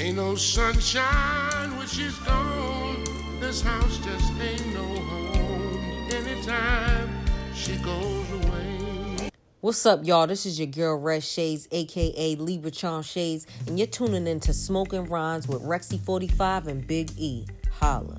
[0.00, 3.04] Ain't no sunshine when she's gone.
[3.40, 6.08] This house just ain't no home.
[6.10, 7.10] Anytime
[7.54, 9.28] she goes away.
[9.60, 10.26] What's up, y'all?
[10.26, 14.54] This is your girl Red Shades, aka Libra Charm Shades, and you're tuning in to
[14.54, 17.46] Smoking Rhymes with Rexy45 and Big E.
[17.70, 18.18] Holla.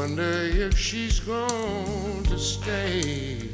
[0.00, 3.50] Wonder if she's going to stay.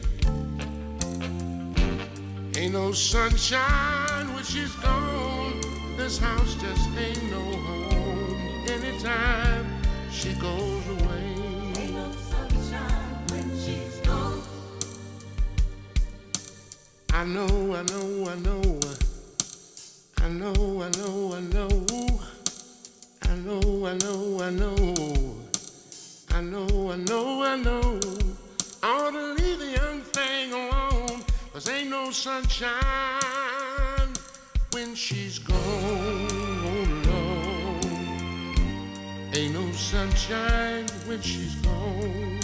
[2.57, 5.61] Ain't no sunshine when she's gone.
[5.97, 8.65] This house just ain't no home.
[8.69, 9.67] Anytime
[10.13, 11.35] she goes away.
[11.79, 14.41] Ain't no sunshine when she's gone.
[17.13, 18.81] I know, I know, I know.
[20.19, 22.21] I know, I know, I know.
[23.23, 25.16] I know, I know, I know.
[26.37, 27.99] I know, I know, I know.
[28.83, 31.25] I ought to leave the young thing alone.
[31.51, 32.75] Cause ain't no sunshine
[34.73, 35.57] when she's gone.
[35.57, 38.55] Oh, Lord.
[39.35, 42.39] Ain't no sunshine when she's gone.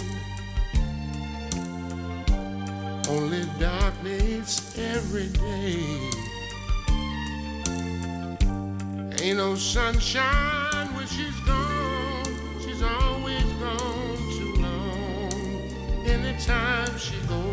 [3.09, 5.77] Only darkness every day.
[9.21, 10.72] Ain't no sunshine
[16.45, 17.52] Anytime she goes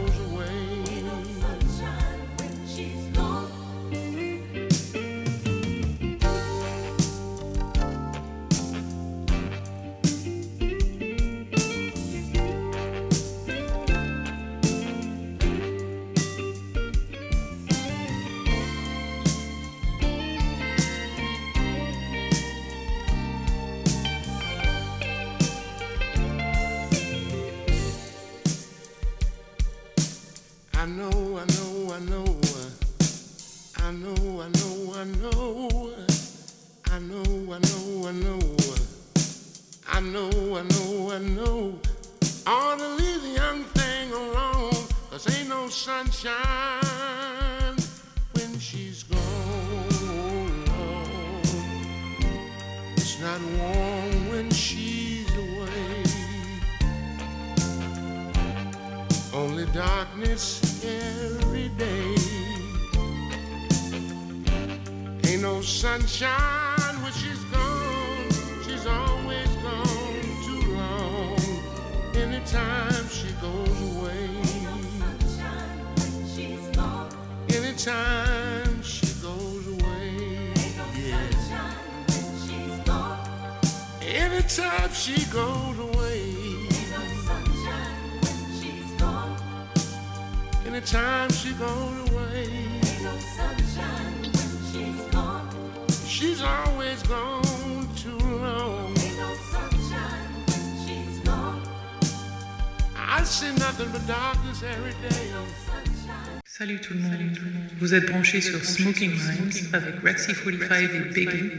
[107.90, 111.50] Vous êtes branché sur Smoking Minds avec Rexy 45 et Biggie.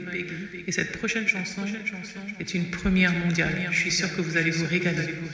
[0.65, 1.63] Et cette prochaine chanson
[2.39, 3.67] est une première mondiale.
[3.69, 5.13] Je suis sûr que vous allez vous régaler.
[5.21, 5.27] Vous.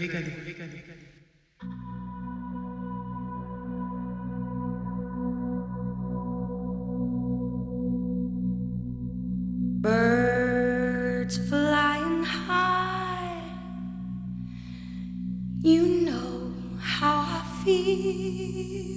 [9.81, 13.43] Birds flying high.
[15.61, 18.96] You know how I feel.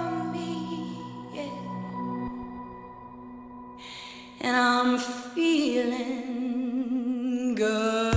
[4.43, 4.97] and I'm
[5.33, 6.33] feeling
[7.53, 8.15] good.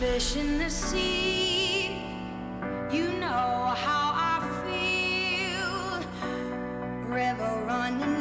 [0.00, 2.02] Fish in the sea,
[2.90, 6.02] you know how I feel.
[7.08, 8.19] River running.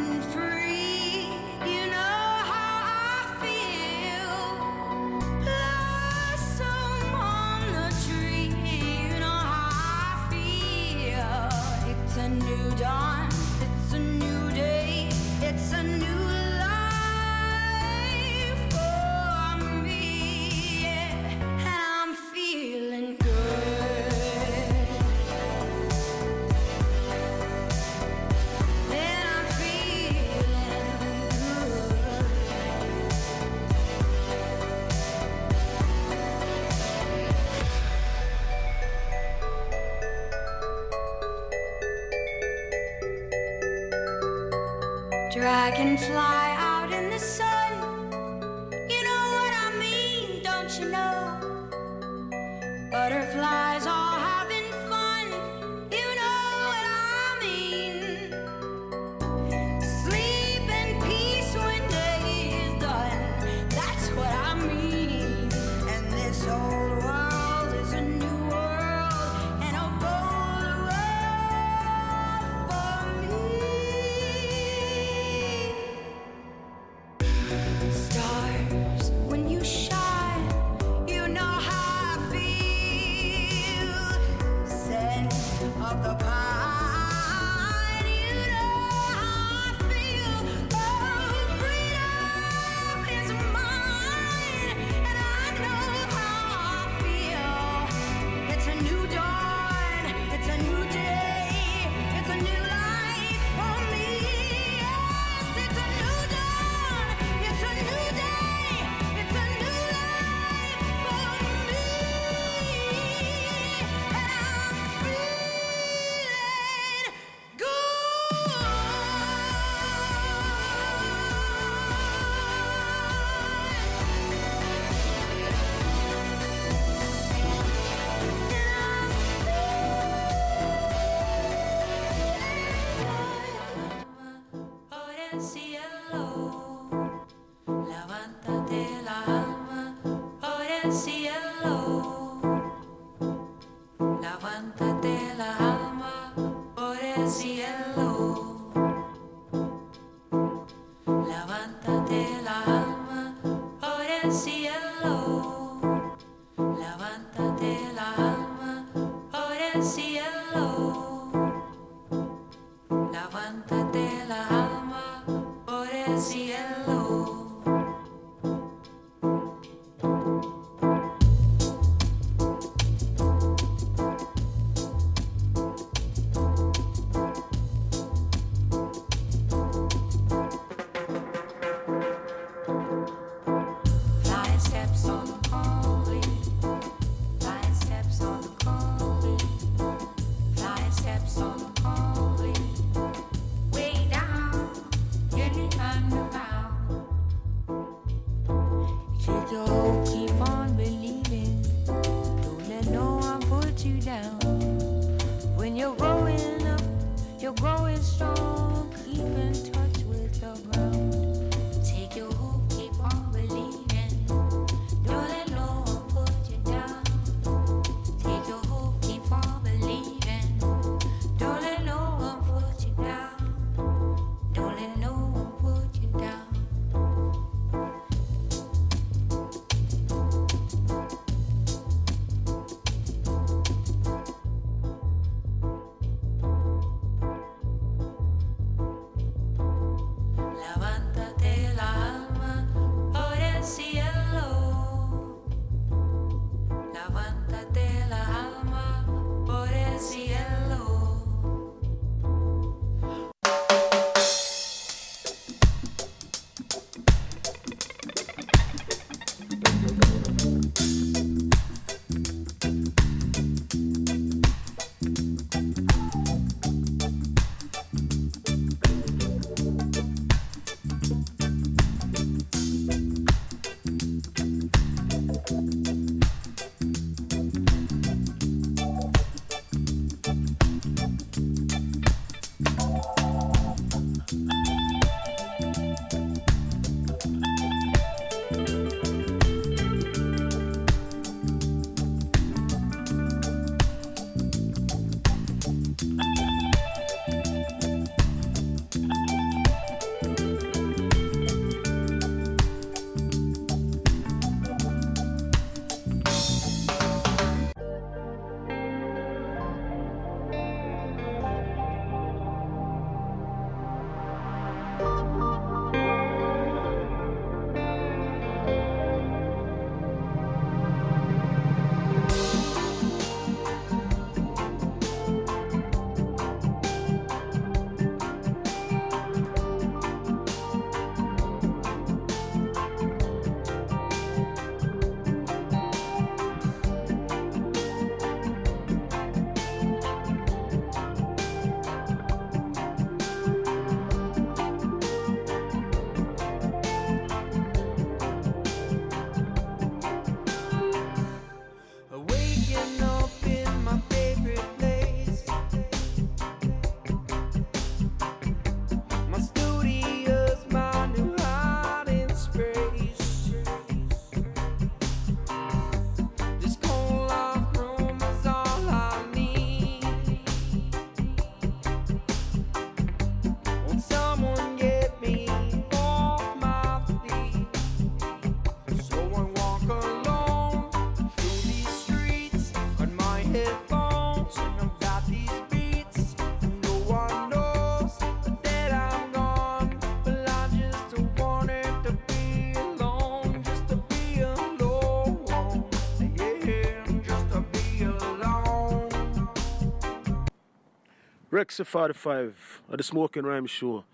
[401.59, 404.05] Brexit 45 at the Smoking Rhyme Show.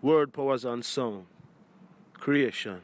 [0.00, 1.26] Word, powers, and sound.
[2.14, 2.80] Creation.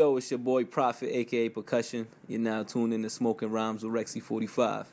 [0.00, 2.06] yo, it's your boy Prophet, aka Percussion.
[2.26, 4.86] You're now tuned in to Smoking Rhymes with Rexy45.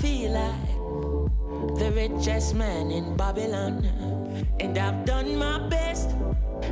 [0.00, 3.84] feel like the richest man in Babylon.
[4.60, 6.10] And I've done my best,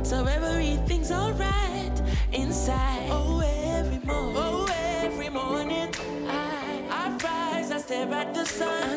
[0.03, 3.09] so everything's alright inside.
[3.09, 4.67] Oh, every morning, oh,
[5.03, 5.93] every morning,
[6.27, 8.90] I, I rise, I stare at the sun.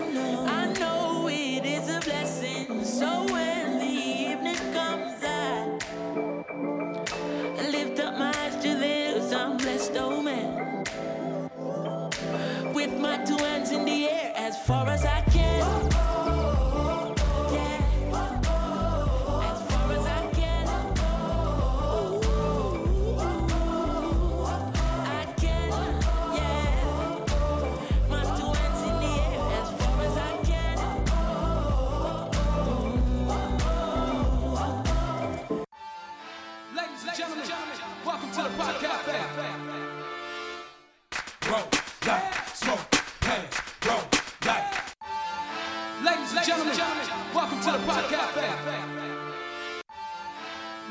[48.14, 48.46] Cafe.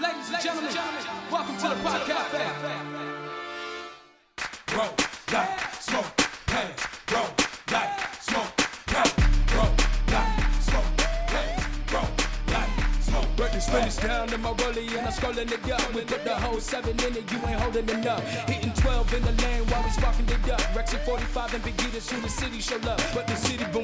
[0.02, 0.74] Ladies and gentlemen,
[1.32, 2.44] welcome to the Rock Cafe.
[4.76, 4.90] Roll,
[5.28, 6.18] die, smoke,
[6.48, 6.88] pass.
[7.14, 7.30] Roll,
[7.68, 8.52] die, smoke,
[8.88, 9.14] pass.
[9.56, 9.72] Roll,
[10.08, 10.98] die, smoke,
[11.32, 11.94] pass.
[11.94, 12.12] Roll,
[12.48, 13.36] die, smoke.
[13.38, 15.94] Break the down in my rollie and I'm scrolling it up.
[15.94, 18.22] We put the whole seven in it, you ain't holding enough.
[18.50, 20.60] Hitting 12 in the lane while we sparking it up.
[20.76, 23.83] Rexy 45 and Big Soon the city show love, but the city boom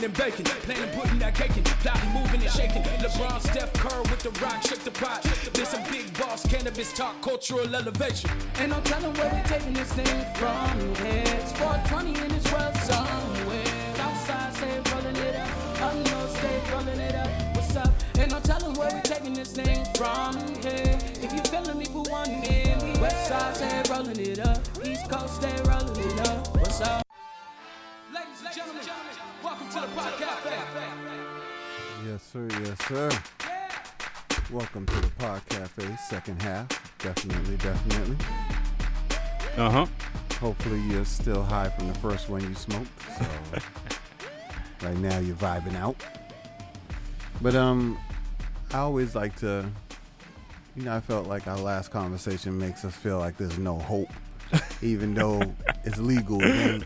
[0.00, 0.44] bringing and baking.
[0.44, 1.64] Planning, putting that cake in.
[1.64, 2.82] Plotting, moving and shaking.
[2.82, 5.22] LeBron, Steph Curry with the rock, shake the pot.
[5.52, 8.30] There's some big boss cannabis talk, cultural elevation.
[8.58, 10.78] And I'm telling where we taking this thing from.
[11.06, 13.64] It's 420 and it's well somewhere.
[13.98, 15.82] Outside, say, rolling it up.
[15.82, 17.56] Up north, stay rolling it up.
[17.56, 17.92] What's up?
[18.18, 20.36] And I'm telling where we taking this thing from.
[20.62, 20.98] here.
[21.20, 24.58] If you feeling me for one minute, West Side, say, rolling it up.
[24.84, 26.56] East Coast, stay rolling it up.
[26.56, 27.06] What's up?
[28.12, 29.09] Ladies, ladies, gentlemen
[29.70, 30.50] to the podcast.
[32.04, 32.48] Yes, sir.
[32.64, 33.08] Yes, sir.
[34.50, 36.66] Welcome to the Pod Cafe, second half.
[36.98, 38.16] Definitely, definitely.
[39.56, 39.86] Uh huh.
[40.40, 42.90] Hopefully, you're still high from the first one you smoked.
[43.16, 43.26] So,
[44.88, 45.94] right now, you're vibing out.
[47.40, 47.96] But um,
[48.74, 49.70] I always like to,
[50.74, 54.10] you know, I felt like our last conversation makes us feel like there's no hope,
[54.82, 56.42] even though it's legal.
[56.42, 56.84] It ain't.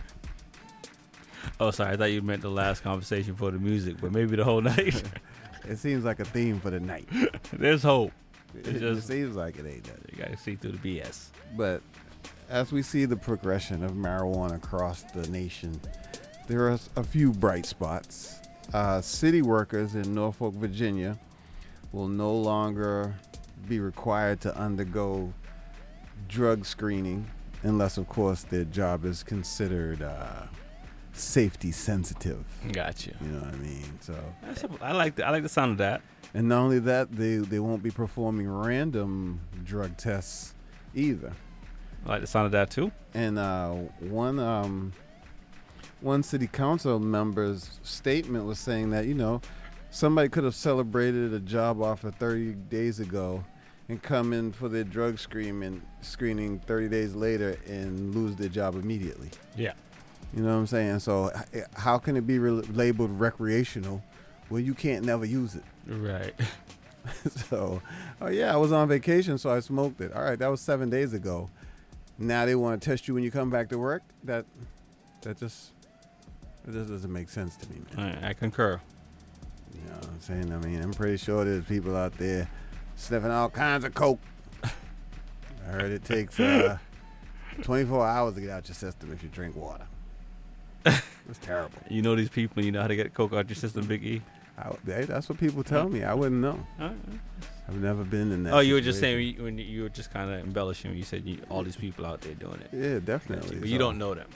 [1.60, 1.92] Oh, sorry.
[1.92, 5.02] I thought you meant the last conversation for the music, but maybe the whole night.
[5.66, 7.08] It seems like a theme for the night.
[7.54, 8.12] There's hope.
[8.54, 9.96] It, It's just seems like it ain't that.
[10.12, 11.28] you gotta see through the BS.
[11.56, 11.80] But
[12.50, 15.80] as we see the progression of marijuana across the nation,
[16.48, 18.40] there are a few bright spots.
[18.74, 21.18] Uh, city workers in Norfolk, Virginia
[21.92, 23.14] will no longer
[23.66, 25.32] be required to undergo
[26.28, 27.26] drug screening
[27.62, 30.42] unless, of course, their job is considered uh,
[31.14, 32.44] safety sensitive.
[32.72, 33.12] Gotcha.
[33.20, 33.98] You know what I mean?
[34.00, 36.02] So, That's a, I like the, I like the sound of that.
[36.34, 40.54] and not only that, they, they won't be performing random drug tests
[40.94, 41.32] either.
[42.06, 42.92] I like the sound of that too.
[43.14, 43.70] And uh,
[44.00, 44.92] one um,
[46.00, 49.40] one city council member's statement was saying that you know
[49.90, 53.42] somebody could have celebrated a job offer 30 days ago
[53.88, 58.74] and come in for their drug screening screening 30 days later and lose their job
[58.74, 59.30] immediately.
[59.56, 59.72] Yeah.
[60.34, 60.98] You know what I'm saying?
[61.00, 61.30] So
[61.74, 64.02] how can it be re- labeled recreational
[64.48, 65.64] when you can't never use it?
[65.86, 66.34] Right.
[67.48, 67.82] so,
[68.20, 70.12] oh yeah, I was on vacation, so I smoked it.
[70.12, 71.50] All right, that was seven days ago.
[72.18, 74.02] Now they want to test you when you come back to work.
[74.24, 74.46] That,
[75.22, 75.72] that just,
[76.66, 78.18] it just doesn't make sense to me, man.
[78.22, 78.80] I, I concur.
[79.74, 80.52] You know what I'm saying?
[80.52, 82.48] I mean, I'm pretty sure there's people out there
[82.96, 84.20] sniffing all kinds of coke.
[84.64, 86.78] I heard it takes uh,
[87.62, 89.86] 24 hours to get out your system if you drink water.
[91.26, 91.78] It's terrible.
[91.88, 92.62] You know these people.
[92.62, 94.22] You know how to get coke out your system, Big E.
[94.58, 96.04] I, hey, that's what people tell me.
[96.04, 96.58] I wouldn't know.
[96.78, 98.52] I've never been in that.
[98.52, 99.36] Oh, you were just situation.
[99.36, 101.76] saying when you, you were just kind of embellishing when you said you, all these
[101.76, 102.68] people out there doing it.
[102.72, 103.56] Yeah, definitely.
[103.56, 104.28] But you don't know them.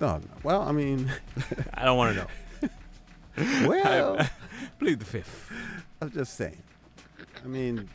[0.00, 0.22] No, no.
[0.42, 1.12] Well, I mean,
[1.74, 3.68] I don't want to know.
[3.68, 4.28] well,
[4.78, 5.52] plead the fifth.
[6.00, 6.62] I'm just saying.
[7.44, 7.88] I mean,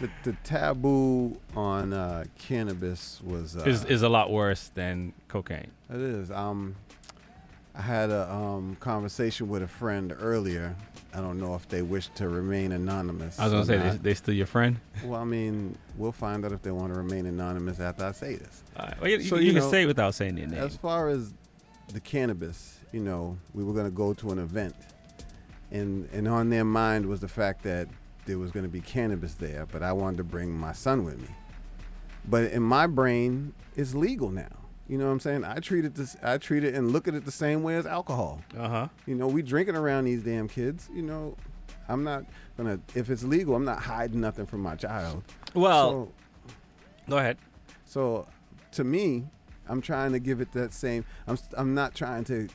[0.00, 5.70] the, the taboo on uh, cannabis was uh, Is is a lot worse than cocaine.
[5.90, 6.30] It is.
[6.30, 6.74] Um,
[7.74, 10.76] I had a um, conversation with a friend earlier.
[11.14, 13.38] I don't know if they wish to remain anonymous.
[13.38, 14.78] I was gonna say they, they still your friend.
[15.04, 18.36] Well, I mean, we'll find out if they want to remain anonymous after I say
[18.36, 18.62] this.
[18.76, 19.00] All right.
[19.00, 20.60] Well, you, you, you can say it without saying their name.
[20.60, 21.32] As far as
[21.92, 24.74] the cannabis, you know, we were going to go to an event,
[25.70, 27.88] and and on their mind was the fact that
[28.26, 31.20] there was going to be cannabis there, but I wanted to bring my son with
[31.20, 31.28] me.
[32.24, 34.61] But in my brain, it's legal now.
[34.92, 35.42] You know what I'm saying?
[35.46, 37.86] I treat it this, I treat it and look at it the same way as
[37.86, 38.42] alcohol.
[38.54, 38.88] Uh huh.
[39.06, 40.90] You know, we drinking around these damn kids.
[40.92, 41.34] You know,
[41.88, 42.26] I'm not
[42.58, 45.22] gonna if it's legal, I'm not hiding nothing from my child.
[45.54, 46.12] Well,
[47.08, 47.38] go ahead.
[47.86, 48.26] So,
[48.72, 49.24] to me,
[49.66, 51.06] I'm trying to give it that same.
[51.26, 52.50] I'm I'm not trying to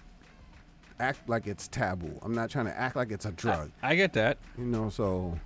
[0.99, 2.19] act like it's taboo.
[2.22, 3.72] I'm not trying to act like it's a drug.
[3.81, 4.38] I get that.
[4.59, 5.39] You know, so.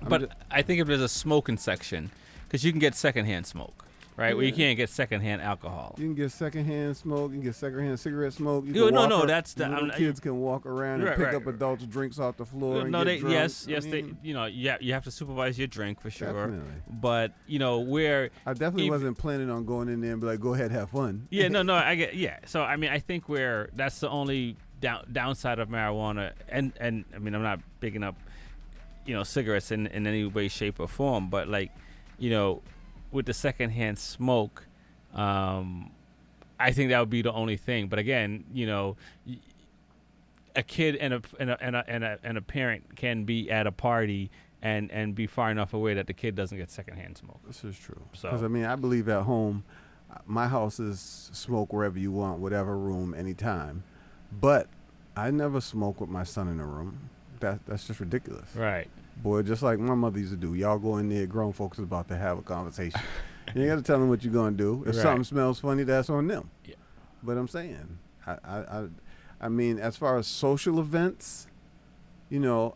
[0.00, 2.10] I'm But ju- I think if there's a smoking section,
[2.44, 3.84] because you can get secondhand smoke,
[4.20, 4.36] right?
[4.36, 5.94] Where you can't get secondhand alcohol.
[5.98, 7.30] you can get secondhand smoke.
[7.32, 8.66] You can get secondhand cigarette smoke.
[8.66, 11.46] You Yo, no, no, that's the- I'm- kids can walk around and pick right, up
[11.46, 12.82] adults' drinks off the floor.
[12.82, 13.32] and no, get they drunk.
[13.32, 13.92] yes, I yes, mean,
[14.22, 16.28] they you know yeah you have to supervise your drink for sure.
[16.28, 16.74] Definitely.
[16.90, 20.26] But you know where I definitely if- wasn't planning on going in there and be
[20.26, 22.38] like, "Go ahead, have fun." Yeah, no, no, I get yeah.
[22.46, 27.04] So I mean, I think where that's the only down, downside of marijuana, and and
[27.14, 28.16] I mean, I'm not picking up,
[29.06, 31.70] you know, cigarettes in in any way, shape, or form, but like,
[32.18, 32.62] you know,
[33.12, 34.66] with the secondhand smoke,
[35.14, 35.90] um,
[36.58, 37.88] I think that would be the only thing.
[37.88, 38.96] But again, you know.
[40.56, 43.48] a kid and a and a, and a and a and a parent can be
[43.50, 44.30] at a party
[44.62, 47.40] and and be far enough away that the kid doesn't get secondhand smoke.
[47.46, 48.02] This is true.
[48.14, 49.62] So Because I mean, I believe at home,
[50.12, 53.84] uh, my house is smoke wherever you want, whatever room, anytime.
[54.40, 54.66] But
[55.16, 57.10] I never smoke with my son in the room.
[57.38, 58.54] That that's just ridiculous.
[58.56, 58.90] Right.
[59.22, 60.54] Boy, just like my mother used to do.
[60.54, 63.00] Y'all go in there, grown folks is about to have a conversation.
[63.54, 64.82] you got to tell them what you're gonna do.
[64.86, 65.02] If Right.
[65.02, 66.48] something smells funny, that's on them.
[66.64, 66.76] Yeah.
[67.22, 68.86] But I'm saying, I, I, I,
[69.42, 71.46] I mean, as far as social events,
[72.30, 72.74] you know,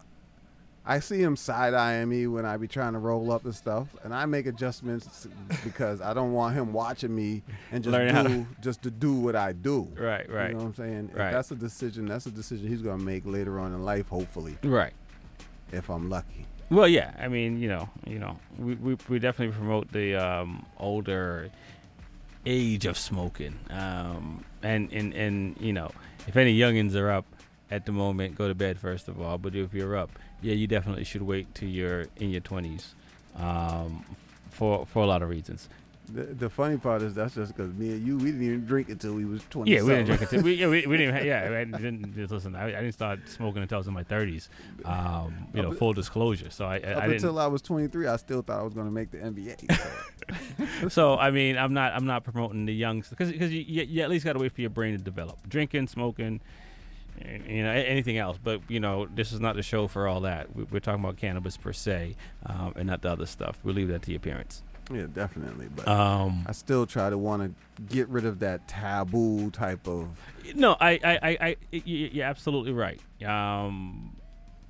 [0.87, 3.89] I see him side eyeing me when I be trying to roll up and stuff,
[4.03, 5.27] and I make adjustments
[5.65, 7.43] because I don't want him watching me
[7.73, 9.89] and just Learn how to- do just to do what I do.
[9.99, 10.49] Right, right.
[10.49, 11.09] You know what I'm saying?
[11.12, 11.33] If Right.
[11.33, 12.05] that's a decision.
[12.05, 14.59] That's a decision he's gonna make later on in life, hopefully.
[14.62, 14.93] Right.
[15.75, 16.47] If I'm lucky.
[16.71, 17.13] Well, yeah.
[17.19, 21.51] I mean, you know, you know, we we, we definitely promote the um, older
[22.47, 23.59] age of smoking.
[23.71, 25.91] Um, and and and you know,
[26.27, 27.27] if any youngins are up
[27.71, 29.39] at the moment, go to bed first of all.
[29.39, 30.11] But if you're up,
[30.43, 32.95] yeah, you definitely should wait till you're in your twenties,
[33.37, 34.05] um,
[34.51, 35.69] for for a lot of reasons.
[36.13, 38.91] The, the funny part is that's just because me and you, we didn't even drink
[38.91, 39.71] until we was 20.
[39.71, 41.15] Yeah, we didn't drink until we, yeah, we, we didn't.
[41.15, 42.55] Have, yeah, I didn't just listen.
[42.55, 44.51] I, I didn't start smoking until I was in my thirties.
[44.85, 46.51] Um, you know, Up- full disclosure.
[46.51, 47.13] So I, I, Up I didn't.
[47.15, 50.79] until I was 23, I still thought I was going to make the NBA.
[50.83, 50.89] so.
[50.89, 54.03] so I mean, I'm not I'm not promoting the youngs because because you, you, you
[54.03, 55.39] at least got to wait for your brain to develop.
[55.49, 56.41] Drinking, smoking,
[57.49, 58.39] you know, anything else.
[58.43, 60.55] But you know, this is not the show for all that.
[60.55, 63.59] We, we're talking about cannabis per se, um, and not the other stuff.
[63.63, 64.63] We'll leave that to your parents.
[64.93, 65.69] Yeah, definitely.
[65.74, 70.09] But Um, I still try to want to get rid of that taboo type of.
[70.55, 73.01] No, I, I, I, I you're absolutely right.
[73.24, 74.15] Um,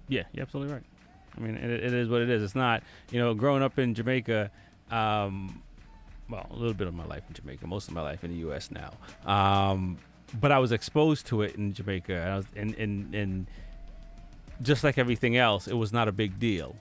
[0.08, 0.84] yeah, you're absolutely right.
[1.36, 2.42] I mean, it, it is what it is.
[2.42, 4.50] It's not, you know, growing up in Jamaica.
[4.90, 5.62] Um,
[6.28, 8.38] well, a little bit of my life in Jamaica, most of my life in the
[8.38, 8.70] U.S.
[8.70, 8.92] now.
[9.30, 9.98] Um,
[10.40, 13.46] but I was exposed to it in Jamaica, and, I was, and, and, and
[14.62, 16.76] just like everything else, it was not a big deal.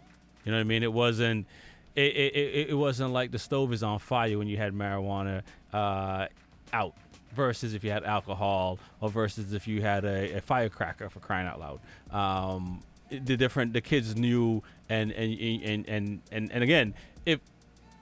[0.46, 0.84] You know what I mean?
[0.84, 1.48] It wasn't.
[1.96, 5.44] It, it, it, it wasn't like the stove is on fire when you had marijuana
[5.72, 6.28] uh,
[6.74, 6.96] out
[7.34, 11.48] versus if you had alcohol or versus if you had a, a firecracker for crying
[11.48, 11.80] out loud.
[12.12, 16.96] Um, the different the kids knew and and and and and, and again
[17.28, 17.40] if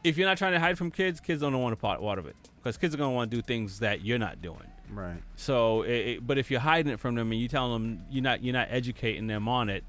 [0.06, 2.26] if you're not trying to hide from kids, kids don't want to part part of
[2.28, 4.58] it because kids are gonna want to do things that you're not doing.
[4.90, 5.22] Right.
[5.36, 8.24] So, it, it- but if you're hiding it from them and you tell them you're
[8.24, 9.84] not you're not educating them on it,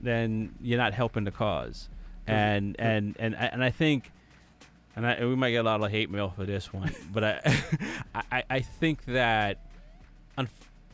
[0.00, 1.88] then you're not helping the cause.
[2.28, 4.10] And and and I- and I think,
[4.96, 7.24] and, I, and we might get a lot of hate mail for this one, but
[7.24, 7.62] I
[8.32, 9.58] I, I think that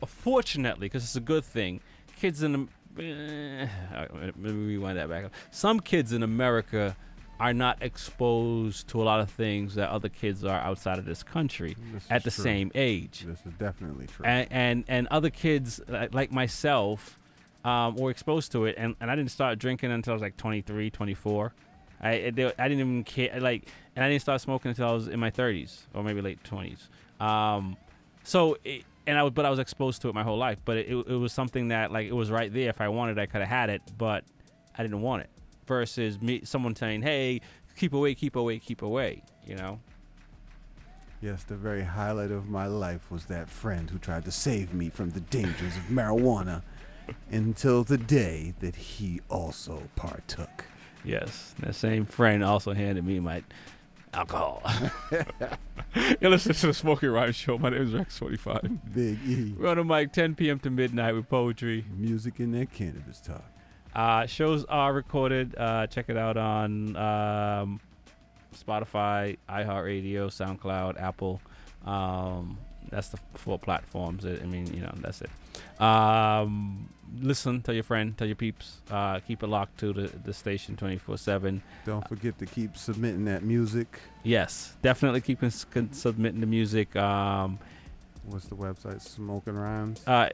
[0.01, 1.81] unfortunately, because it's a good thing,
[2.19, 2.67] kids in
[2.99, 3.67] eh,
[4.13, 5.25] let me rewind that back.
[5.25, 5.31] up.
[5.51, 6.95] Some kids in America
[7.39, 11.21] are not exposed to a lot of things that other kids are outside of this
[11.21, 12.43] country This at the true.
[12.45, 14.23] same age This is definitely true.
[14.25, 15.81] and and, and other kids
[16.13, 17.19] like myself
[17.65, 20.37] um, were exposed to it and, and i didn't start drinking until i was like
[20.37, 21.53] 23 24
[22.01, 25.07] I, they- I didn't even care like and i didn't start smoking until i was
[25.07, 26.87] in my 30s or maybe late 20s
[27.23, 27.75] um,
[28.23, 30.77] so it, and i was but i was exposed to it my whole life but
[30.77, 32.69] it, it was something that like it was right there.
[32.69, 34.23] If i wanted i could have had it but
[34.77, 35.29] i didn't want it.
[35.67, 37.41] Versus me someone saying hey
[37.75, 39.79] keep away keep away keep away you know?
[41.21, 44.89] Yes, the very highlight of my life was that friend who tried to save me
[44.89, 46.61] from the dangers of marijuana
[47.31, 50.65] until the day that he also partook.
[51.03, 53.43] Yes, that same friend also handed me my
[54.13, 54.63] alcohol.
[56.19, 57.57] you listen to the Smoking Rhyme Show.
[57.57, 58.79] My name is Rex45.
[58.93, 59.53] Big E.
[59.57, 60.59] We're on the mic 10 p.m.
[60.59, 61.85] to midnight with poetry.
[61.95, 63.43] Music and that cannabis talk.
[63.93, 65.55] Uh, shows are recorded.
[65.57, 67.79] Uh, check it out on um,
[68.53, 71.41] Spotify, iHeartRadio, SoundCloud, Apple.
[71.85, 72.57] Um,
[72.89, 74.25] that's the four platforms.
[74.25, 75.81] I I mean, you know, that's it.
[75.81, 78.81] Um, listen, tell your friend, tell your peeps.
[78.89, 81.61] Uh, keep it locked to the, the station 24 7.
[81.85, 83.99] Don't forget to keep submitting that music.
[84.23, 85.39] Yes, definitely keep
[85.91, 86.95] submitting the music.
[86.95, 87.59] Um,
[88.25, 89.01] What's the website?
[89.01, 90.01] Smoking Rhymes.
[90.07, 90.29] uh,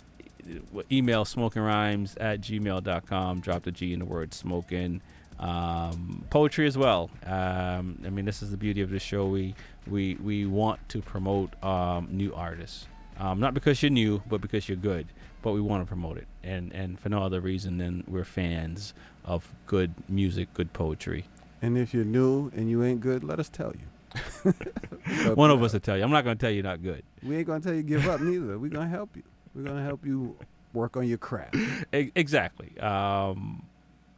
[0.91, 3.41] email smoking rhymes at gmail.com.
[3.41, 5.01] Drop the G in the word smoking.
[5.39, 7.09] Um, poetry as well.
[7.25, 9.25] Um, I mean, this is the beauty of the show.
[9.27, 9.55] We
[9.87, 12.87] we we want to promote um, new artists,
[13.19, 15.07] um, not because you're new, but because you're good.
[15.41, 18.93] But we want to promote it, and and for no other reason than we're fans
[19.25, 21.25] of good music, good poetry.
[21.61, 24.53] And if you're new and you ain't good, let us tell you.
[25.35, 26.03] One of us will tell you.
[26.03, 27.03] I'm not going to tell you not good.
[27.23, 28.57] We ain't gonna tell you give up neither.
[28.57, 29.23] We're gonna help you.
[29.55, 30.35] We're gonna help you
[30.73, 31.55] work on your craft.
[31.91, 32.77] Exactly.
[32.79, 33.63] Um,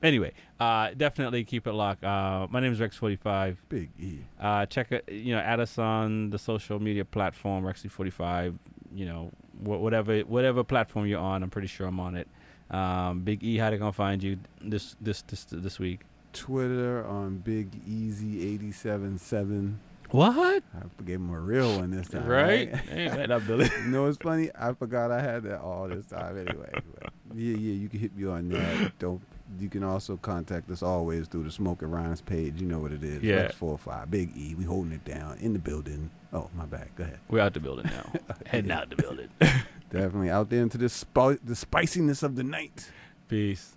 [0.01, 2.03] anyway, uh, definitely keep it locked.
[2.03, 3.57] Uh, my name is Rex45.
[3.69, 4.19] Big E.
[4.39, 5.09] Uh, check it.
[5.11, 8.57] You know, add us on the social media platform Rexy45.
[8.95, 12.27] You know, wh- whatever whatever platform you're on, I'm pretty sure I'm on it.
[12.71, 16.01] Um, Big E, how they gonna find you this this this this week?
[16.33, 19.79] Twitter on Big Easy eighty seven seven.
[20.11, 20.63] What?
[20.75, 22.27] I gave him a real one this time.
[22.27, 22.71] Right?
[22.71, 22.89] Right?
[23.17, 24.49] Man, I believe- you know what's funny?
[24.59, 26.69] I forgot I had that all this time anyway.
[26.73, 28.97] But yeah, yeah, you can hit me on that.
[28.99, 29.21] Don't.
[29.59, 32.59] You can also contact us always through the Smoking Rhymes page.
[32.61, 33.21] You know what it is.
[33.23, 33.51] Yeah.
[33.51, 34.09] Four five.
[34.11, 34.55] Big E.
[34.55, 36.09] We holding it down in the building.
[36.33, 36.89] Oh, my bad.
[36.95, 37.19] Go ahead.
[37.29, 38.11] We're out the building now.
[38.47, 39.29] Heading out the building.
[39.39, 42.89] Definitely out there into the spi- the spiciness of the night.
[43.27, 43.75] Peace.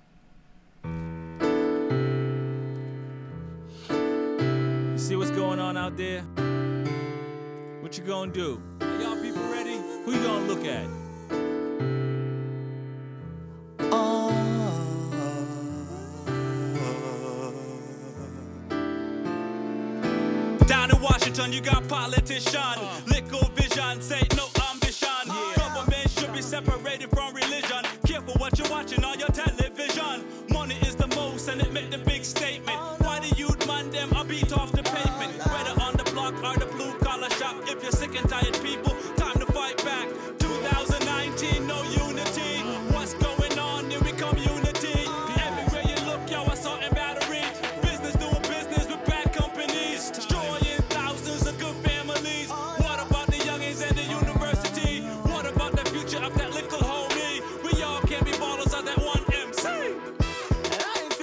[0.85, 0.91] You
[4.97, 6.23] see what's going on out there?
[7.83, 8.63] What you gonna do?
[8.81, 9.77] Are y'all people ready?
[9.77, 10.87] Who you gonna look at?
[21.27, 22.61] religion, you got politician.
[22.61, 23.01] Uh.
[23.07, 25.09] Little vision, say no ambition.
[25.57, 27.83] Government should be separated from religion.
[28.07, 30.25] Careful what you're watching on your television.
[30.51, 32.79] Money is the most, and it make the big statement.
[32.81, 34.11] Oh, Why do you demand them?
[34.15, 35.35] I beat off the pavement.
[35.45, 38.59] Oh, Whether on the block or the blue collar shop, if you're sick and tired
[38.63, 38.86] people.